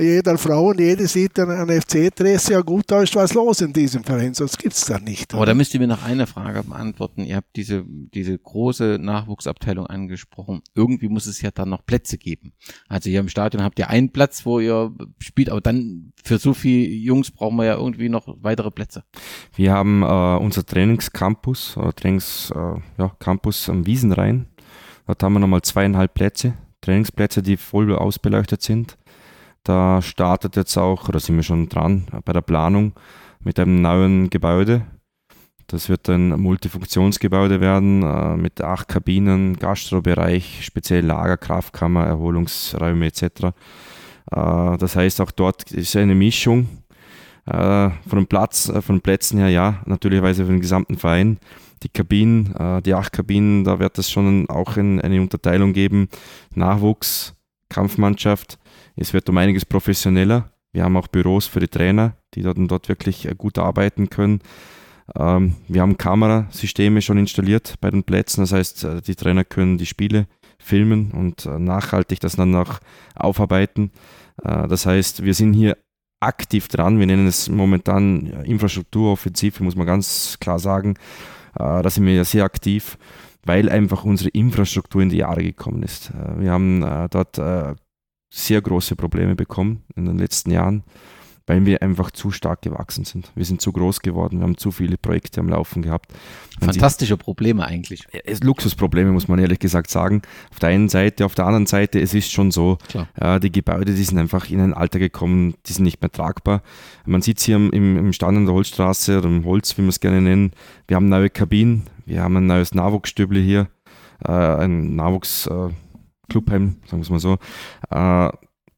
jeder 0.00 0.38
Frau 0.38 0.68
und 0.68 0.80
jede 0.80 1.06
sieht 1.06 1.38
an 1.38 1.68
FC-Dress, 1.68 2.48
ja 2.48 2.60
gut, 2.60 2.84
da 2.88 3.02
ist 3.02 3.14
was 3.14 3.34
los 3.34 3.60
in 3.60 3.72
diesem 3.72 4.04
Verein, 4.04 4.34
sonst 4.34 4.58
gibt 4.58 4.74
es 4.74 4.84
da 4.84 4.98
nicht. 4.98 5.34
Aber 5.34 5.46
da 5.46 5.54
müsst 5.54 5.74
ihr 5.74 5.80
mir 5.80 5.86
noch 5.86 6.04
eine 6.04 6.26
Frage 6.26 6.62
beantworten. 6.62 7.24
Ihr 7.24 7.36
habt 7.36 7.56
diese, 7.56 7.84
diese 7.86 8.38
große 8.38 8.98
Nachwuchsabteilung 9.00 9.86
angesprochen. 9.86 10.62
Irgendwie 10.74 11.08
muss 11.08 11.26
es 11.26 11.40
ja 11.42 11.50
dann 11.50 11.70
noch 11.70 11.84
Plätze 11.84 12.18
geben. 12.18 12.52
Also 12.88 13.10
hier 13.10 13.20
im 13.20 13.28
Stadion 13.28 13.62
habt 13.62 13.78
ihr 13.78 13.88
einen 13.88 14.10
Platz, 14.10 14.46
wo 14.46 14.60
ihr 14.60 14.92
spielt, 15.18 15.50
aber 15.50 15.60
dann 15.60 16.12
für 16.22 16.38
so 16.38 16.54
viele 16.54 16.88
Jungs 16.88 17.30
brauchen 17.30 17.56
wir 17.56 17.64
ja 17.64 17.76
irgendwie 17.76 18.08
noch 18.08 18.26
weitere 18.40 18.70
Plätze. 18.70 19.04
Wir 19.54 19.72
haben 19.72 20.02
äh, 20.02 20.42
unser 20.42 20.64
Trainingscampus, 20.64 21.76
oder 21.76 21.94
Trainings, 21.94 22.52
äh, 22.54 22.80
ja, 22.98 23.08
Campus 23.18 23.68
am 23.68 23.86
Wiesenrhein. 23.86 24.46
Dort 25.06 25.22
haben 25.22 25.34
wir 25.34 25.40
nochmal 25.40 25.62
zweieinhalb 25.62 26.14
Plätze, 26.14 26.54
Trainingsplätze, 26.80 27.42
die 27.42 27.56
voll 27.56 27.94
ausbeleuchtet 27.94 28.62
sind. 28.62 28.96
Da 29.62 30.02
startet 30.02 30.56
jetzt 30.56 30.76
auch, 30.76 31.08
oder 31.08 31.20
sind 31.20 31.36
wir 31.36 31.42
schon 31.42 31.68
dran, 31.68 32.06
bei 32.24 32.32
der 32.32 32.42
Planung 32.42 32.92
mit 33.40 33.58
einem 33.58 33.82
neuen 33.82 34.30
Gebäude. 34.30 34.86
Das 35.66 35.88
wird 35.88 36.08
ein 36.10 36.28
Multifunktionsgebäude 36.40 37.60
werden 37.60 38.02
äh, 38.02 38.36
mit 38.36 38.60
acht 38.60 38.88
Kabinen, 38.88 39.56
Gastrobereich, 39.56 40.60
speziell 40.62 41.06
Lager, 41.06 41.38
Kraftkammer, 41.38 42.04
Erholungsräume 42.04 43.06
etc. 43.06 43.22
Äh, 43.22 43.50
das 44.30 44.96
heißt, 44.96 45.22
auch 45.22 45.30
dort 45.30 45.72
ist 45.72 45.96
eine 45.96 46.14
Mischung 46.14 46.68
äh, 47.46 47.90
von 48.08 48.26
Platz, 48.26 48.68
äh, 48.68 48.80
von 48.80 48.96
den 48.96 49.02
Plätzen 49.02 49.38
her, 49.38 49.48
ja, 49.48 49.82
natürlicherweise 49.86 50.44
für 50.44 50.52
den 50.52 50.60
gesamten 50.60 50.96
Verein. 50.96 51.38
Die 51.82 51.88
Kabinen, 51.88 52.54
äh, 52.56 52.82
die 52.82 52.94
acht 52.94 53.12
Kabinen, 53.12 53.64
da 53.64 53.78
wird 53.78 53.98
es 53.98 54.10
schon 54.10 54.48
auch 54.48 54.76
in, 54.76 55.00
eine 55.00 55.20
Unterteilung 55.20 55.72
geben. 55.72 56.08
Nachwuchs, 56.54 57.34
Kampfmannschaft. 57.68 58.58
Es 58.96 59.12
wird 59.12 59.28
um 59.28 59.36
einiges 59.36 59.64
professioneller. 59.64 60.50
Wir 60.72 60.84
haben 60.84 60.96
auch 60.96 61.08
Büros 61.08 61.46
für 61.46 61.60
die 61.60 61.68
Trainer, 61.68 62.16
die 62.34 62.42
dort, 62.42 62.58
dort 62.58 62.88
wirklich 62.88 63.26
äh, 63.26 63.34
gut 63.36 63.58
arbeiten 63.58 64.10
können. 64.10 64.40
Ähm, 65.14 65.56
wir 65.68 65.82
haben 65.82 65.98
Kamerasysteme 65.98 67.02
schon 67.02 67.18
installiert 67.18 67.74
bei 67.80 67.90
den 67.90 68.04
Plätzen. 68.04 68.40
Das 68.40 68.52
heißt, 68.52 68.84
äh, 68.84 69.02
die 69.02 69.14
Trainer 69.14 69.44
können 69.44 69.78
die 69.78 69.86
Spiele 69.86 70.26
filmen 70.58 71.10
und 71.10 71.44
äh, 71.44 71.58
nachhaltig 71.58 72.20
das 72.20 72.36
dann 72.36 72.54
auch 72.54 72.80
aufarbeiten. 73.14 73.90
Das 74.36 74.84
heißt, 74.84 75.22
wir 75.22 75.32
sind 75.32 75.52
hier 75.52 75.76
aktiv 76.24 76.68
dran. 76.68 76.98
Wir 76.98 77.06
nennen 77.06 77.26
es 77.26 77.48
momentan 77.48 78.26
Infrastrukturoffensive, 78.44 79.62
muss 79.62 79.76
man 79.76 79.86
ganz 79.86 80.38
klar 80.40 80.58
sagen. 80.58 80.94
Da 81.54 81.88
sind 81.88 82.06
wir 82.06 82.14
ja 82.14 82.24
sehr 82.24 82.44
aktiv, 82.44 82.98
weil 83.44 83.68
einfach 83.68 84.04
unsere 84.04 84.30
Infrastruktur 84.30 85.02
in 85.02 85.10
die 85.10 85.18
Jahre 85.18 85.42
gekommen 85.42 85.82
ist. 85.82 86.12
Wir 86.38 86.50
haben 86.50 87.08
dort 87.10 87.40
sehr 88.30 88.60
große 88.60 88.96
Probleme 88.96 89.36
bekommen 89.36 89.84
in 89.94 90.06
den 90.06 90.18
letzten 90.18 90.50
Jahren, 90.50 90.82
weil 91.46 91.66
wir 91.66 91.82
einfach 91.82 92.10
zu 92.10 92.30
stark 92.30 92.62
gewachsen 92.62 93.04
sind. 93.04 93.30
Wir 93.34 93.44
sind 93.44 93.60
zu 93.60 93.72
groß 93.72 94.00
geworden, 94.00 94.38
wir 94.38 94.44
haben 94.44 94.56
zu 94.56 94.70
viele 94.70 94.96
Projekte 94.96 95.40
am 95.40 95.48
Laufen 95.48 95.82
gehabt. 95.82 96.12
Fantastische 96.60 97.16
Probleme 97.16 97.64
eigentlich. 97.64 98.04
Es 98.24 98.42
Luxusprobleme, 98.42 99.12
muss 99.12 99.28
man 99.28 99.38
ehrlich 99.38 99.58
gesagt 99.58 99.90
sagen. 99.90 100.22
Auf 100.50 100.58
der 100.58 100.70
einen 100.70 100.88
Seite, 100.88 101.26
auf 101.26 101.34
der 101.34 101.46
anderen 101.46 101.66
Seite, 101.66 102.00
es 102.00 102.14
ist 102.14 102.32
schon 102.32 102.50
so, 102.50 102.78
äh, 103.20 103.40
die 103.40 103.52
Gebäude, 103.52 103.94
die 103.94 104.04
sind 104.04 104.18
einfach 104.18 104.48
in 104.48 104.60
ein 104.60 104.74
Alter 104.74 104.98
gekommen, 104.98 105.54
die 105.66 105.72
sind 105.72 105.84
nicht 105.84 106.00
mehr 106.00 106.10
tragbar. 106.10 106.62
Man 107.04 107.20
sieht 107.20 107.38
es 107.38 107.44
hier 107.44 107.56
im, 107.56 107.72
im 107.72 108.12
Stand 108.12 108.38
an 108.38 108.46
der 108.46 108.54
Holzstraße 108.54 109.18
oder 109.18 109.28
im 109.28 109.44
Holz, 109.44 109.76
wie 109.76 109.82
wir 109.82 109.88
es 109.88 110.00
gerne 110.00 110.22
nennen. 110.22 110.52
Wir 110.88 110.96
haben 110.96 111.08
neue 111.08 111.30
Kabinen, 111.30 111.82
wir 112.06 112.22
haben 112.22 112.36
ein 112.36 112.46
neues 112.46 112.74
Nachwuchsstüble 112.74 113.40
hier, 113.40 113.68
äh, 114.24 114.32
ein 114.32 114.96
Nachwuchs... 114.96 115.46
Äh, 115.46 115.70
Clubheim, 116.28 116.76
sagen 116.86 116.98
wir 116.98 117.02
es 117.02 117.10
mal 117.10 117.20
so. 117.20 117.38
Äh, 117.90 118.30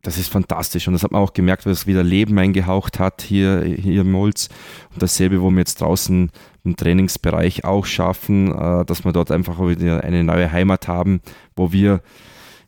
das 0.06 0.18
ist 0.18 0.28
fantastisch 0.28 0.86
und 0.86 0.94
das 0.94 1.02
hat 1.02 1.10
man 1.10 1.20
auch 1.20 1.32
gemerkt, 1.32 1.66
weil 1.66 1.72
es 1.72 1.88
wieder 1.88 2.04
Leben 2.04 2.38
eingehaucht 2.38 3.00
hat 3.00 3.22
hier, 3.22 3.64
hier 3.64 4.02
im 4.02 4.12
Molz. 4.12 4.48
Und 4.92 5.02
dasselbe, 5.02 5.42
wo 5.42 5.50
wir 5.50 5.58
jetzt 5.58 5.80
draußen 5.80 6.30
im 6.62 6.76
Trainingsbereich 6.76 7.64
auch 7.64 7.86
schaffen, 7.86 8.52
äh, 8.52 8.84
dass 8.84 9.04
wir 9.04 9.12
dort 9.12 9.32
einfach 9.32 9.58
wieder 9.58 10.04
eine 10.04 10.22
neue 10.22 10.52
Heimat 10.52 10.86
haben, 10.86 11.20
wo 11.56 11.72
wir, 11.72 12.02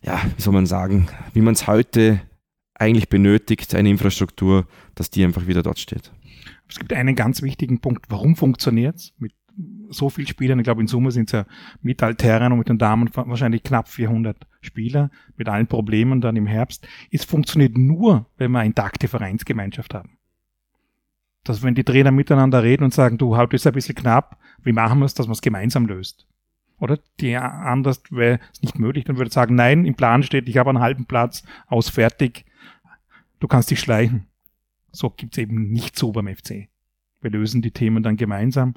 ja, 0.01 0.21
wie 0.35 0.41
soll 0.41 0.53
man 0.53 0.65
sagen, 0.65 1.07
wie 1.33 1.39
man 1.39 1.53
es 1.53 1.65
heute 1.65 2.19
eigentlich 2.75 3.07
benötigt, 3.07 3.73
eine 3.73 3.89
Infrastruktur, 3.89 4.65
dass 4.95 5.09
die 5.09 5.23
einfach 5.23 5.47
wieder 5.47 5.63
dort 5.63 5.79
steht. 5.79 6.11
Es 6.67 6.77
gibt 6.77 6.91
einen 6.91 7.15
ganz 7.15 7.41
wichtigen 7.41 7.79
Punkt, 7.79 8.07
warum 8.09 8.35
funktioniert 8.35 8.97
es 8.97 9.13
mit 9.17 9.31
so 9.89 10.09
vielen 10.09 10.27
Spielern? 10.27 10.59
Ich 10.59 10.65
glaube, 10.65 10.81
in 10.81 10.87
Summe 10.87 11.11
sind 11.11 11.29
es 11.29 11.31
ja 11.31 11.45
mit 11.81 12.03
Altherren 12.03 12.51
und 12.51 12.59
mit 12.59 12.67
den 12.67 12.77
Damen 12.77 13.09
wahrscheinlich 13.13 13.63
knapp 13.63 13.87
400 13.87 14.35
Spieler 14.61 15.09
mit 15.37 15.47
allen 15.47 15.67
Problemen 15.67 16.21
dann 16.21 16.35
im 16.35 16.47
Herbst. 16.47 16.87
Es 17.11 17.23
funktioniert 17.23 17.77
nur, 17.77 18.25
wenn 18.37 18.51
wir 18.51 18.59
eine 18.59 18.67
intakte 18.67 19.07
Vereinsgemeinschaft 19.07 19.93
haben. 19.93 20.17
Dass 21.43 21.63
wenn 21.63 21.75
die 21.75 21.83
Trainer 21.83 22.11
miteinander 22.11 22.63
reden 22.63 22.83
und 22.83 22.93
sagen, 22.93 23.17
du, 23.17 23.37
heute 23.37 23.55
ist 23.55 23.65
ein 23.65 23.73
bisschen 23.73 23.95
knapp, 23.95 24.37
wie 24.63 24.73
machen 24.73 24.99
wir 24.99 25.05
es, 25.05 25.13
dass 25.13 25.27
man 25.27 25.33
es 25.33 25.41
gemeinsam 25.41 25.85
löst? 25.85 26.27
Oder 26.79 26.99
die 27.19 27.35
anders 27.35 28.01
wäre 28.09 28.39
es 28.53 28.61
nicht 28.61 28.79
möglich, 28.79 29.05
dann 29.05 29.17
würde 29.17 29.31
sagen, 29.31 29.55
nein, 29.55 29.85
im 29.85 29.95
Plan 29.95 30.23
steht, 30.23 30.47
ich 30.47 30.57
habe 30.57 30.69
einen 30.69 30.79
halben 30.79 31.05
Platz, 31.05 31.43
aus 31.67 31.89
fertig, 31.89 32.45
du 33.39 33.47
kannst 33.47 33.71
dich 33.71 33.79
schleichen. 33.79 34.27
So 34.91 35.09
gibt's 35.09 35.37
eben 35.37 35.71
nicht 35.71 35.97
so 35.97 36.11
beim 36.11 36.33
FC. 36.33 36.69
Wir 37.21 37.31
lösen 37.31 37.61
die 37.61 37.71
Themen 37.71 38.01
dann 38.01 38.17
gemeinsam 38.17 38.75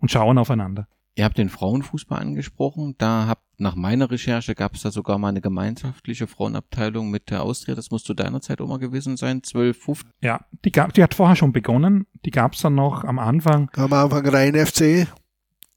und 0.00 0.10
schauen 0.10 0.38
aufeinander. 0.38 0.88
Ihr 1.18 1.24
habt 1.24 1.36
den 1.36 1.48
Frauenfußball 1.48 2.20
angesprochen. 2.20 2.94
Da 2.96 3.26
habt 3.26 3.42
nach 3.58 3.74
meiner 3.74 4.08
Recherche 4.08 4.54
gab 4.54 4.74
es 4.76 4.82
da 4.82 4.92
sogar 4.92 5.18
mal 5.18 5.30
eine 5.30 5.40
gemeinschaftliche 5.40 6.28
Frauenabteilung 6.28 7.10
mit 7.10 7.30
der 7.30 7.42
Austria. 7.42 7.74
Das 7.74 7.90
musst 7.90 8.08
du 8.08 8.14
deiner 8.14 8.40
Zeit 8.40 8.60
auch 8.60 8.68
mal 8.68 8.78
gewesen 8.78 9.16
sein, 9.16 9.42
12, 9.42 9.82
15. 9.82 10.12
Ja, 10.20 10.42
die, 10.64 10.70
gab, 10.70 10.92
die 10.92 11.02
hat 11.02 11.14
vorher 11.14 11.34
schon 11.34 11.50
begonnen. 11.50 12.06
Die 12.24 12.30
gab 12.30 12.52
es 12.52 12.60
dann 12.60 12.76
noch 12.76 13.02
am 13.02 13.18
Anfang. 13.18 13.68
Am 13.74 13.92
Anfang 13.92 14.28
rein 14.28 14.54
FC, 14.54 15.08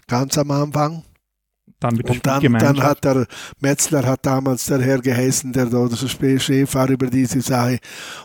ganz 0.06 0.38
am 0.38 0.52
Anfang. 0.52 1.02
Dann 1.82 1.96
der 1.96 2.12
und 2.12 2.26
dann, 2.26 2.54
dann 2.54 2.84
hat 2.84 3.04
der 3.04 3.26
Metzler 3.60 4.06
hat 4.06 4.24
damals 4.24 4.68
der 4.68 4.82
Herr 4.82 5.00
geheißen, 5.00 5.52
der 5.52 5.66
da 5.66 5.88
so 5.88 6.08
Chef 6.08 6.76
war 6.76 6.88
über 6.90 7.08
diese 7.08 7.42
Sache. 7.42 7.80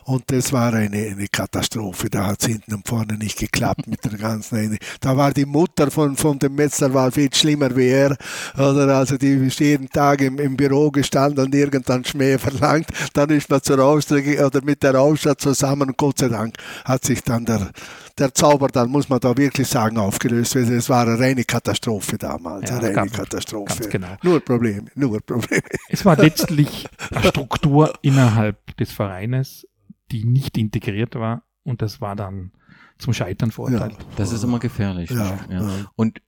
Und 0.05 0.25
das 0.27 0.53
war 0.53 0.75
eine, 0.75 0.99
eine 0.99 1.27
Katastrophe. 1.27 2.11
Da 2.11 2.27
hat 2.27 2.43
es 2.43 2.49
hinten 2.49 2.75
und 2.75 2.87
vorne 2.87 3.15
nicht 3.15 3.39
geklappt 3.39 3.87
mit 3.87 4.05
der 4.05 4.19
ganzen. 4.19 4.59
Eine. 4.59 4.79
Da 5.01 5.17
war 5.17 5.33
die 5.33 5.47
Mutter 5.47 5.91
von, 5.91 6.17
von 6.17 6.39
dem 6.39 6.55
Metzler 6.55 6.93
war 6.93 7.11
viel 7.11 7.33
schlimmer 7.33 7.75
wie 7.75 7.89
er. 7.89 8.17
Oder 8.55 8.95
also 8.95 9.17
die 9.17 9.33
ist 9.33 9.59
jeden 9.59 9.89
Tag 9.89 10.21
im, 10.21 10.39
im 10.39 10.57
Büro 10.57 10.91
gestanden 10.91 11.47
und 11.47 11.55
irgendwann 11.55 12.05
Schmäh 12.05 12.39
verlangt. 12.39 12.89
Dann 13.15 13.31
ist 13.31 13.49
man 13.49 13.63
zur 13.63 13.81
Austria 13.81 14.47
oder 14.47 14.63
mit 14.63 14.83
der 14.83 15.01
Austria 15.01 15.37
zusammen 15.37 15.95
Gott 15.97 16.19
sei 16.19 16.29
Dank 16.29 16.57
hat 16.85 17.05
sich 17.05 17.23
dann 17.23 17.45
der 17.45 17.71
der 18.19 18.35
Zauber 18.35 18.69
dann, 18.69 18.91
muss 18.91 19.09
man 19.09 19.21
da 19.21 19.37
wirklich 19.37 19.69
sagen, 19.69 19.99
aufgelöst 19.99 20.55
wird. 20.55 20.71
Es 20.71 20.89
war 20.89 21.07
eine 21.07 21.19
reine 21.19 21.45
Katastrophe 21.45 22.17
damals. 22.19 22.71
Ja, 22.71 22.79
eine 22.79 22.97
reine 22.97 23.11
Katastrophe. 23.11 23.89
Genau. 23.89 24.17
Nur 24.23 24.41
Probleme, 24.41 24.87
nur 24.95 25.21
Probleme. 25.21 25.63
Es 25.89 26.05
war 26.05 26.17
letztlich 26.17 26.89
eine 27.11 27.29
Struktur 27.29 27.93
innerhalb 28.03 28.77
des 28.77 28.93
Vereines, 28.93 29.67
die 30.11 30.25
nicht 30.25 30.57
integriert 30.57 31.15
war 31.15 31.43
und 31.65 31.83
das 31.83 32.01
war 32.01 32.17
dann 32.17 32.53
zum 32.99 33.13
Scheitern 33.13 33.51
verurteilt. 33.51 33.93
Ja, 33.93 34.07
das 34.17 34.33
ist 34.33 34.43
immer 34.43 34.59
gefährlich. 34.59 35.11
Ja, 35.11 35.39
ja. 35.51 35.69
Und 35.97 36.23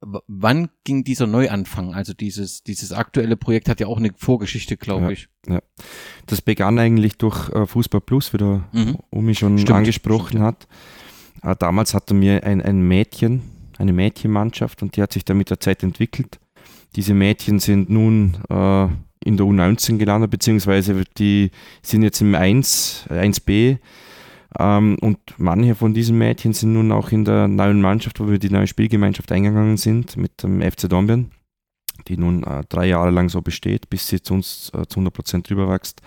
wann 0.00 0.68
ging 0.84 1.04
dieser 1.04 1.26
Neuanfang? 1.26 1.94
Also 1.94 2.12
dieses, 2.14 2.62
dieses 2.62 2.92
aktuelle 2.92 3.36
Projekt 3.36 3.68
hat 3.68 3.80
ja 3.80 3.86
auch 3.86 3.98
eine 3.98 4.10
Vorgeschichte, 4.16 4.76
glaube 4.76 5.06
ja, 5.06 5.10
ich. 5.10 5.28
Ja. 5.46 5.60
Das 6.26 6.42
begann 6.42 6.78
eigentlich 6.78 7.18
durch 7.18 7.48
äh, 7.50 7.66
Fußball 7.66 8.00
Plus, 8.00 8.32
wie 8.32 8.38
der 8.38 8.64
mhm. 8.72 8.98
Umi 9.10 9.34
schon 9.34 9.58
stimmt, 9.58 9.76
angesprochen 9.76 10.28
stimmt. 10.28 10.44
hat. 10.44 10.68
Äh, 11.42 11.56
damals 11.58 11.94
hatte 11.94 12.14
mir 12.14 12.44
ein, 12.44 12.62
ein 12.62 12.86
Mädchen, 12.86 13.42
eine 13.78 13.92
Mädchenmannschaft 13.92 14.82
und 14.82 14.96
die 14.96 15.02
hat 15.02 15.12
sich 15.12 15.24
da 15.24 15.34
mit 15.34 15.50
der 15.50 15.60
Zeit 15.60 15.82
entwickelt. 15.82 16.38
Diese 16.96 17.14
Mädchen 17.14 17.58
sind 17.58 17.90
nun 17.90 18.36
äh, 18.50 18.88
in 19.24 19.36
der 19.36 19.46
U19 19.46 19.98
gelandet, 19.98 20.30
beziehungsweise 20.30 21.04
die 21.16 21.50
sind 21.82 22.02
jetzt 22.02 22.20
im 22.20 22.34
1, 22.34 23.06
1b. 23.08 23.78
Ähm, 24.58 24.98
und 25.00 25.18
manche 25.38 25.74
von 25.74 25.94
diesen 25.94 26.18
Mädchen 26.18 26.52
sind 26.52 26.74
nun 26.74 26.92
auch 26.92 27.10
in 27.10 27.24
der 27.24 27.48
neuen 27.48 27.80
Mannschaft, 27.80 28.20
wo 28.20 28.28
wir 28.28 28.38
die 28.38 28.50
neue 28.50 28.66
Spielgemeinschaft 28.66 29.32
eingegangen 29.32 29.76
sind, 29.76 30.16
mit 30.16 30.42
dem 30.42 30.60
FC 30.60 30.88
Dornbirn, 30.88 31.30
die 32.08 32.18
nun 32.18 32.44
äh, 32.44 32.62
drei 32.68 32.86
Jahre 32.86 33.10
lang 33.10 33.28
so 33.30 33.40
besteht, 33.40 33.88
bis 33.88 34.08
sie 34.08 34.20
zu 34.20 34.34
uns 34.34 34.70
äh, 34.74 34.86
zu 34.86 35.00
100% 35.00 35.46
drüber 35.46 35.70
wächst. 35.70 36.02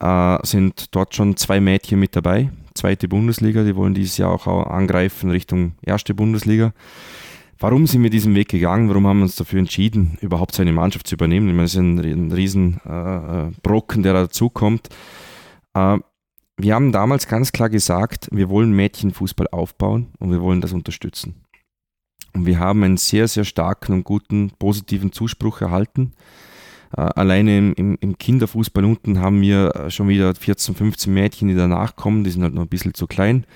Äh, 0.00 0.38
sind 0.44 0.94
dort 0.94 1.14
schon 1.14 1.36
zwei 1.36 1.60
Mädchen 1.60 1.98
mit 1.98 2.14
dabei, 2.14 2.50
zweite 2.74 3.08
Bundesliga, 3.08 3.64
die 3.64 3.76
wollen 3.76 3.94
dieses 3.94 4.16
Jahr 4.16 4.30
auch 4.30 4.46
angreifen 4.46 5.30
Richtung 5.30 5.72
erste 5.82 6.14
Bundesliga. 6.14 6.72
Warum 7.58 7.86
sind 7.86 8.02
wir 8.02 8.10
diesen 8.10 8.34
Weg 8.34 8.48
gegangen? 8.48 8.88
Warum 8.88 9.06
haben 9.06 9.18
wir 9.18 9.24
uns 9.24 9.36
dafür 9.36 9.60
entschieden, 9.60 10.18
überhaupt 10.20 10.54
so 10.54 10.62
eine 10.62 10.72
Mannschaft 10.72 11.06
zu 11.06 11.14
übernehmen? 11.14 11.48
Ich 11.48 11.54
meine, 11.54 11.66
es 11.66 11.74
ist 11.74 11.80
ein, 11.80 11.98
ein 11.98 12.32
riesen 12.32 12.80
äh, 12.84 13.52
Brocken, 13.62 14.02
der 14.02 14.14
dazukommt. 14.14 14.88
Äh, 15.74 15.98
wir 16.56 16.74
haben 16.74 16.92
damals 16.92 17.28
ganz 17.28 17.52
klar 17.52 17.70
gesagt, 17.70 18.28
wir 18.32 18.48
wollen 18.48 18.72
Mädchenfußball 18.72 19.48
aufbauen 19.52 20.08
und 20.18 20.32
wir 20.32 20.40
wollen 20.40 20.60
das 20.60 20.72
unterstützen. 20.72 21.44
Und 22.34 22.46
wir 22.46 22.58
haben 22.58 22.82
einen 22.82 22.96
sehr, 22.96 23.28
sehr 23.28 23.44
starken 23.44 23.92
und 23.92 24.04
guten 24.04 24.50
positiven 24.58 25.12
Zuspruch 25.12 25.60
erhalten. 25.60 26.14
Äh, 26.96 27.00
alleine 27.00 27.72
im, 27.74 27.96
im, 28.00 28.18
Kinderfußball 28.18 28.84
unten 28.84 29.20
haben 29.20 29.40
wir 29.40 29.74
äh, 29.74 29.90
schon 29.90 30.08
wieder 30.08 30.34
14, 30.34 30.74
15 30.74 31.12
Mädchen, 31.12 31.48
die 31.48 31.54
danach 31.54 31.96
kommen, 31.96 32.24
die 32.24 32.30
sind 32.30 32.42
halt 32.42 32.54
noch 32.54 32.62
ein 32.62 32.68
bisschen 32.68 32.94
zu 32.94 33.06
klein. 33.06 33.46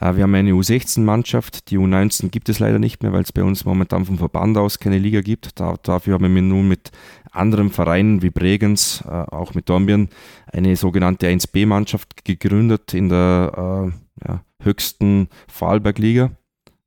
Äh, 0.00 0.16
wir 0.16 0.24
haben 0.24 0.34
eine 0.34 0.52
U16-Mannschaft, 0.52 1.70
die 1.70 1.78
U19 1.78 2.30
gibt 2.30 2.48
es 2.48 2.58
leider 2.58 2.80
nicht 2.80 3.02
mehr, 3.02 3.12
weil 3.12 3.22
es 3.22 3.32
bei 3.32 3.44
uns 3.44 3.64
momentan 3.64 4.04
vom 4.04 4.18
Verband 4.18 4.58
aus 4.58 4.80
keine 4.80 4.98
Liga 4.98 5.20
gibt. 5.20 5.60
Da, 5.60 5.76
dafür 5.82 6.14
haben 6.14 6.34
wir 6.34 6.42
nun 6.42 6.66
mit 6.66 6.90
anderen 7.30 7.70
Vereinen 7.70 8.22
wie 8.22 8.30
Bregenz, 8.30 9.02
auch 9.06 9.54
mit 9.54 9.68
Dornbirn, 9.68 10.08
eine 10.52 10.76
sogenannte 10.76 11.26
1B-Mannschaft 11.26 12.24
gegründet 12.24 12.94
in 12.94 13.08
der 13.08 13.92
äh, 14.22 14.28
ja, 14.28 14.44
höchsten 14.62 15.28
Vorarlberg-Liga, 15.48 16.30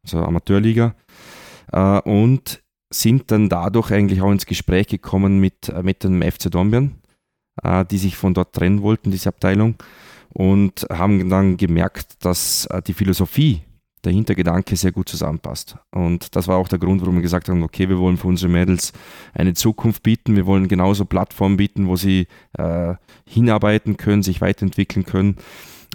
also 0.03 0.19
Amateurliga. 0.19 0.95
Und 2.05 2.61
sind 2.89 3.31
dann 3.31 3.49
dadurch 3.49 3.91
eigentlich 3.91 4.21
auch 4.21 4.31
ins 4.31 4.45
Gespräch 4.45 4.87
gekommen 4.87 5.39
mit, 5.39 5.69
äh, 5.69 5.83
mit 5.83 6.03
dem 6.03 6.21
FC 6.21 6.49
Dornbirn, 6.49 6.95
äh, 7.63 7.85
die 7.85 7.97
sich 7.97 8.15
von 8.15 8.33
dort 8.33 8.53
trennen 8.53 8.81
wollten, 8.81 9.11
diese 9.11 9.29
Abteilung, 9.29 9.75
und 10.29 10.85
haben 10.89 11.29
dann 11.29 11.57
gemerkt, 11.57 12.23
dass 12.25 12.65
äh, 12.67 12.81
die 12.81 12.93
Philosophie, 12.93 13.61
der 14.03 14.13
Hintergedanke 14.13 14.75
sehr 14.75 14.91
gut 14.91 15.09
zusammenpasst. 15.09 15.75
Und 15.91 16.35
das 16.35 16.47
war 16.47 16.57
auch 16.57 16.67
der 16.67 16.79
Grund, 16.79 17.01
warum 17.01 17.15
wir 17.15 17.21
gesagt 17.21 17.49
haben, 17.49 17.63
okay, 17.63 17.89
wir 17.89 17.97
wollen 17.97 18.17
für 18.17 18.27
unsere 18.27 18.51
Mädels 18.51 18.93
eine 19.33 19.53
Zukunft 19.53 20.03
bieten, 20.03 20.35
wir 20.35 20.45
wollen 20.45 20.67
genauso 20.67 21.03
Plattformen 21.03 21.57
bieten, 21.57 21.87
wo 21.87 21.95
sie 21.95 22.27
äh, 22.57 22.93
hinarbeiten 23.25 23.97
können, 23.97 24.23
sich 24.23 24.39
weiterentwickeln 24.39 25.03
können. 25.05 25.37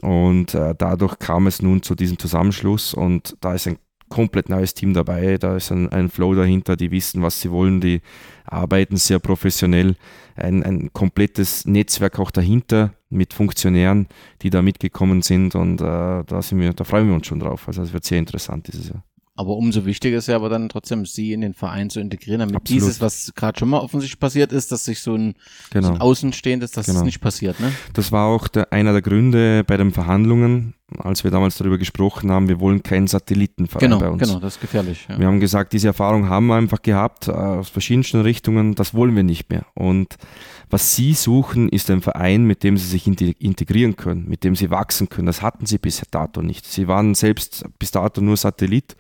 Und 0.03 0.55
äh, 0.55 0.75
dadurch 0.77 1.19
kam 1.21 1.47
es 1.47 1.63
nun 1.63 1.83
zu 1.83 1.95
diesem 1.95 2.19
Zusammenschluss 2.19 2.93
und 2.93 3.37
da 3.41 3.55
ist 3.55 3.69
ein 3.69 3.79
komplett 4.13 4.51
neues 4.51 4.75
Team 4.75 4.93
dabei. 4.93 5.39
Da 5.39 5.57
ist 5.57 5.73
ein, 5.73 5.89
ein 5.91 6.11
Flow 6.11 6.35
dahinter, 6.35 6.77
die 6.77 6.91
wissen, 6.91 7.23
was 7.23 7.41
sie 7.41 7.51
wollen, 7.51 7.81
die 7.81 8.03
arbeiten 8.45 8.99
sehr 8.99 9.19
professionell. 9.19 9.97
Ein, 10.37 10.63
ein 10.63 10.93
komplettes 10.93 11.65
Netzwerk 11.65 12.19
auch 12.19 12.31
dahinter 12.31 12.93
mit 13.09 13.33
Funktionären, 13.33 14.07
die 14.43 14.51
da 14.51 14.61
mitgekommen 14.61 15.23
sind 15.23 15.55
und 15.55 15.81
äh, 15.81 16.25
da, 16.25 16.43
sind 16.43 16.61
wir, 16.61 16.73
da 16.75 16.85
freuen 16.85 17.09
wir 17.09 17.15
uns 17.15 17.27
schon 17.27 17.41
drauf. 17.41 17.69
Also 17.69 17.83
es 17.83 17.93
wird 17.93 18.05
sehr 18.05 18.19
interessant 18.19 18.69
dieses 18.69 18.91
Jahr. 18.91 19.03
Aber 19.35 19.57
umso 19.57 19.87
wichtiger 19.87 20.19
ist 20.19 20.29
ja 20.29 20.37
aber 20.37 20.51
dann 20.51 20.69
trotzdem, 20.69 21.07
sie 21.07 21.33
in 21.33 21.41
den 21.41 21.55
Verein 21.55 21.89
zu 21.89 22.01
integrieren, 22.01 22.41
damit 22.41 22.57
Absolut. 22.57 22.83
dieses, 22.83 23.01
was 23.01 23.33
gerade 23.35 23.59
schon 23.59 23.71
mal 23.71 23.79
offensichtlich 23.79 24.21
passiert 24.21 24.53
ist, 24.53 24.73
dass 24.73 24.85
sich 24.85 25.01
so 25.01 25.15
ein, 25.15 25.35
genau. 25.71 25.87
so 25.87 25.95
ein 25.95 26.01
Außenstehendes, 26.03 26.73
dass 26.73 26.87
genau. 26.87 26.99
das 26.99 27.07
nicht 27.07 27.21
passiert. 27.21 27.59
Ne? 27.59 27.73
Das 27.95 28.13
war 28.13 28.27
auch 28.27 28.47
der, 28.49 28.73
einer 28.75 28.93
der 28.93 29.01
Gründe 29.01 29.65
bei 29.65 29.79
den 29.79 29.91
Verhandlungen, 29.91 30.75
als 30.99 31.25
wir 31.25 31.31
damals 31.31 31.57
darüber 31.57 31.79
gesprochen 31.79 32.31
haben, 32.31 32.49
wir 32.49 32.61
wollen 32.61 32.83
keinen 32.83 33.07
Satellitenverein 33.07 33.81
genau, 33.81 33.99
bei 33.99 34.09
uns. 34.09 34.23
Genau, 34.23 34.39
das 34.39 34.55
ist 34.55 34.61
gefährlich. 34.61 35.07
Ja. 35.09 35.19
Wir 35.19 35.27
haben 35.27 35.41
gesagt, 35.41 35.73
diese 35.73 35.89
Erfahrung 35.89 36.29
haben 36.29 36.47
wir 36.47 36.57
einfach 36.57 36.83
gehabt, 36.83 37.29
äh, 37.29 37.33
aus 37.33 37.69
verschiedensten 37.69 38.21
Richtungen, 38.21 38.75
das 38.75 38.95
wollen 38.95 39.15
wir 39.17 39.23
nicht 39.23 39.51
mehr. 39.51 39.65
Und 39.75 40.17
was 40.71 40.97
sie 40.97 41.13
suchen, 41.15 41.69
ist 41.69 41.91
ein 41.91 42.01
Verein, 42.01 42.45
mit 42.45 42.63
dem 42.63 42.77
sie 42.77 42.87
sich 42.87 43.07
integrieren 43.07 43.97
können, 43.97 44.29
mit 44.29 44.45
dem 44.45 44.57
sie 44.57 44.71
wachsen 44.71 45.09
können. 45.09 45.27
Das 45.27 45.43
hatten 45.43 45.67
sie 45.67 45.79
bis 45.79 46.03
dato 46.11 46.43
nicht. 46.43 46.67
Sie 46.67 46.89
waren 46.89 47.15
selbst 47.15 47.65
bis 47.79 47.91
dato 47.91 48.21
nur 48.21 48.37
Satellit 48.37 48.97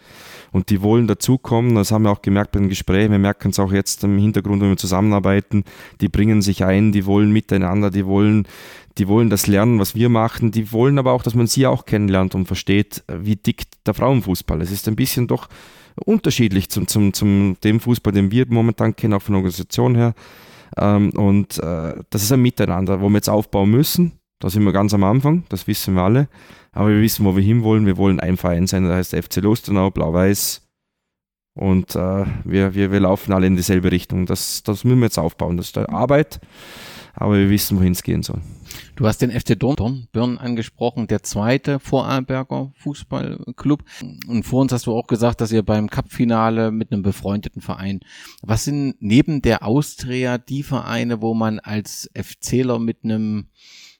und 0.52 0.70
die 0.70 0.82
wollen 0.82 1.06
dazukommen. 1.06 1.74
Das 1.74 1.92
haben 1.92 2.04
wir 2.04 2.10
auch 2.10 2.22
gemerkt 2.22 2.52
bei 2.52 2.60
den 2.60 2.68
Gesprächen. 2.68 3.12
Wir 3.12 3.18
merken 3.18 3.50
es 3.50 3.58
auch 3.58 3.72
jetzt 3.72 4.04
im 4.04 4.18
Hintergrund, 4.18 4.60
wenn 4.62 4.70
wir 4.70 4.76
zusammenarbeiten. 4.76 5.64
Die 6.00 6.08
bringen 6.08 6.42
sich 6.42 6.64
ein, 6.64 6.92
die 6.92 7.06
wollen 7.06 7.32
miteinander, 7.32 7.90
die 7.90 8.06
wollen, 8.06 8.46
die 8.98 9.08
wollen 9.08 9.30
das 9.30 9.46
lernen, 9.46 9.78
was 9.78 9.94
wir 9.94 10.08
machen. 10.08 10.50
Die 10.50 10.72
wollen 10.72 10.98
aber 10.98 11.12
auch, 11.12 11.22
dass 11.22 11.34
man 11.34 11.46
sie 11.46 11.66
auch 11.66 11.86
kennenlernt 11.86 12.34
und 12.34 12.46
versteht, 12.46 13.02
wie 13.08 13.36
dick 13.36 13.64
der 13.86 13.94
Frauenfußball 13.94 14.60
ist. 14.60 14.68
Es 14.68 14.80
ist 14.80 14.88
ein 14.88 14.96
bisschen 14.96 15.26
doch 15.26 15.48
unterschiedlich 16.04 16.68
zum, 16.68 16.86
zum, 16.86 17.12
zum 17.12 17.56
dem 17.64 17.80
Fußball, 17.80 18.12
den 18.12 18.30
wir 18.30 18.46
momentan 18.48 18.96
kennen, 18.96 19.14
auch 19.14 19.22
von 19.22 19.34
der 19.34 19.40
Organisation 19.40 19.94
her. 19.94 20.14
Ähm, 20.76 21.10
und 21.10 21.58
äh, 21.58 21.94
das 22.10 22.22
ist 22.22 22.32
ein 22.32 22.42
Miteinander, 22.42 23.00
wo 23.00 23.08
wir 23.08 23.16
jetzt 23.16 23.30
aufbauen 23.30 23.70
müssen. 23.70 24.12
Da 24.40 24.50
sind 24.50 24.64
wir 24.64 24.72
ganz 24.72 24.92
am 24.92 25.04
Anfang, 25.04 25.44
das 25.50 25.66
wissen 25.66 25.94
wir 25.94 26.02
alle. 26.02 26.28
Aber 26.72 26.88
wir 26.88 27.00
wissen, 27.00 27.24
wo 27.24 27.36
wir 27.36 27.42
hinwollen. 27.42 27.86
Wir 27.86 27.96
wollen 27.96 28.18
ein 28.18 28.36
Verein 28.36 28.66
sein, 28.66 28.84
der 28.84 28.96
heißt 28.96 29.14
FC 29.14 29.36
Lustenau, 29.36 29.90
Blau-Weiß. 29.90 30.62
Und 31.54 31.94
äh, 31.94 32.24
wir, 32.44 32.74
wir, 32.74 32.90
wir 32.92 33.00
laufen 33.00 33.32
alle 33.32 33.46
in 33.46 33.56
dieselbe 33.56 33.92
Richtung. 33.92 34.26
Das, 34.26 34.62
das 34.62 34.84
müssen 34.84 35.00
wir 35.00 35.06
jetzt 35.06 35.18
aufbauen. 35.18 35.58
Das 35.58 35.66
ist 35.66 35.78
Arbeit, 35.78 36.40
aber 37.14 37.38
wir 37.38 37.50
wissen, 37.50 37.78
wohin 37.78 37.92
es 37.92 38.02
gehen 38.02 38.22
soll. 38.22 38.40
Du 38.96 39.06
hast 39.06 39.22
den 39.22 39.30
FC 39.30 39.58
Dornbirn 39.58 40.38
angesprochen, 40.38 41.06
der 41.06 41.22
zweite 41.22 41.78
Vorarlberger 41.78 42.72
Fußballclub. 42.76 43.84
Und 44.28 44.44
vor 44.44 44.62
uns 44.62 44.72
hast 44.72 44.86
du 44.86 44.94
auch 44.94 45.06
gesagt, 45.06 45.40
dass 45.40 45.52
ihr 45.52 45.62
beim 45.62 45.90
Cup-Finale 45.90 46.70
mit 46.70 46.92
einem 46.92 47.02
befreundeten 47.02 47.60
Verein. 47.60 48.00
Was 48.42 48.64
sind 48.64 48.96
neben 49.00 49.42
der 49.42 49.64
Austria 49.66 50.38
die 50.38 50.62
Vereine, 50.62 51.20
wo 51.20 51.34
man 51.34 51.58
als 51.58 52.10
FCler 52.14 52.78
mit 52.78 53.04
einem 53.04 53.48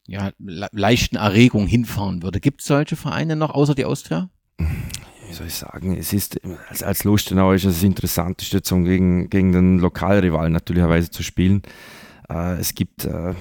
ja, 0.07 0.33
leichten 0.39 1.17
Erregung 1.17 1.67
hinfahren 1.67 2.23
würde. 2.23 2.41
Gibt 2.41 2.61
es 2.61 2.67
solche 2.67 2.97
Vereine 2.97 3.37
noch 3.37 3.51
außer 3.51 3.75
die 3.75 3.85
Austria? 3.85 4.31
Wie 4.59 5.33
soll 5.33 5.47
ich 5.47 5.55
sagen, 5.55 5.97
es 5.97 6.13
ist 6.13 6.41
als, 6.69 6.83
als 6.83 7.05
Lustenau 7.05 7.53
ist 7.53 7.65
es 7.65 7.77
das 7.77 7.83
Interessanteste, 7.83 8.61
gegen, 8.83 9.31
gegen 9.31 9.53
den 9.53 9.79
Lokalrivalen 9.79 10.53
natürlicherweise 10.53 11.11
zu 11.11 11.23
spielen. 11.23 11.63
Äh, 12.33 12.61
es 12.61 12.75
gibt 12.75 13.05
äh, 13.05 13.35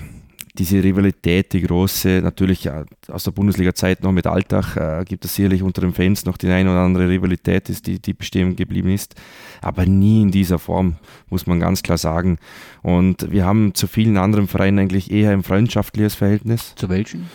diese 0.57 0.83
Rivalität, 0.83 1.53
die 1.53 1.61
große, 1.61 2.21
natürlich 2.21 2.65
ja, 2.65 2.83
aus 3.07 3.23
der 3.23 3.31
Bundesliga-Zeit 3.31 4.03
noch 4.03 4.11
mit 4.11 4.27
Alltag, 4.27 4.75
äh, 4.75 5.05
gibt 5.05 5.23
es 5.23 5.35
sicherlich 5.35 5.63
unter 5.63 5.81
den 5.81 5.93
Fans 5.93 6.25
noch 6.25 6.37
die 6.37 6.49
eine 6.49 6.69
oder 6.71 6.81
andere 6.81 7.07
Rivalität, 7.07 7.69
die, 7.85 8.01
die 8.01 8.13
bestehen 8.13 8.55
geblieben 8.55 8.89
ist, 8.89 9.15
aber 9.61 9.85
nie 9.85 10.21
in 10.23 10.31
dieser 10.31 10.59
Form, 10.59 10.97
muss 11.29 11.47
man 11.47 11.59
ganz 11.59 11.83
klar 11.83 11.97
sagen. 11.97 12.37
Und 12.81 13.31
wir 13.31 13.45
haben 13.45 13.73
zu 13.75 13.87
vielen 13.87 14.17
anderen 14.17 14.47
Vereinen 14.47 14.79
eigentlich 14.79 15.09
eher 15.09 15.31
ein 15.31 15.43
freundschaftliches 15.43 16.15
Verhältnis. 16.15 16.73
Zu 16.75 16.89
welchen? 16.89 17.29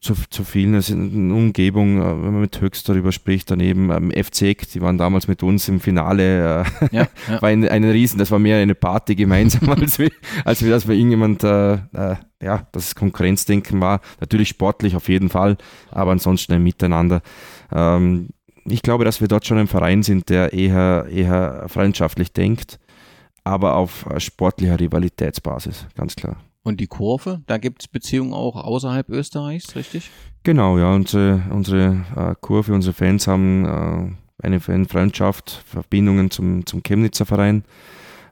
Zu, 0.00 0.14
zu 0.30 0.44
vielen. 0.44 0.74
Es 0.74 0.88
ist 0.88 0.96
eine 0.96 1.34
Umgebung, 1.34 2.00
äh, 2.00 2.04
wenn 2.04 2.32
man 2.32 2.40
mit 2.40 2.60
Höchst 2.60 2.88
darüber 2.88 3.12
spricht, 3.12 3.50
daneben 3.50 3.90
ähm, 3.90 4.10
FC, 4.10 4.56
die 4.72 4.80
waren 4.80 4.98
damals 4.98 5.28
mit 5.28 5.42
uns 5.42 5.68
im 5.68 5.80
Finale, 5.80 6.64
äh, 6.64 6.96
ja, 6.96 7.08
ja. 7.28 7.42
war 7.42 7.48
ein, 7.50 7.68
ein 7.68 7.84
Riesen, 7.84 8.18
das 8.18 8.30
war 8.30 8.38
mehr 8.38 8.58
eine 8.58 8.74
Party 8.74 9.14
gemeinsam, 9.14 9.68
als 9.80 9.98
wir, 9.98 10.10
als 10.44 10.62
wir 10.62 10.70
das 10.70 10.86
bei 10.86 10.94
irgendjemand, 10.94 11.44
äh, 11.44 11.74
äh, 11.74 12.16
ja, 12.42 12.66
das 12.72 12.94
Konkurrenzdenken 12.94 13.80
war. 13.80 14.00
Natürlich 14.20 14.48
sportlich 14.48 14.96
auf 14.96 15.08
jeden 15.08 15.28
Fall, 15.28 15.56
aber 15.90 16.12
ansonsten 16.12 16.54
ein 16.54 16.62
Miteinander. 16.62 17.20
Ähm, 17.70 18.28
ich 18.64 18.82
glaube, 18.82 19.04
dass 19.04 19.20
wir 19.20 19.28
dort 19.28 19.46
schon 19.46 19.58
ein 19.58 19.66
Verein 19.66 20.02
sind, 20.02 20.28
der 20.28 20.52
eher, 20.52 21.06
eher 21.10 21.64
freundschaftlich 21.68 22.32
denkt, 22.32 22.78
aber 23.44 23.74
auf 23.74 24.06
sportlicher 24.18 24.78
Rivalitätsbasis, 24.78 25.86
ganz 25.96 26.14
klar. 26.14 26.36
Und 26.64 26.78
die 26.78 26.86
Kurve, 26.86 27.42
da 27.46 27.58
gibt 27.58 27.82
es 27.82 27.88
Beziehungen 27.88 28.32
auch 28.32 28.54
außerhalb 28.56 29.08
Österreichs, 29.08 29.74
richtig? 29.74 30.10
Genau, 30.44 30.78
ja. 30.78 30.94
Unsere, 30.94 31.42
unsere 31.50 32.04
äh, 32.16 32.34
Kurve, 32.40 32.72
unsere 32.72 32.94
Fans 32.94 33.26
haben 33.26 33.64
äh, 33.64 34.46
eine 34.46 34.60
Fanfreundschaft, 34.60 35.62
Verbindungen 35.66 36.30
zum, 36.30 36.64
zum 36.66 36.82
Chemnitzer 36.82 37.26
Verein. 37.26 37.64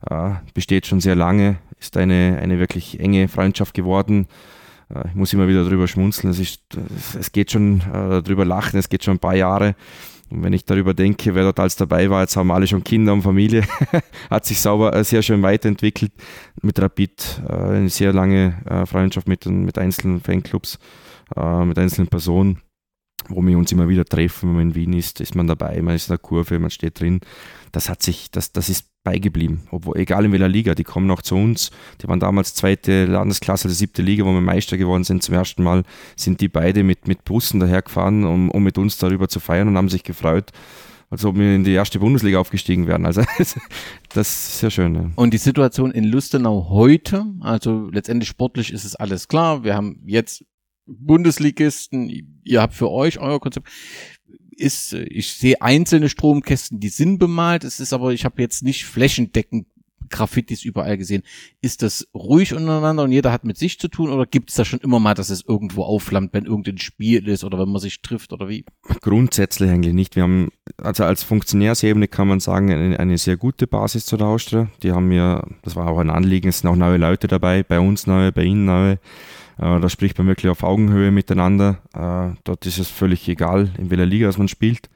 Äh, 0.08 0.34
besteht 0.54 0.86
schon 0.86 1.00
sehr 1.00 1.16
lange, 1.16 1.58
ist 1.78 1.96
eine, 1.96 2.38
eine 2.40 2.58
wirklich 2.58 3.00
enge 3.00 3.28
Freundschaft 3.28 3.74
geworden. 3.74 4.28
Äh, 4.94 5.08
ich 5.08 5.14
muss 5.14 5.32
immer 5.32 5.48
wieder 5.48 5.64
drüber 5.64 5.88
schmunzeln. 5.88 6.30
Es, 6.30 6.38
ist, 6.38 6.62
es 7.18 7.32
geht 7.32 7.50
schon 7.50 7.80
äh, 7.92 8.22
drüber 8.22 8.44
lachen, 8.44 8.78
es 8.78 8.88
geht 8.88 9.04
schon 9.04 9.16
ein 9.16 9.20
paar 9.20 9.36
Jahre. 9.36 9.74
Und 10.30 10.44
wenn 10.44 10.52
ich 10.52 10.64
darüber 10.64 10.94
denke, 10.94 11.34
wer 11.34 11.42
dort 11.42 11.58
alles 11.58 11.76
dabei 11.76 12.08
war, 12.08 12.22
jetzt 12.22 12.36
haben 12.36 12.50
alle 12.52 12.66
schon 12.66 12.84
Kinder 12.84 13.12
und 13.12 13.22
Familie, 13.22 13.64
hat 14.30 14.46
sich 14.46 14.60
sauber 14.60 14.94
äh, 14.94 15.04
sehr 15.04 15.22
schön 15.22 15.42
weiterentwickelt. 15.42 16.12
Mit 16.62 16.80
Rapid 16.80 17.42
äh, 17.48 17.52
eine 17.52 17.88
sehr 17.88 18.12
lange 18.12 18.62
äh, 18.66 18.86
Freundschaft 18.86 19.28
mit, 19.28 19.46
mit 19.46 19.76
einzelnen 19.78 20.20
Fanclubs, 20.20 20.78
mit 21.32 21.78
einzelnen 21.78 22.08
Personen, 22.08 22.58
wo 23.28 23.40
wir 23.40 23.56
uns 23.56 23.70
immer 23.70 23.88
wieder 23.88 24.04
treffen. 24.04 24.48
Wenn 24.48 24.56
man 24.56 24.68
in 24.70 24.74
Wien 24.74 24.92
ist, 24.94 25.20
ist 25.20 25.36
man 25.36 25.46
dabei, 25.46 25.80
man 25.80 25.94
ist 25.94 26.08
in 26.08 26.14
der 26.14 26.18
Kurve, 26.18 26.58
man 26.58 26.70
steht 26.70 26.98
drin. 26.98 27.20
Das 27.70 27.88
hat 27.88 28.02
sich, 28.02 28.32
das, 28.32 28.50
das 28.50 28.68
ist 28.68 28.89
beigeblieben. 29.02 29.62
Obwohl, 29.70 29.96
egal 29.98 30.24
in 30.24 30.32
welcher 30.32 30.48
Liga, 30.48 30.74
die 30.74 30.84
kommen 30.84 31.10
auch 31.10 31.22
zu 31.22 31.34
uns. 31.34 31.70
Die 32.02 32.08
waren 32.08 32.20
damals 32.20 32.54
zweite 32.54 33.06
Landesklasse, 33.06 33.68
der 33.68 33.74
siebte 33.74 34.02
Liga, 34.02 34.24
wo 34.24 34.32
wir 34.32 34.40
Meister 34.40 34.76
geworden 34.76 35.04
sind 35.04 35.22
zum 35.22 35.34
ersten 35.34 35.62
Mal, 35.62 35.84
sind 36.16 36.40
die 36.40 36.48
beide 36.48 36.82
mit, 36.82 37.08
mit 37.08 37.24
Bussen 37.24 37.60
dahergefahren, 37.60 38.24
um, 38.24 38.50
um 38.50 38.62
mit 38.62 38.78
uns 38.78 38.98
darüber 38.98 39.28
zu 39.28 39.40
feiern 39.40 39.68
und 39.68 39.76
haben 39.76 39.88
sich 39.88 40.02
gefreut, 40.02 40.50
als 41.08 41.24
ob 41.24 41.36
wir 41.36 41.54
in 41.54 41.64
die 41.64 41.72
erste 41.72 41.98
Bundesliga 41.98 42.38
aufgestiegen 42.38 42.86
wären. 42.86 43.06
Also 43.06 43.22
das 44.10 44.28
ist 44.28 44.58
sehr 44.58 44.70
schön. 44.70 44.94
Ja. 44.94 45.10
Und 45.16 45.32
die 45.32 45.38
Situation 45.38 45.90
in 45.92 46.04
Lustenau 46.04 46.68
heute, 46.68 47.24
also 47.40 47.88
letztendlich 47.90 48.28
sportlich 48.28 48.72
ist 48.72 48.84
es 48.84 48.96
alles 48.96 49.28
klar. 49.28 49.64
Wir 49.64 49.74
haben 49.74 50.02
jetzt 50.06 50.44
Bundesligisten, 50.86 52.40
ihr 52.42 52.60
habt 52.60 52.74
für 52.74 52.90
euch 52.90 53.18
euer 53.18 53.40
Konzept 53.40 53.68
ist, 54.60 54.92
äh, 54.92 55.02
ich 55.04 55.32
sehe 55.32 55.60
einzelne 55.60 56.08
Stromkästen, 56.08 56.80
die 56.80 56.88
sind 56.88 57.18
bemalt. 57.18 57.64
Es 57.64 57.80
ist 57.80 57.92
aber, 57.92 58.12
ich 58.12 58.24
habe 58.24 58.40
jetzt 58.42 58.62
nicht 58.62 58.84
flächendeckend 58.84 59.66
Graffitis 60.10 60.64
überall 60.64 60.98
gesehen. 60.98 61.22
Ist 61.60 61.82
das 61.82 62.08
ruhig 62.14 62.52
untereinander 62.52 63.04
und 63.04 63.12
jeder 63.12 63.32
hat 63.32 63.44
mit 63.44 63.56
sich 63.56 63.78
zu 63.78 63.88
tun 63.88 64.10
oder 64.10 64.26
gibt 64.26 64.50
es 64.50 64.56
da 64.56 64.64
schon 64.64 64.80
immer 64.80 64.98
mal, 64.98 65.14
dass 65.14 65.30
es 65.30 65.44
irgendwo 65.46 65.84
aufflammt, 65.84 66.34
wenn 66.34 66.44
irgendein 66.44 66.78
Spiel 66.78 67.28
ist 67.28 67.44
oder 67.44 67.58
wenn 67.58 67.70
man 67.70 67.80
sich 67.80 68.02
trifft 68.02 68.32
oder 68.32 68.48
wie? 68.48 68.64
Grundsätzlich 69.00 69.70
eigentlich 69.70 69.94
nicht. 69.94 70.16
Wir 70.16 70.24
haben, 70.24 70.48
also 70.78 71.04
als 71.04 71.22
Funktionärsebene 71.22 72.08
kann 72.08 72.28
man 72.28 72.40
sagen, 72.40 72.72
eine, 72.72 72.98
eine 72.98 73.18
sehr 73.18 73.36
gute 73.36 73.66
Basis 73.66 74.04
zu 74.04 74.16
der 74.16 74.26
Austria. 74.26 74.68
Die 74.82 74.92
haben 74.92 75.06
mir, 75.06 75.46
das 75.62 75.76
war 75.76 75.86
auch 75.86 75.98
ein 75.98 76.10
Anliegen, 76.10 76.48
es 76.48 76.58
sind 76.58 76.70
auch 76.70 76.76
neue 76.76 76.98
Leute 76.98 77.28
dabei, 77.28 77.62
bei 77.62 77.78
uns 77.78 78.06
neue, 78.06 78.32
bei 78.32 78.42
ihnen 78.42 78.64
neue. 78.64 78.98
Äh, 79.60 79.78
da 79.78 79.88
spricht 79.88 80.16
man 80.18 80.26
wirklich 80.26 80.50
auf 80.50 80.62
Augenhöhe 80.62 81.10
miteinander. 81.10 81.78
Äh, 81.92 82.36
dort 82.44 82.64
ist 82.66 82.78
es 82.78 82.88
völlig 82.88 83.28
egal, 83.28 83.70
in 83.78 83.90
welcher 83.90 84.06
Liga 84.06 84.30
man 84.38 84.48
spielt. 84.48 84.88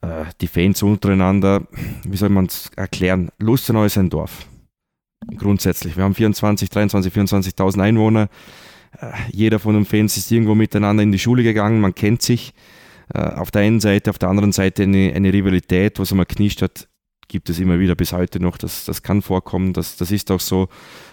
Äh, 0.00 0.24
die 0.40 0.46
Fans 0.46 0.82
untereinander, 0.82 1.66
wie 2.04 2.16
soll 2.16 2.30
man 2.30 2.46
es 2.46 2.70
erklären? 2.76 3.30
Lustenau 3.38 3.84
ist 3.84 3.98
ein 3.98 4.08
Dorf. 4.08 4.46
Grundsätzlich. 5.36 5.96
Wir 5.96 6.04
haben 6.04 6.14
24, 6.14 6.70
23, 6.70 7.12
24.000 7.12 7.82
Einwohner. 7.82 8.28
Jeder 9.30 9.58
von 9.58 9.74
den 9.74 9.84
Fans 9.84 10.16
ist 10.16 10.30
irgendwo 10.30 10.54
miteinander 10.54 11.02
in 11.02 11.12
die 11.12 11.18
Schule 11.18 11.42
gegangen, 11.42 11.80
man 11.80 11.94
kennt 11.94 12.22
sich. 12.22 12.54
Auf 13.12 13.50
der 13.50 13.62
einen 13.62 13.80
Seite, 13.80 14.10
auf 14.10 14.18
der 14.18 14.28
anderen 14.28 14.52
Seite 14.52 14.84
eine, 14.84 15.12
eine 15.14 15.32
Rivalität, 15.32 15.98
was 15.98 16.14
man 16.14 16.26
knischt 16.26 16.62
hat, 16.62 16.88
gibt 17.28 17.50
es 17.50 17.58
immer 17.58 17.78
wieder 17.78 17.94
bis 17.94 18.12
heute 18.12 18.40
noch. 18.40 18.58
Das, 18.58 18.84
das 18.84 19.02
kann 19.02 19.22
vorkommen, 19.22 19.72
das, 19.72 19.96
das 19.96 20.10
ist 20.10 20.30
auch 20.30 20.40
so. 20.40 20.68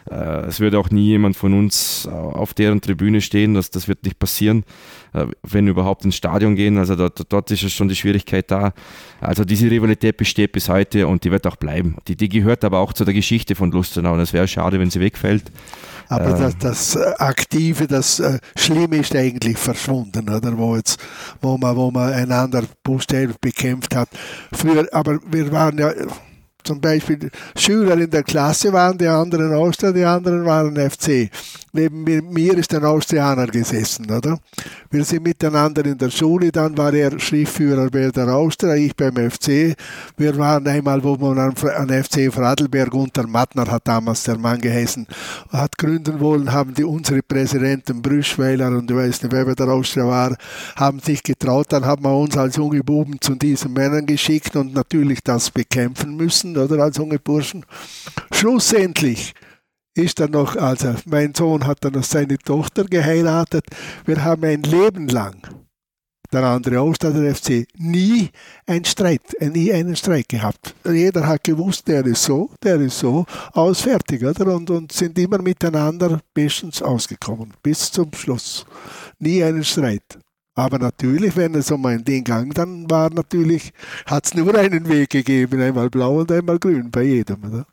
Äh, 0.10 0.46
es 0.46 0.60
würde 0.60 0.80
auch 0.80 0.90
nie 0.90 1.08
jemand 1.08 1.36
von 1.36 1.54
uns 1.54 2.06
äh, 2.06 2.10
auf 2.10 2.54
deren 2.54 2.82
Tribüne 2.82 3.22
stehen, 3.22 3.54
das, 3.54 3.70
das 3.70 3.88
wird 3.88 4.04
nicht 4.04 4.20
passieren, 4.20 4.64
äh, 5.14 5.26
wenn 5.44 5.68
überhaupt 5.68 6.06
ins 6.06 6.16
Stadion 6.16 6.56
gehen. 6.56 6.78
Also 6.78 6.96
dort, 6.96 7.22
dort 7.30 7.52
ist 7.52 7.72
schon 7.72 7.88
die 7.88 7.96
Schwierigkeit 7.96 8.50
da. 8.52 8.74
Also 9.22 9.46
diese 9.46 9.70
Rivalität 9.70 10.18
besteht 10.18 10.52
bis 10.52 10.70
heute 10.70 11.08
und 11.08 11.24
die 11.24 11.32
wird 11.32 11.48
auch 11.48 11.56
bleiben. 11.56 11.98
Die, 12.08 12.16
die 12.16 12.30
gehört 12.30 12.64
aber 12.64 12.80
auch 12.80 12.94
zu 12.94 13.06
der 13.06 13.14
Geschichte 13.14 13.56
von 13.56 13.72
Lustenau 13.72 14.14
und 14.14 14.20
es 14.20 14.34
wäre 14.34 14.48
schade, 14.48 14.80
wenn 14.80 14.90
sie 14.90 15.00
wegfällt. 15.00 15.52
Aber 16.10 16.32
das, 16.34 16.58
das 16.58 16.96
äh, 16.96 17.14
Aktive, 17.18 17.88
das 17.88 18.20
äh, 18.20 18.40
Schlimme 18.56 18.98
ist 18.98 19.16
eigentlich 19.16 19.58
verschwunden, 19.58 20.30
oder? 20.30 20.58
Wo 20.58 20.76
jetzt, 20.76 21.00
wo 21.42 21.58
man, 21.58 21.76
wo 21.76 21.92
man 21.92 22.14
einander 22.14 22.64
buchstäblich 22.84 23.38
bekämpft 23.40 23.96
hat. 23.96 24.10
Früher, 24.52 24.88
aber 24.92 25.20
wir 25.26 25.52
waren 25.52 25.78
ja 25.78 25.92
zum 26.64 26.80
Beispiel 26.80 27.30
Schüler 27.56 27.98
in 27.98 28.10
der 28.10 28.24
Klasse 28.24 28.72
waren, 28.74 28.98
die 28.98 29.08
anderen 29.08 29.54
Austria, 29.54 29.92
die 29.92 30.04
anderen 30.04 30.46
waren 30.46 30.76
FC. 30.76 31.30
Neben 31.76 32.04
mir 32.04 32.56
ist 32.56 32.72
ein 32.76 32.86
Austrianer 32.86 33.48
gesessen, 33.48 34.06
oder? 34.12 34.38
Wir 34.92 35.04
sind 35.04 35.24
miteinander 35.24 35.84
in 35.84 35.98
der 35.98 36.12
Schule, 36.12 36.52
dann 36.52 36.78
war 36.78 36.94
er 36.94 37.20
Schriftführer 37.20 37.90
bei 37.90 38.12
der 38.12 38.28
Austria, 38.28 38.76
ich 38.76 38.96
beim 38.96 39.16
FC. 39.16 39.76
Wir 40.16 40.38
waren 40.38 40.68
einmal, 40.68 41.04
wo 41.04 41.16
man 41.16 41.40
an, 41.40 41.56
an 41.76 42.04
FC 42.04 42.32
Fradelberg 42.32 42.94
unter 42.94 43.26
Mattner 43.26 43.66
hat 43.66 43.88
damals 43.88 44.22
der 44.22 44.38
Mann 44.38 44.62
geheißen, 44.62 45.08
hat 45.50 45.76
gründen 45.80 46.20
wollen, 46.20 46.54
haben 46.54 46.76
die 46.76 46.84
unsere 46.84 47.24
Präsidenten 47.24 48.04
Brüschweiler 48.04 48.68
und 48.68 48.92
ich 48.92 48.96
weiß 48.96 49.24
nicht, 49.24 49.32
wer 49.32 49.46
bei 49.46 49.56
der 49.56 49.70
Austria 49.70 50.06
war, 50.06 50.38
haben 50.76 51.00
sich 51.00 51.24
getraut, 51.24 51.74
dann 51.74 51.86
haben 51.86 52.04
wir 52.04 52.16
uns 52.16 52.38
als 52.38 52.56
junge 52.56 52.84
Buben 52.84 53.20
zu 53.20 53.34
diesen 53.34 53.74
Männern 53.74 54.06
geschickt 54.06 54.56
und 54.56 54.76
natürlich 54.76 55.24
das 55.24 55.50
bekämpfen 55.50 56.18
müssen, 56.18 56.56
oder 56.56 56.84
als 56.84 56.98
junge 56.98 57.18
Burschen. 57.18 57.66
Schlussendlich 58.32 59.34
ist 59.96 60.20
dann 60.20 60.32
noch, 60.32 60.56
also 60.56 60.96
mein 61.06 61.34
Sohn 61.34 61.66
hat 61.66 61.84
dann 61.84 61.94
noch 61.94 62.04
seine 62.04 62.38
Tochter 62.38 62.86
geheiratet. 62.86 63.66
Wir 64.06 64.24
haben 64.24 64.44
ein 64.44 64.64
Leben 64.64 65.08
lang, 65.08 65.36
der 66.32 66.44
andere 66.44 66.82
Ausstatter 66.82 67.34
FC, 67.34 67.68
nie 67.78 68.30
einen 68.66 68.86
Streit, 68.86 69.22
nie 69.40 69.72
einen 69.72 69.96
Streit 69.96 70.30
gehabt. 70.30 70.76
Jeder 70.86 71.28
hat 71.28 71.44
gewusst, 71.44 71.88
der 71.88 72.06
ist 72.06 72.24
so, 72.24 72.50
der 72.64 72.82
ist 72.82 72.98
so, 73.00 73.26
aus 73.54 73.82
fertig, 73.82 74.24
oder? 74.24 74.56
Und, 74.56 74.70
und 74.70 74.92
sind 74.92 75.18
immer 75.20 75.42
miteinander 75.42 76.20
bestens 76.34 76.82
ausgekommen, 76.82 77.54
bis 77.62 77.92
zum 77.92 78.12
Schluss. 78.14 78.66
Nie 79.20 79.44
einen 79.44 79.64
Streit. 79.64 80.18
Aber 80.56 80.78
natürlich, 80.78 81.36
wenn 81.36 81.56
es 81.56 81.72
um 81.72 81.84
ein 81.86 82.04
Ding 82.04 82.24
ging, 82.24 82.52
dann 82.52 82.90
war 82.90 83.10
natürlich, 83.10 83.74
hat 84.06 84.26
es 84.26 84.36
nur 84.36 84.54
einen 84.56 84.88
Weg 84.88 85.10
gegeben, 85.10 85.62
einmal 85.62 85.90
blau 85.90 86.20
und 86.20 86.32
einmal 86.32 86.60
grün 86.60 86.92
bei 86.92 87.04
jedem, 87.04 87.44
oder? 87.44 87.66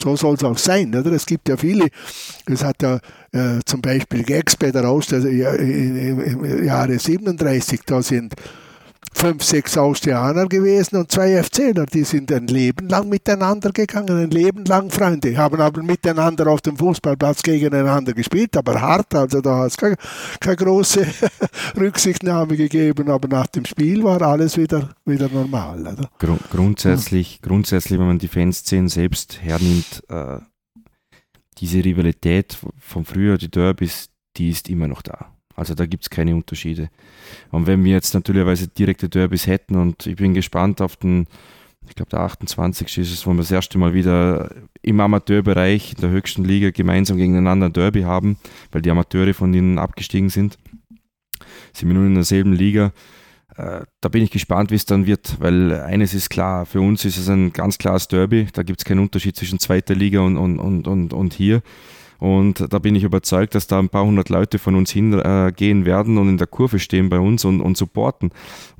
So 0.00 0.16
soll 0.16 0.34
es 0.34 0.44
auch 0.44 0.58
sein. 0.58 0.94
Oder? 0.94 1.12
Es 1.12 1.26
gibt 1.26 1.48
ja 1.48 1.56
viele, 1.56 1.88
es 2.46 2.64
hat 2.64 2.82
ja 2.82 3.00
äh, 3.32 3.60
zum 3.64 3.80
Beispiel 3.80 4.22
Gags 4.22 4.56
bei 4.56 4.70
der 4.70 4.88
Austria 4.88 5.52
im 5.54 6.64
Jahre 6.64 6.98
37, 6.98 7.80
da 7.86 8.02
sind 8.02 8.34
fünf, 9.18 9.42
sechs 9.42 9.76
Austrianer 9.76 10.46
gewesen 10.46 10.96
und 10.96 11.10
zwei 11.10 11.42
FCler. 11.42 11.86
Die 11.86 12.04
sind 12.04 12.30
ein 12.30 12.46
Leben 12.46 12.88
lang 12.88 13.08
miteinander 13.08 13.72
gegangen, 13.72 14.16
ein 14.16 14.30
Leben 14.30 14.64
lang 14.64 14.90
Freunde. 14.90 15.36
Haben 15.36 15.60
aber 15.60 15.82
miteinander 15.82 16.46
auf 16.46 16.60
dem 16.60 16.76
Fußballplatz 16.76 17.42
gegeneinander 17.42 18.12
gespielt, 18.12 18.56
aber 18.56 18.80
hart. 18.80 19.14
Also 19.16 19.40
da 19.40 19.58
hat 19.58 19.72
es 19.72 19.76
keine, 19.76 19.96
keine 20.38 20.56
große 20.56 21.04
Rücksichtnahme 21.76 22.56
gegeben. 22.56 23.10
Aber 23.10 23.26
nach 23.26 23.48
dem 23.48 23.64
Spiel 23.64 24.04
war 24.04 24.22
alles 24.22 24.56
wieder, 24.56 24.90
wieder 25.04 25.28
normal. 25.28 25.80
Oder? 25.80 26.08
Grund, 26.18 26.50
grundsätzlich, 26.50 27.40
ja. 27.42 27.48
grundsätzlich, 27.48 27.98
wenn 27.98 28.06
man 28.06 28.18
die 28.18 28.28
Fanszenen 28.28 28.88
selbst 28.88 29.42
hernimmt, 29.42 30.04
äh, 30.08 30.38
diese 31.58 31.84
Rivalität 31.84 32.56
von 32.78 33.04
früher, 33.04 33.36
die 33.36 33.50
Derbys, 33.50 34.10
die 34.36 34.50
ist 34.50 34.68
immer 34.68 34.86
noch 34.86 35.02
da. 35.02 35.37
Also 35.58 35.74
da 35.74 35.86
gibt 35.86 36.04
es 36.04 36.10
keine 36.10 36.34
Unterschiede. 36.34 36.88
Und 37.50 37.66
wenn 37.66 37.84
wir 37.84 37.92
jetzt 37.92 38.14
natürlicherweise 38.14 38.68
direkte 38.68 39.08
Derbys 39.08 39.46
hätten 39.46 39.76
und 39.76 40.06
ich 40.06 40.16
bin 40.16 40.34
gespannt 40.34 40.80
auf 40.80 40.96
den, 40.96 41.26
ich 41.88 41.94
glaube 41.94 42.10
der 42.10 42.20
28. 42.20 42.98
ist 42.98 43.12
es, 43.12 43.26
wo 43.26 43.32
wir 43.32 43.38
das 43.38 43.50
erste 43.50 43.78
Mal 43.78 43.92
wieder 43.92 44.50
im 44.82 45.00
Amateurbereich 45.00 45.94
in 45.94 46.00
der 46.00 46.10
höchsten 46.10 46.44
Liga 46.44 46.70
gemeinsam 46.70 47.16
gegeneinander 47.16 47.66
ein 47.66 47.72
Derby 47.72 48.02
haben, 48.02 48.38
weil 48.70 48.82
die 48.82 48.90
Amateure 48.90 49.34
von 49.34 49.52
ihnen 49.52 49.78
abgestiegen 49.78 50.30
sind. 50.30 50.58
Sind 51.72 51.88
wir 51.88 51.94
nun 51.94 52.06
in 52.06 52.14
derselben 52.14 52.52
Liga. 52.52 52.92
Äh, 53.56 53.80
da 54.00 54.08
bin 54.08 54.22
ich 54.22 54.30
gespannt, 54.30 54.70
wie 54.70 54.76
es 54.76 54.86
dann 54.86 55.06
wird, 55.06 55.40
weil 55.40 55.72
eines 55.80 56.14
ist 56.14 56.30
klar, 56.30 56.64
für 56.66 56.80
uns 56.80 57.04
ist 57.04 57.18
es 57.18 57.28
ein 57.28 57.52
ganz 57.52 57.78
klares 57.78 58.06
Derby. 58.06 58.46
Da 58.52 58.62
gibt 58.62 58.80
es 58.80 58.84
keinen 58.84 59.00
Unterschied 59.00 59.36
zwischen 59.36 59.58
zweiter 59.58 59.94
Liga 59.94 60.20
und, 60.20 60.36
und, 60.36 60.60
und, 60.60 60.86
und, 60.86 61.12
und 61.12 61.34
hier. 61.34 61.62
Und 62.18 62.72
da 62.72 62.78
bin 62.78 62.96
ich 62.96 63.04
überzeugt, 63.04 63.54
dass 63.54 63.68
da 63.68 63.78
ein 63.78 63.88
paar 63.88 64.04
hundert 64.04 64.28
Leute 64.28 64.58
von 64.58 64.74
uns 64.74 64.90
hingehen 64.90 65.82
äh, 65.82 65.86
werden 65.86 66.18
und 66.18 66.28
in 66.28 66.38
der 66.38 66.48
Kurve 66.48 66.78
stehen 66.78 67.08
bei 67.08 67.18
uns 67.18 67.44
und, 67.44 67.60
und 67.60 67.76
supporten. 67.76 68.30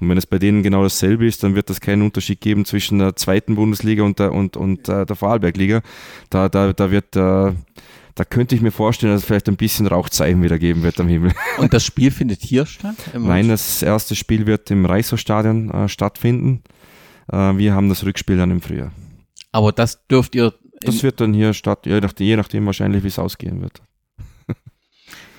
Und 0.00 0.08
wenn 0.08 0.18
es 0.18 0.26
bei 0.26 0.38
denen 0.38 0.62
genau 0.62 0.82
dasselbe 0.82 1.26
ist, 1.26 1.42
dann 1.44 1.54
wird 1.54 1.70
das 1.70 1.80
keinen 1.80 2.02
Unterschied 2.02 2.40
geben 2.40 2.64
zwischen 2.64 2.98
der 2.98 3.14
zweiten 3.16 3.54
Bundesliga 3.54 4.02
und 4.02 4.18
der, 4.18 4.32
und, 4.32 4.56
und, 4.56 4.88
äh, 4.88 5.06
der 5.06 5.16
Vorarlbergliga. 5.16 5.82
Da, 6.30 6.48
da, 6.48 6.72
da 6.72 6.90
wird 6.90 7.14
äh, 7.14 7.52
da 8.18 8.24
könnte 8.24 8.56
ich 8.56 8.62
mir 8.62 8.72
vorstellen, 8.72 9.12
dass 9.12 9.22
es 9.22 9.26
vielleicht 9.26 9.48
ein 9.48 9.56
bisschen 9.56 9.86
Rauchzeichen 9.86 10.42
wieder 10.42 10.58
geben 10.58 10.82
wird 10.82 10.98
am 10.98 11.06
Himmel. 11.06 11.32
Und 11.58 11.72
das 11.72 11.84
Spiel 11.84 12.10
findet 12.10 12.42
hier 12.42 12.66
statt? 12.66 12.96
Nein, 13.16 13.46
das 13.46 13.80
erste 13.80 14.16
Spiel 14.16 14.44
wird 14.44 14.72
im 14.72 14.84
Reichshofstadion 14.84 15.70
äh, 15.70 15.88
stattfinden. 15.88 16.64
Äh, 17.30 17.56
wir 17.56 17.74
haben 17.74 17.88
das 17.88 18.04
Rückspiel 18.04 18.36
dann 18.36 18.50
im 18.50 18.60
Frühjahr. 18.60 18.90
Aber 19.52 19.70
das 19.70 20.04
dürft 20.08 20.34
ihr 20.34 20.52
das 20.80 21.02
wird 21.02 21.20
dann 21.20 21.34
hier 21.34 21.54
statt, 21.54 21.86
je 21.86 22.00
nachdem, 22.00 22.26
je 22.26 22.36
nachdem 22.36 22.66
wahrscheinlich, 22.66 23.02
wie 23.02 23.08
es 23.08 23.18
ausgehen 23.18 23.60
wird. 23.60 23.82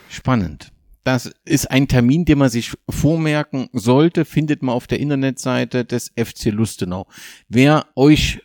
Spannend. 0.09 0.71
Das 1.03 1.31
ist 1.45 1.71
ein 1.71 1.87
Termin, 1.87 2.25
den 2.25 2.37
man 2.37 2.49
sich 2.49 2.73
vormerken 2.89 3.69
sollte, 3.73 4.25
findet 4.25 4.61
man 4.61 4.75
auf 4.75 4.85
der 4.85 4.99
Internetseite 4.99 5.85
des 5.85 6.11
FC 6.15 6.45
Lustenau. 6.51 7.07
Wer 7.47 7.87
euch 7.95 8.41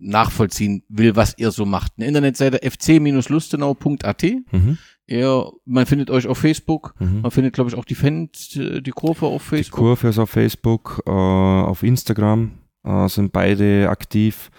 nachvollziehen 0.00 0.82
will, 0.88 1.14
was 1.14 1.34
ihr 1.36 1.50
so 1.50 1.66
macht, 1.66 1.92
eine 1.96 2.06
Internetseite 2.06 2.62
fc-lustenau.at. 2.62 4.22
Mhm. 4.50 4.78
Ja, 5.06 5.44
man 5.66 5.86
findet 5.86 6.10
euch 6.10 6.26
auf 6.26 6.38
Facebook. 6.38 6.94
Mhm. 6.98 7.20
Man 7.22 7.30
findet, 7.30 7.52
glaube 7.52 7.70
ich, 7.70 7.76
auch 7.76 7.84
die 7.84 7.94
Fans, 7.94 8.48
die 8.50 8.90
Kurve 8.92 9.26
auf 9.26 9.42
Facebook. 9.42 9.78
Die 9.78 9.82
Kurve 9.82 10.08
ist 10.08 10.18
auf 10.18 10.30
Facebook, 10.30 11.02
äh, 11.06 11.10
auf 11.10 11.82
Instagram 11.82 12.52
äh, 12.84 13.08
sind 13.08 13.32
beide 13.32 13.88
aktiv. 13.88 14.50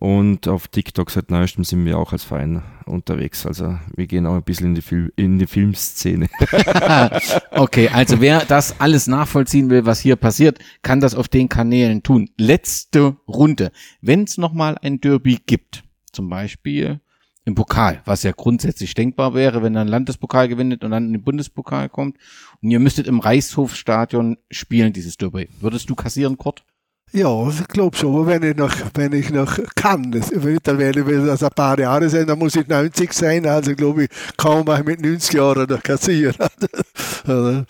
Und 0.00 0.48
auf 0.48 0.66
TikTok 0.66 1.10
seit 1.10 1.30
neuestem 1.30 1.62
sind 1.62 1.84
wir 1.84 1.98
auch 1.98 2.14
als 2.14 2.24
Verein 2.24 2.62
unterwegs. 2.86 3.44
Also 3.44 3.78
wir 3.94 4.06
gehen 4.06 4.24
auch 4.24 4.34
ein 4.34 4.42
bisschen 4.42 4.68
in 4.68 4.74
die, 4.74 4.80
Fil 4.80 5.12
in 5.14 5.38
die 5.38 5.46
Filmszene. 5.46 6.26
okay, 7.50 7.90
also 7.92 8.18
wer 8.22 8.46
das 8.46 8.80
alles 8.80 9.06
nachvollziehen 9.06 9.68
will, 9.68 9.84
was 9.84 10.00
hier 10.00 10.16
passiert, 10.16 10.58
kann 10.80 11.00
das 11.00 11.14
auf 11.14 11.28
den 11.28 11.50
Kanälen 11.50 12.02
tun. 12.02 12.30
Letzte 12.38 13.18
Runde. 13.28 13.72
Wenn 14.00 14.24
es 14.24 14.38
nochmal 14.38 14.78
ein 14.80 15.02
Derby 15.02 15.38
gibt, 15.44 15.84
zum 16.12 16.30
Beispiel 16.30 17.00
im 17.44 17.54
Pokal, 17.54 18.00
was 18.06 18.22
ja 18.22 18.32
grundsätzlich 18.32 18.94
denkbar 18.94 19.34
wäre, 19.34 19.62
wenn 19.62 19.74
dann 19.74 19.86
Landespokal 19.86 20.48
gewinnt 20.48 20.82
und 20.82 20.92
dann 20.92 21.08
in 21.08 21.12
den 21.12 21.22
Bundespokal 21.22 21.90
kommt 21.90 22.16
und 22.62 22.70
ihr 22.70 22.80
müsstet 22.80 23.06
im 23.06 23.20
Reichshofstadion 23.20 24.38
spielen, 24.50 24.94
dieses 24.94 25.18
Derby. 25.18 25.50
Würdest 25.60 25.90
du 25.90 25.94
kassieren, 25.94 26.38
Kurt? 26.38 26.64
Ja, 27.12 27.48
ich 27.48 27.66
glaube 27.66 27.96
schon, 27.96 28.26
wenn 28.26 28.42
ich 28.44 28.56
noch, 28.56 28.72
wenn 28.94 29.12
ich 29.12 29.30
noch 29.30 29.58
kann. 29.74 30.12
Das, 30.12 30.30
dann 30.30 30.78
werde 30.78 31.00
ich 31.00 31.26
das 31.26 31.42
ein 31.42 31.50
paar 31.50 31.78
Jahre 31.78 32.08
sein, 32.08 32.26
dann 32.26 32.38
muss 32.38 32.54
ich 32.54 32.68
90 32.68 33.12
sein, 33.12 33.46
also 33.46 33.74
glaube 33.74 34.04
ich, 34.04 34.10
kaum 34.36 34.64
mal 34.64 34.84
mit 34.84 35.00
90 35.00 35.34
Jahren 35.34 35.68
noch 35.68 35.82
kassieren. 35.82 36.36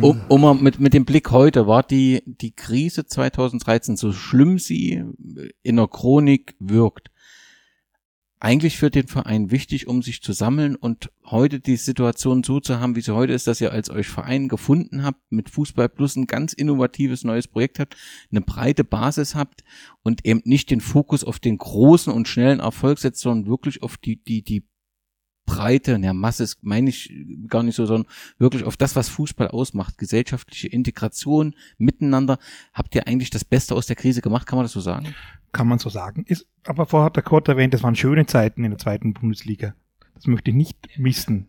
um, 0.00 0.20
um 0.28 0.62
mit, 0.62 0.80
mit 0.80 0.92
dem 0.92 1.04
Blick 1.04 1.30
heute, 1.30 1.68
war 1.68 1.84
die, 1.84 2.22
die 2.26 2.50
Krise 2.50 3.06
2013, 3.06 3.96
so 3.96 4.12
schlimm 4.12 4.58
sie 4.58 5.04
in 5.62 5.76
der 5.76 5.86
Chronik 5.86 6.56
wirkt, 6.58 7.10
eigentlich 8.44 8.76
für 8.76 8.90
den 8.90 9.06
Verein 9.06 9.50
wichtig, 9.50 9.86
um 9.86 10.02
sich 10.02 10.20
zu 10.20 10.34
sammeln 10.34 10.76
und 10.76 11.10
heute 11.24 11.60
die 11.60 11.76
Situation 11.76 12.44
so 12.44 12.60
zu 12.60 12.78
haben, 12.78 12.94
wie 12.94 13.00
sie 13.00 13.14
heute 13.14 13.32
ist, 13.32 13.46
dass 13.46 13.62
ihr 13.62 13.72
als 13.72 13.88
euch 13.88 14.06
Verein 14.06 14.48
gefunden 14.48 15.02
habt, 15.02 15.20
mit 15.30 15.48
Fußball 15.48 15.88
Plus 15.88 16.14
ein 16.14 16.26
ganz 16.26 16.52
innovatives 16.52 17.24
neues 17.24 17.48
Projekt 17.48 17.78
habt, 17.78 17.96
eine 18.30 18.42
breite 18.42 18.84
Basis 18.84 19.34
habt 19.34 19.64
und 20.02 20.26
eben 20.26 20.42
nicht 20.44 20.70
den 20.70 20.82
Fokus 20.82 21.24
auf 21.24 21.38
den 21.38 21.56
großen 21.56 22.12
und 22.12 22.28
schnellen 22.28 22.60
Erfolg 22.60 22.98
setzt, 22.98 23.22
sondern 23.22 23.50
wirklich 23.50 23.82
auf 23.82 23.96
die, 23.96 24.22
die, 24.22 24.42
die 24.42 24.68
Breite, 25.46 25.98
ja, 26.02 26.12
Masse 26.12 26.42
ist, 26.42 26.62
meine 26.62 26.90
ich 26.90 27.14
gar 27.48 27.62
nicht 27.62 27.76
so, 27.76 27.86
sondern 27.86 28.10
wirklich 28.36 28.64
auf 28.64 28.76
das, 28.76 28.94
was 28.94 29.08
Fußball 29.08 29.48
ausmacht, 29.48 29.96
gesellschaftliche 29.96 30.68
Integration, 30.68 31.54
miteinander. 31.78 32.38
Habt 32.74 32.94
ihr 32.94 33.06
eigentlich 33.06 33.30
das 33.30 33.44
Beste 33.46 33.74
aus 33.74 33.86
der 33.86 33.96
Krise 33.96 34.20
gemacht, 34.20 34.46
kann 34.46 34.58
man 34.58 34.64
das 34.64 34.72
so 34.72 34.80
sagen? 34.80 35.14
Kann 35.54 35.68
man 35.68 35.78
so 35.78 35.88
sagen. 35.88 36.24
Ist, 36.26 36.46
aber 36.64 36.84
vorher 36.84 37.06
hat 37.06 37.16
der 37.16 37.22
Kurt 37.22 37.46
erwähnt, 37.46 37.72
das 37.72 37.84
waren 37.84 37.94
schöne 37.94 38.26
Zeiten 38.26 38.64
in 38.64 38.72
der 38.72 38.78
zweiten 38.78 39.14
Bundesliga. 39.14 39.74
Das 40.14 40.26
möchte 40.26 40.50
ich 40.50 40.56
nicht 40.56 40.98
missen. 40.98 41.48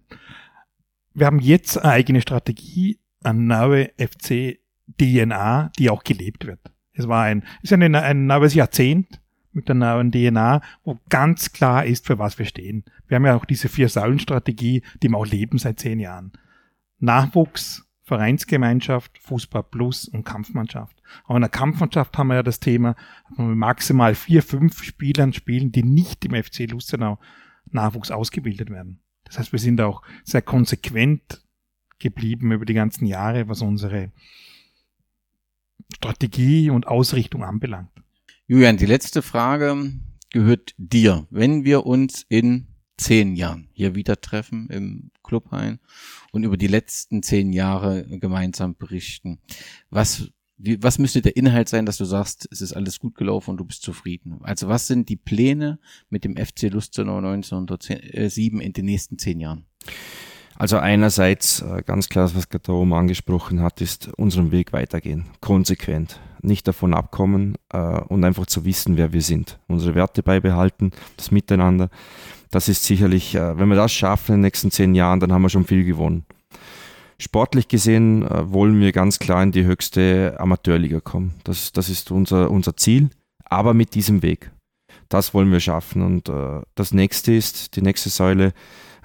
Wir 1.15 1.25
haben 1.25 1.39
jetzt 1.39 1.77
eine 1.79 1.91
eigene 1.91 2.21
Strategie, 2.21 2.99
eine 3.23 3.39
neue 3.39 3.89
FC-DNA, 3.97 5.71
die 5.79 5.89
auch 5.89 6.03
gelebt 6.03 6.45
wird. 6.45 6.59
Es 6.93 7.07
war 7.07 7.23
ein, 7.23 7.43
ist 7.63 7.73
ein, 7.73 7.95
ein 7.95 8.27
neues 8.27 8.53
Jahrzehnt 8.53 9.19
mit 9.53 9.69
der 9.69 9.75
neuen 9.75 10.11
DNA, 10.11 10.61
wo 10.83 10.99
ganz 11.09 11.51
klar 11.51 11.85
ist, 11.85 12.05
für 12.05 12.19
was 12.19 12.37
wir 12.37 12.45
stehen. 12.45 12.83
Wir 13.07 13.15
haben 13.15 13.25
ja 13.25 13.35
auch 13.35 13.45
diese 13.45 13.69
Vier-Säulen-Strategie, 13.69 14.83
die 15.01 15.09
wir 15.09 15.17
auch 15.17 15.25
leben 15.25 15.57
seit 15.57 15.79
zehn 15.79 15.99
Jahren. 15.99 16.31
Nachwuchs, 16.99 17.84
Vereinsgemeinschaft, 18.05 19.17
Fußball 19.17 19.63
Plus 19.63 20.07
und 20.07 20.23
Kampfmannschaft. 20.23 21.01
Aber 21.25 21.37
in 21.37 21.41
der 21.41 21.49
Kampfmannschaft 21.49 22.15
haben 22.17 22.27
wir 22.27 22.35
ja 22.35 22.43
das 22.43 22.59
Thema, 22.59 22.95
dass 23.29 23.39
wir 23.39 23.55
maximal 23.55 24.13
vier, 24.13 24.43
fünf 24.43 24.83
Spielern 24.83 25.33
spielen, 25.33 25.71
die 25.71 25.83
nicht 25.83 26.23
im 26.23 26.41
FC 26.41 26.69
Lustenau 26.69 27.19
Nachwuchs 27.71 28.11
ausgebildet 28.11 28.69
werden. 28.69 29.01
Das 29.23 29.39
heißt, 29.39 29.51
wir 29.51 29.59
sind 29.59 29.81
auch 29.81 30.03
sehr 30.23 30.43
konsequent 30.43 31.43
geblieben 31.97 32.51
über 32.51 32.65
die 32.65 32.75
ganzen 32.75 33.07
Jahre, 33.07 33.47
was 33.49 33.61
unsere 33.61 34.11
Strategie 35.95 36.69
und 36.69 36.87
Ausrichtung 36.87 37.43
anbelangt. 37.43 37.89
Julian, 38.45 38.77
die 38.77 38.85
letzte 38.85 39.23
Frage 39.23 39.93
gehört 40.29 40.75
dir. 40.77 41.25
Wenn 41.31 41.63
wir 41.63 41.87
uns 41.87 42.23
in 42.29 42.67
zehn 42.97 43.35
Jahren 43.35 43.69
hier 43.73 43.95
wieder 43.95 44.19
treffen 44.21 44.69
im 44.69 45.11
Clubhain 45.23 45.79
und 46.31 46.43
über 46.43 46.57
die 46.57 46.67
letzten 46.67 47.23
zehn 47.23 47.51
Jahre 47.53 48.05
gemeinsam 48.19 48.75
berichten, 48.75 49.39
was 49.89 50.31
wie, 50.57 50.81
was 50.81 50.99
müsste 50.99 51.21
der 51.21 51.35
Inhalt 51.35 51.67
sein, 51.67 51.85
dass 51.85 51.97
du 51.97 52.05
sagst, 52.05 52.47
es 52.49 52.61
ist 52.61 52.73
alles 52.73 52.99
gut 52.99 53.15
gelaufen 53.15 53.51
und 53.51 53.57
du 53.57 53.65
bist 53.65 53.81
zufrieden? 53.81 54.39
Also 54.41 54.69
was 54.69 54.87
sind 54.87 55.09
die 55.09 55.17
Pläne 55.17 55.79
mit 56.09 56.23
dem 56.23 56.37
FC 56.37 56.71
Lustenau 56.71 57.17
1907 57.17 58.61
in 58.61 58.73
den 58.73 58.85
nächsten 58.85 59.17
zehn 59.17 59.39
Jahren? 59.41 59.65
Also 60.57 60.77
einerseits 60.77 61.61
äh, 61.61 61.83
ganz 61.85 62.07
klar, 62.07 62.33
was 62.33 62.49
gerade 62.49 62.71
oben 62.71 62.93
angesprochen 62.93 63.61
hat, 63.61 63.81
ist 63.81 64.09
unseren 64.15 64.51
Weg 64.51 64.71
weitergehen, 64.71 65.25
konsequent, 65.41 66.19
nicht 66.41 66.67
davon 66.67 66.93
abkommen 66.93 67.55
äh, 67.73 67.77
und 67.77 68.23
einfach 68.23 68.45
zu 68.45 68.63
wissen, 68.63 68.95
wer 68.95 69.11
wir 69.11 69.21
sind, 69.21 69.59
unsere 69.67 69.95
Werte 69.95 70.23
beibehalten, 70.23 70.91
das 71.17 71.31
Miteinander. 71.31 71.89
Das 72.51 72.69
ist 72.69 72.85
sicherlich, 72.85 73.35
äh, 73.35 73.59
wenn 73.59 73.67
wir 73.67 73.75
das 73.75 73.91
schaffen 73.91 74.35
in 74.35 74.37
den 74.37 74.41
nächsten 74.43 74.71
zehn 74.71 74.95
Jahren, 74.95 75.19
dann 75.19 75.33
haben 75.33 75.41
wir 75.41 75.49
schon 75.49 75.65
viel 75.65 75.83
gewonnen. 75.83 76.25
Sportlich 77.17 77.69
gesehen 77.69 78.27
wollen 78.29 78.81
wir 78.81 78.91
ganz 78.91 79.19
klar 79.19 79.41
in 79.41 79.53
die 79.53 79.63
höchste 79.63 80.35
Amateurliga 80.37 80.99
kommen. 80.99 81.33
Das, 81.45 81.71
das 81.71 81.87
ist 81.87 82.11
unser, 82.11 82.51
unser 82.51 82.75
Ziel, 82.75 83.09
aber 83.45 83.73
mit 83.73 83.95
diesem 83.95 84.21
Weg. 84.21 84.51
Das 85.07 85.33
wollen 85.33 85.49
wir 85.49 85.61
schaffen. 85.61 86.01
Und 86.01 86.29
das 86.75 86.93
nächste 86.93 87.33
ist, 87.33 87.77
die 87.77 87.81
nächste 87.81 88.09
Säule, 88.09 88.51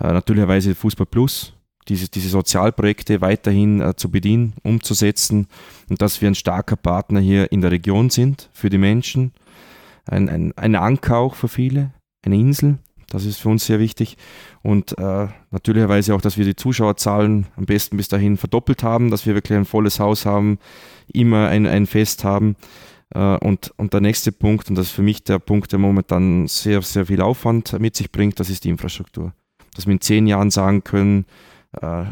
natürlicherweise 0.06 0.74
Fußball 0.74 1.06
Plus, 1.06 1.54
diese, 1.88 2.08
diese 2.08 2.28
Sozialprojekte 2.28 3.20
weiterhin 3.20 3.80
äh, 3.80 3.94
zu 3.96 4.10
bedienen, 4.10 4.54
umzusetzen 4.62 5.46
und 5.88 6.00
dass 6.00 6.20
wir 6.20 6.28
ein 6.28 6.34
starker 6.34 6.76
Partner 6.76 7.20
hier 7.20 7.50
in 7.52 7.60
der 7.60 7.70
Region 7.70 8.10
sind 8.10 8.48
für 8.52 8.70
die 8.70 8.78
Menschen. 8.78 9.32
Ein, 10.06 10.28
ein, 10.28 10.52
ein 10.56 10.76
Anker 10.76 11.18
auch 11.18 11.34
für 11.34 11.48
viele, 11.48 11.92
eine 12.24 12.36
Insel, 12.36 12.78
das 13.10 13.24
ist 13.24 13.40
für 13.40 13.48
uns 13.48 13.66
sehr 13.66 13.80
wichtig. 13.80 14.16
Und 14.62 14.96
äh, 14.98 15.28
natürlicherweise 15.50 16.14
auch, 16.14 16.20
dass 16.20 16.38
wir 16.38 16.44
die 16.44 16.56
Zuschauerzahlen 16.56 17.46
am 17.56 17.66
besten 17.66 17.96
bis 17.96 18.08
dahin 18.08 18.36
verdoppelt 18.36 18.82
haben, 18.82 19.10
dass 19.10 19.26
wir 19.26 19.34
wirklich 19.34 19.58
ein 19.58 19.64
volles 19.64 19.98
Haus 19.98 20.24
haben, 20.26 20.58
immer 21.12 21.48
ein, 21.48 21.66
ein 21.66 21.86
Fest 21.86 22.22
haben. 22.22 22.54
Äh, 23.12 23.36
und, 23.38 23.72
und 23.76 23.92
der 23.92 24.00
nächste 24.00 24.30
Punkt, 24.30 24.70
und 24.70 24.76
das 24.76 24.86
ist 24.86 24.92
für 24.92 25.02
mich 25.02 25.24
der 25.24 25.40
Punkt, 25.40 25.72
der 25.72 25.80
momentan 25.80 26.46
sehr, 26.46 26.82
sehr 26.82 27.06
viel 27.06 27.20
Aufwand 27.20 27.78
mit 27.80 27.96
sich 27.96 28.12
bringt, 28.12 28.38
das 28.38 28.48
ist 28.48 28.64
die 28.64 28.70
Infrastruktur 28.70 29.32
dass 29.74 29.86
wir 29.86 29.92
in 29.92 30.00
zehn 30.00 30.26
Jahren 30.26 30.50
sagen 30.50 30.84
können, 30.84 31.26
äh, 31.80 32.04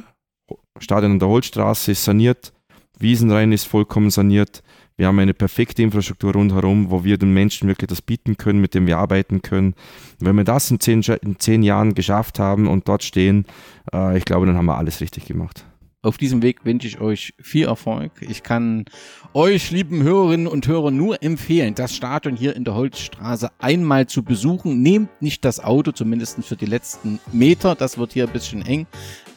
Stadion 0.78 1.12
an 1.12 1.18
der 1.18 1.28
Holzstraße 1.28 1.92
ist 1.92 2.04
saniert, 2.04 2.52
Wiesenrhein 2.98 3.52
ist 3.52 3.64
vollkommen 3.64 4.10
saniert, 4.10 4.62
wir 4.98 5.06
haben 5.06 5.18
eine 5.20 5.32
perfekte 5.32 5.80
Infrastruktur 5.82 6.32
rundherum, 6.32 6.90
wo 6.90 7.04
wir 7.04 7.18
den 7.18 7.32
Menschen 7.32 7.68
wirklich 7.68 7.86
das 7.86 8.02
bieten 8.02 8.36
können, 8.36 8.60
mit 8.60 8.74
dem 8.74 8.88
wir 8.88 8.98
arbeiten 8.98 9.42
können. 9.42 9.74
Und 10.18 10.26
wenn 10.26 10.34
wir 10.34 10.42
das 10.42 10.72
in 10.72 10.80
zehn, 10.80 11.02
in 11.22 11.38
zehn 11.38 11.62
Jahren 11.62 11.94
geschafft 11.94 12.40
haben 12.40 12.66
und 12.66 12.88
dort 12.88 13.04
stehen, 13.04 13.46
äh, 13.92 14.18
ich 14.18 14.24
glaube, 14.24 14.46
dann 14.46 14.56
haben 14.56 14.66
wir 14.66 14.76
alles 14.76 15.00
richtig 15.00 15.26
gemacht. 15.26 15.64
Auf 16.02 16.18
diesem 16.18 16.42
Weg 16.42 16.64
wünsche 16.64 16.88
ich 16.88 17.00
euch 17.00 17.34
viel 17.40 17.66
Erfolg. 17.66 18.10
Ich 18.20 18.42
kann 18.42 18.86
euch, 19.34 19.70
lieben 19.70 20.02
Hörerinnen 20.02 20.46
und 20.46 20.66
Hörer, 20.66 20.90
nur 20.90 21.22
empfehlen, 21.22 21.74
das 21.74 21.94
Stadion 21.94 22.36
hier 22.36 22.56
in 22.56 22.64
der 22.64 22.74
Holzstraße 22.74 23.50
einmal 23.58 24.06
zu 24.06 24.22
besuchen. 24.22 24.82
Nehmt 24.82 25.22
nicht 25.22 25.44
das 25.44 25.62
Auto, 25.62 25.92
zumindest 25.92 26.44
für 26.44 26.56
die 26.56 26.66
letzten 26.66 27.20
Meter. 27.32 27.74
Das 27.74 27.98
wird 27.98 28.12
hier 28.12 28.26
ein 28.26 28.32
bisschen 28.32 28.64
eng 28.64 28.86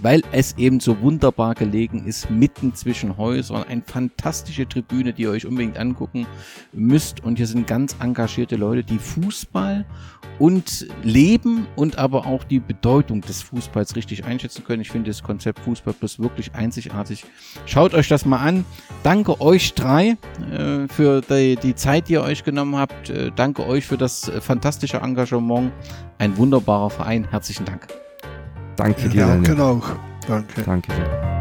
weil 0.02 0.24
es 0.32 0.58
eben 0.58 0.80
so 0.80 1.00
wunderbar 1.02 1.56
gelegen 1.56 2.06
ist, 2.06 2.30
mitten 2.30 2.74
zwischen 2.74 3.18
Häusern. 3.18 3.64
Eine 3.64 3.84
fantastische 3.86 4.68
Tribüne, 4.68 5.14
die 5.14 5.24
ihr 5.24 5.32
euch 5.32 5.46
unbedingt 5.46 5.78
angucken 5.78 6.26
müsst. 6.74 7.24
Und 7.24 7.38
hier 7.38 7.48
sind 7.48 7.68
ganz 7.68 7.96
engagierte 8.00 8.56
Leute, 8.56 8.84
die 8.84 8.98
Fußball 8.98 9.86
und 10.40 10.88
Leben 11.04 11.68
und 11.76 11.98
aber 12.00 12.26
auch 12.26 12.44
die 12.44 12.60
Bedeutung 12.60 13.22
des 13.22 13.44
Fußballs 13.44 13.96
richtig 13.96 14.26
einschätzen 14.26 14.64
können. 14.64 14.82
Ich 14.82 14.90
finde 14.90 15.12
das 15.12 15.22
Konzept 15.22 15.60
Fußball 15.60 15.94
Plus 15.94 16.20
wirklich 16.20 16.54
einzigartig. 16.56 17.26
Schaut 17.68 17.94
euch 17.94 18.08
das 18.08 18.26
mal 18.26 18.40
an. 18.40 18.66
Danke 19.04 19.40
euch 19.40 19.74
drei 19.82 20.18
äh, 20.52 20.88
für 20.88 21.22
die, 21.22 21.56
die, 21.56 21.76
Zeit, 21.76 22.08
die 22.08 22.14
ihr 22.14 22.22
euch 22.22 22.44
genommen 22.44 22.76
habt. 22.76 23.10
Äh, 23.10 23.32
danke 23.36 23.66
euch 23.66 23.86
für 23.86 23.98
das 23.98 24.28
äh, 24.28 24.42
fantastische 24.42 24.98
Engagement. 24.98 25.72
Ein 26.18 26.38
wunderbarer 26.38 26.90
Verein. 26.90 27.28
Herzlichen 27.30 27.66
Dank. 27.66 27.88
Danke 28.76 29.10
dir. 29.10 29.26
Danke 29.26 29.62
auch. 29.62 29.90
Danke. 30.28 30.62
Danke 30.64 30.92
dir. 30.94 31.41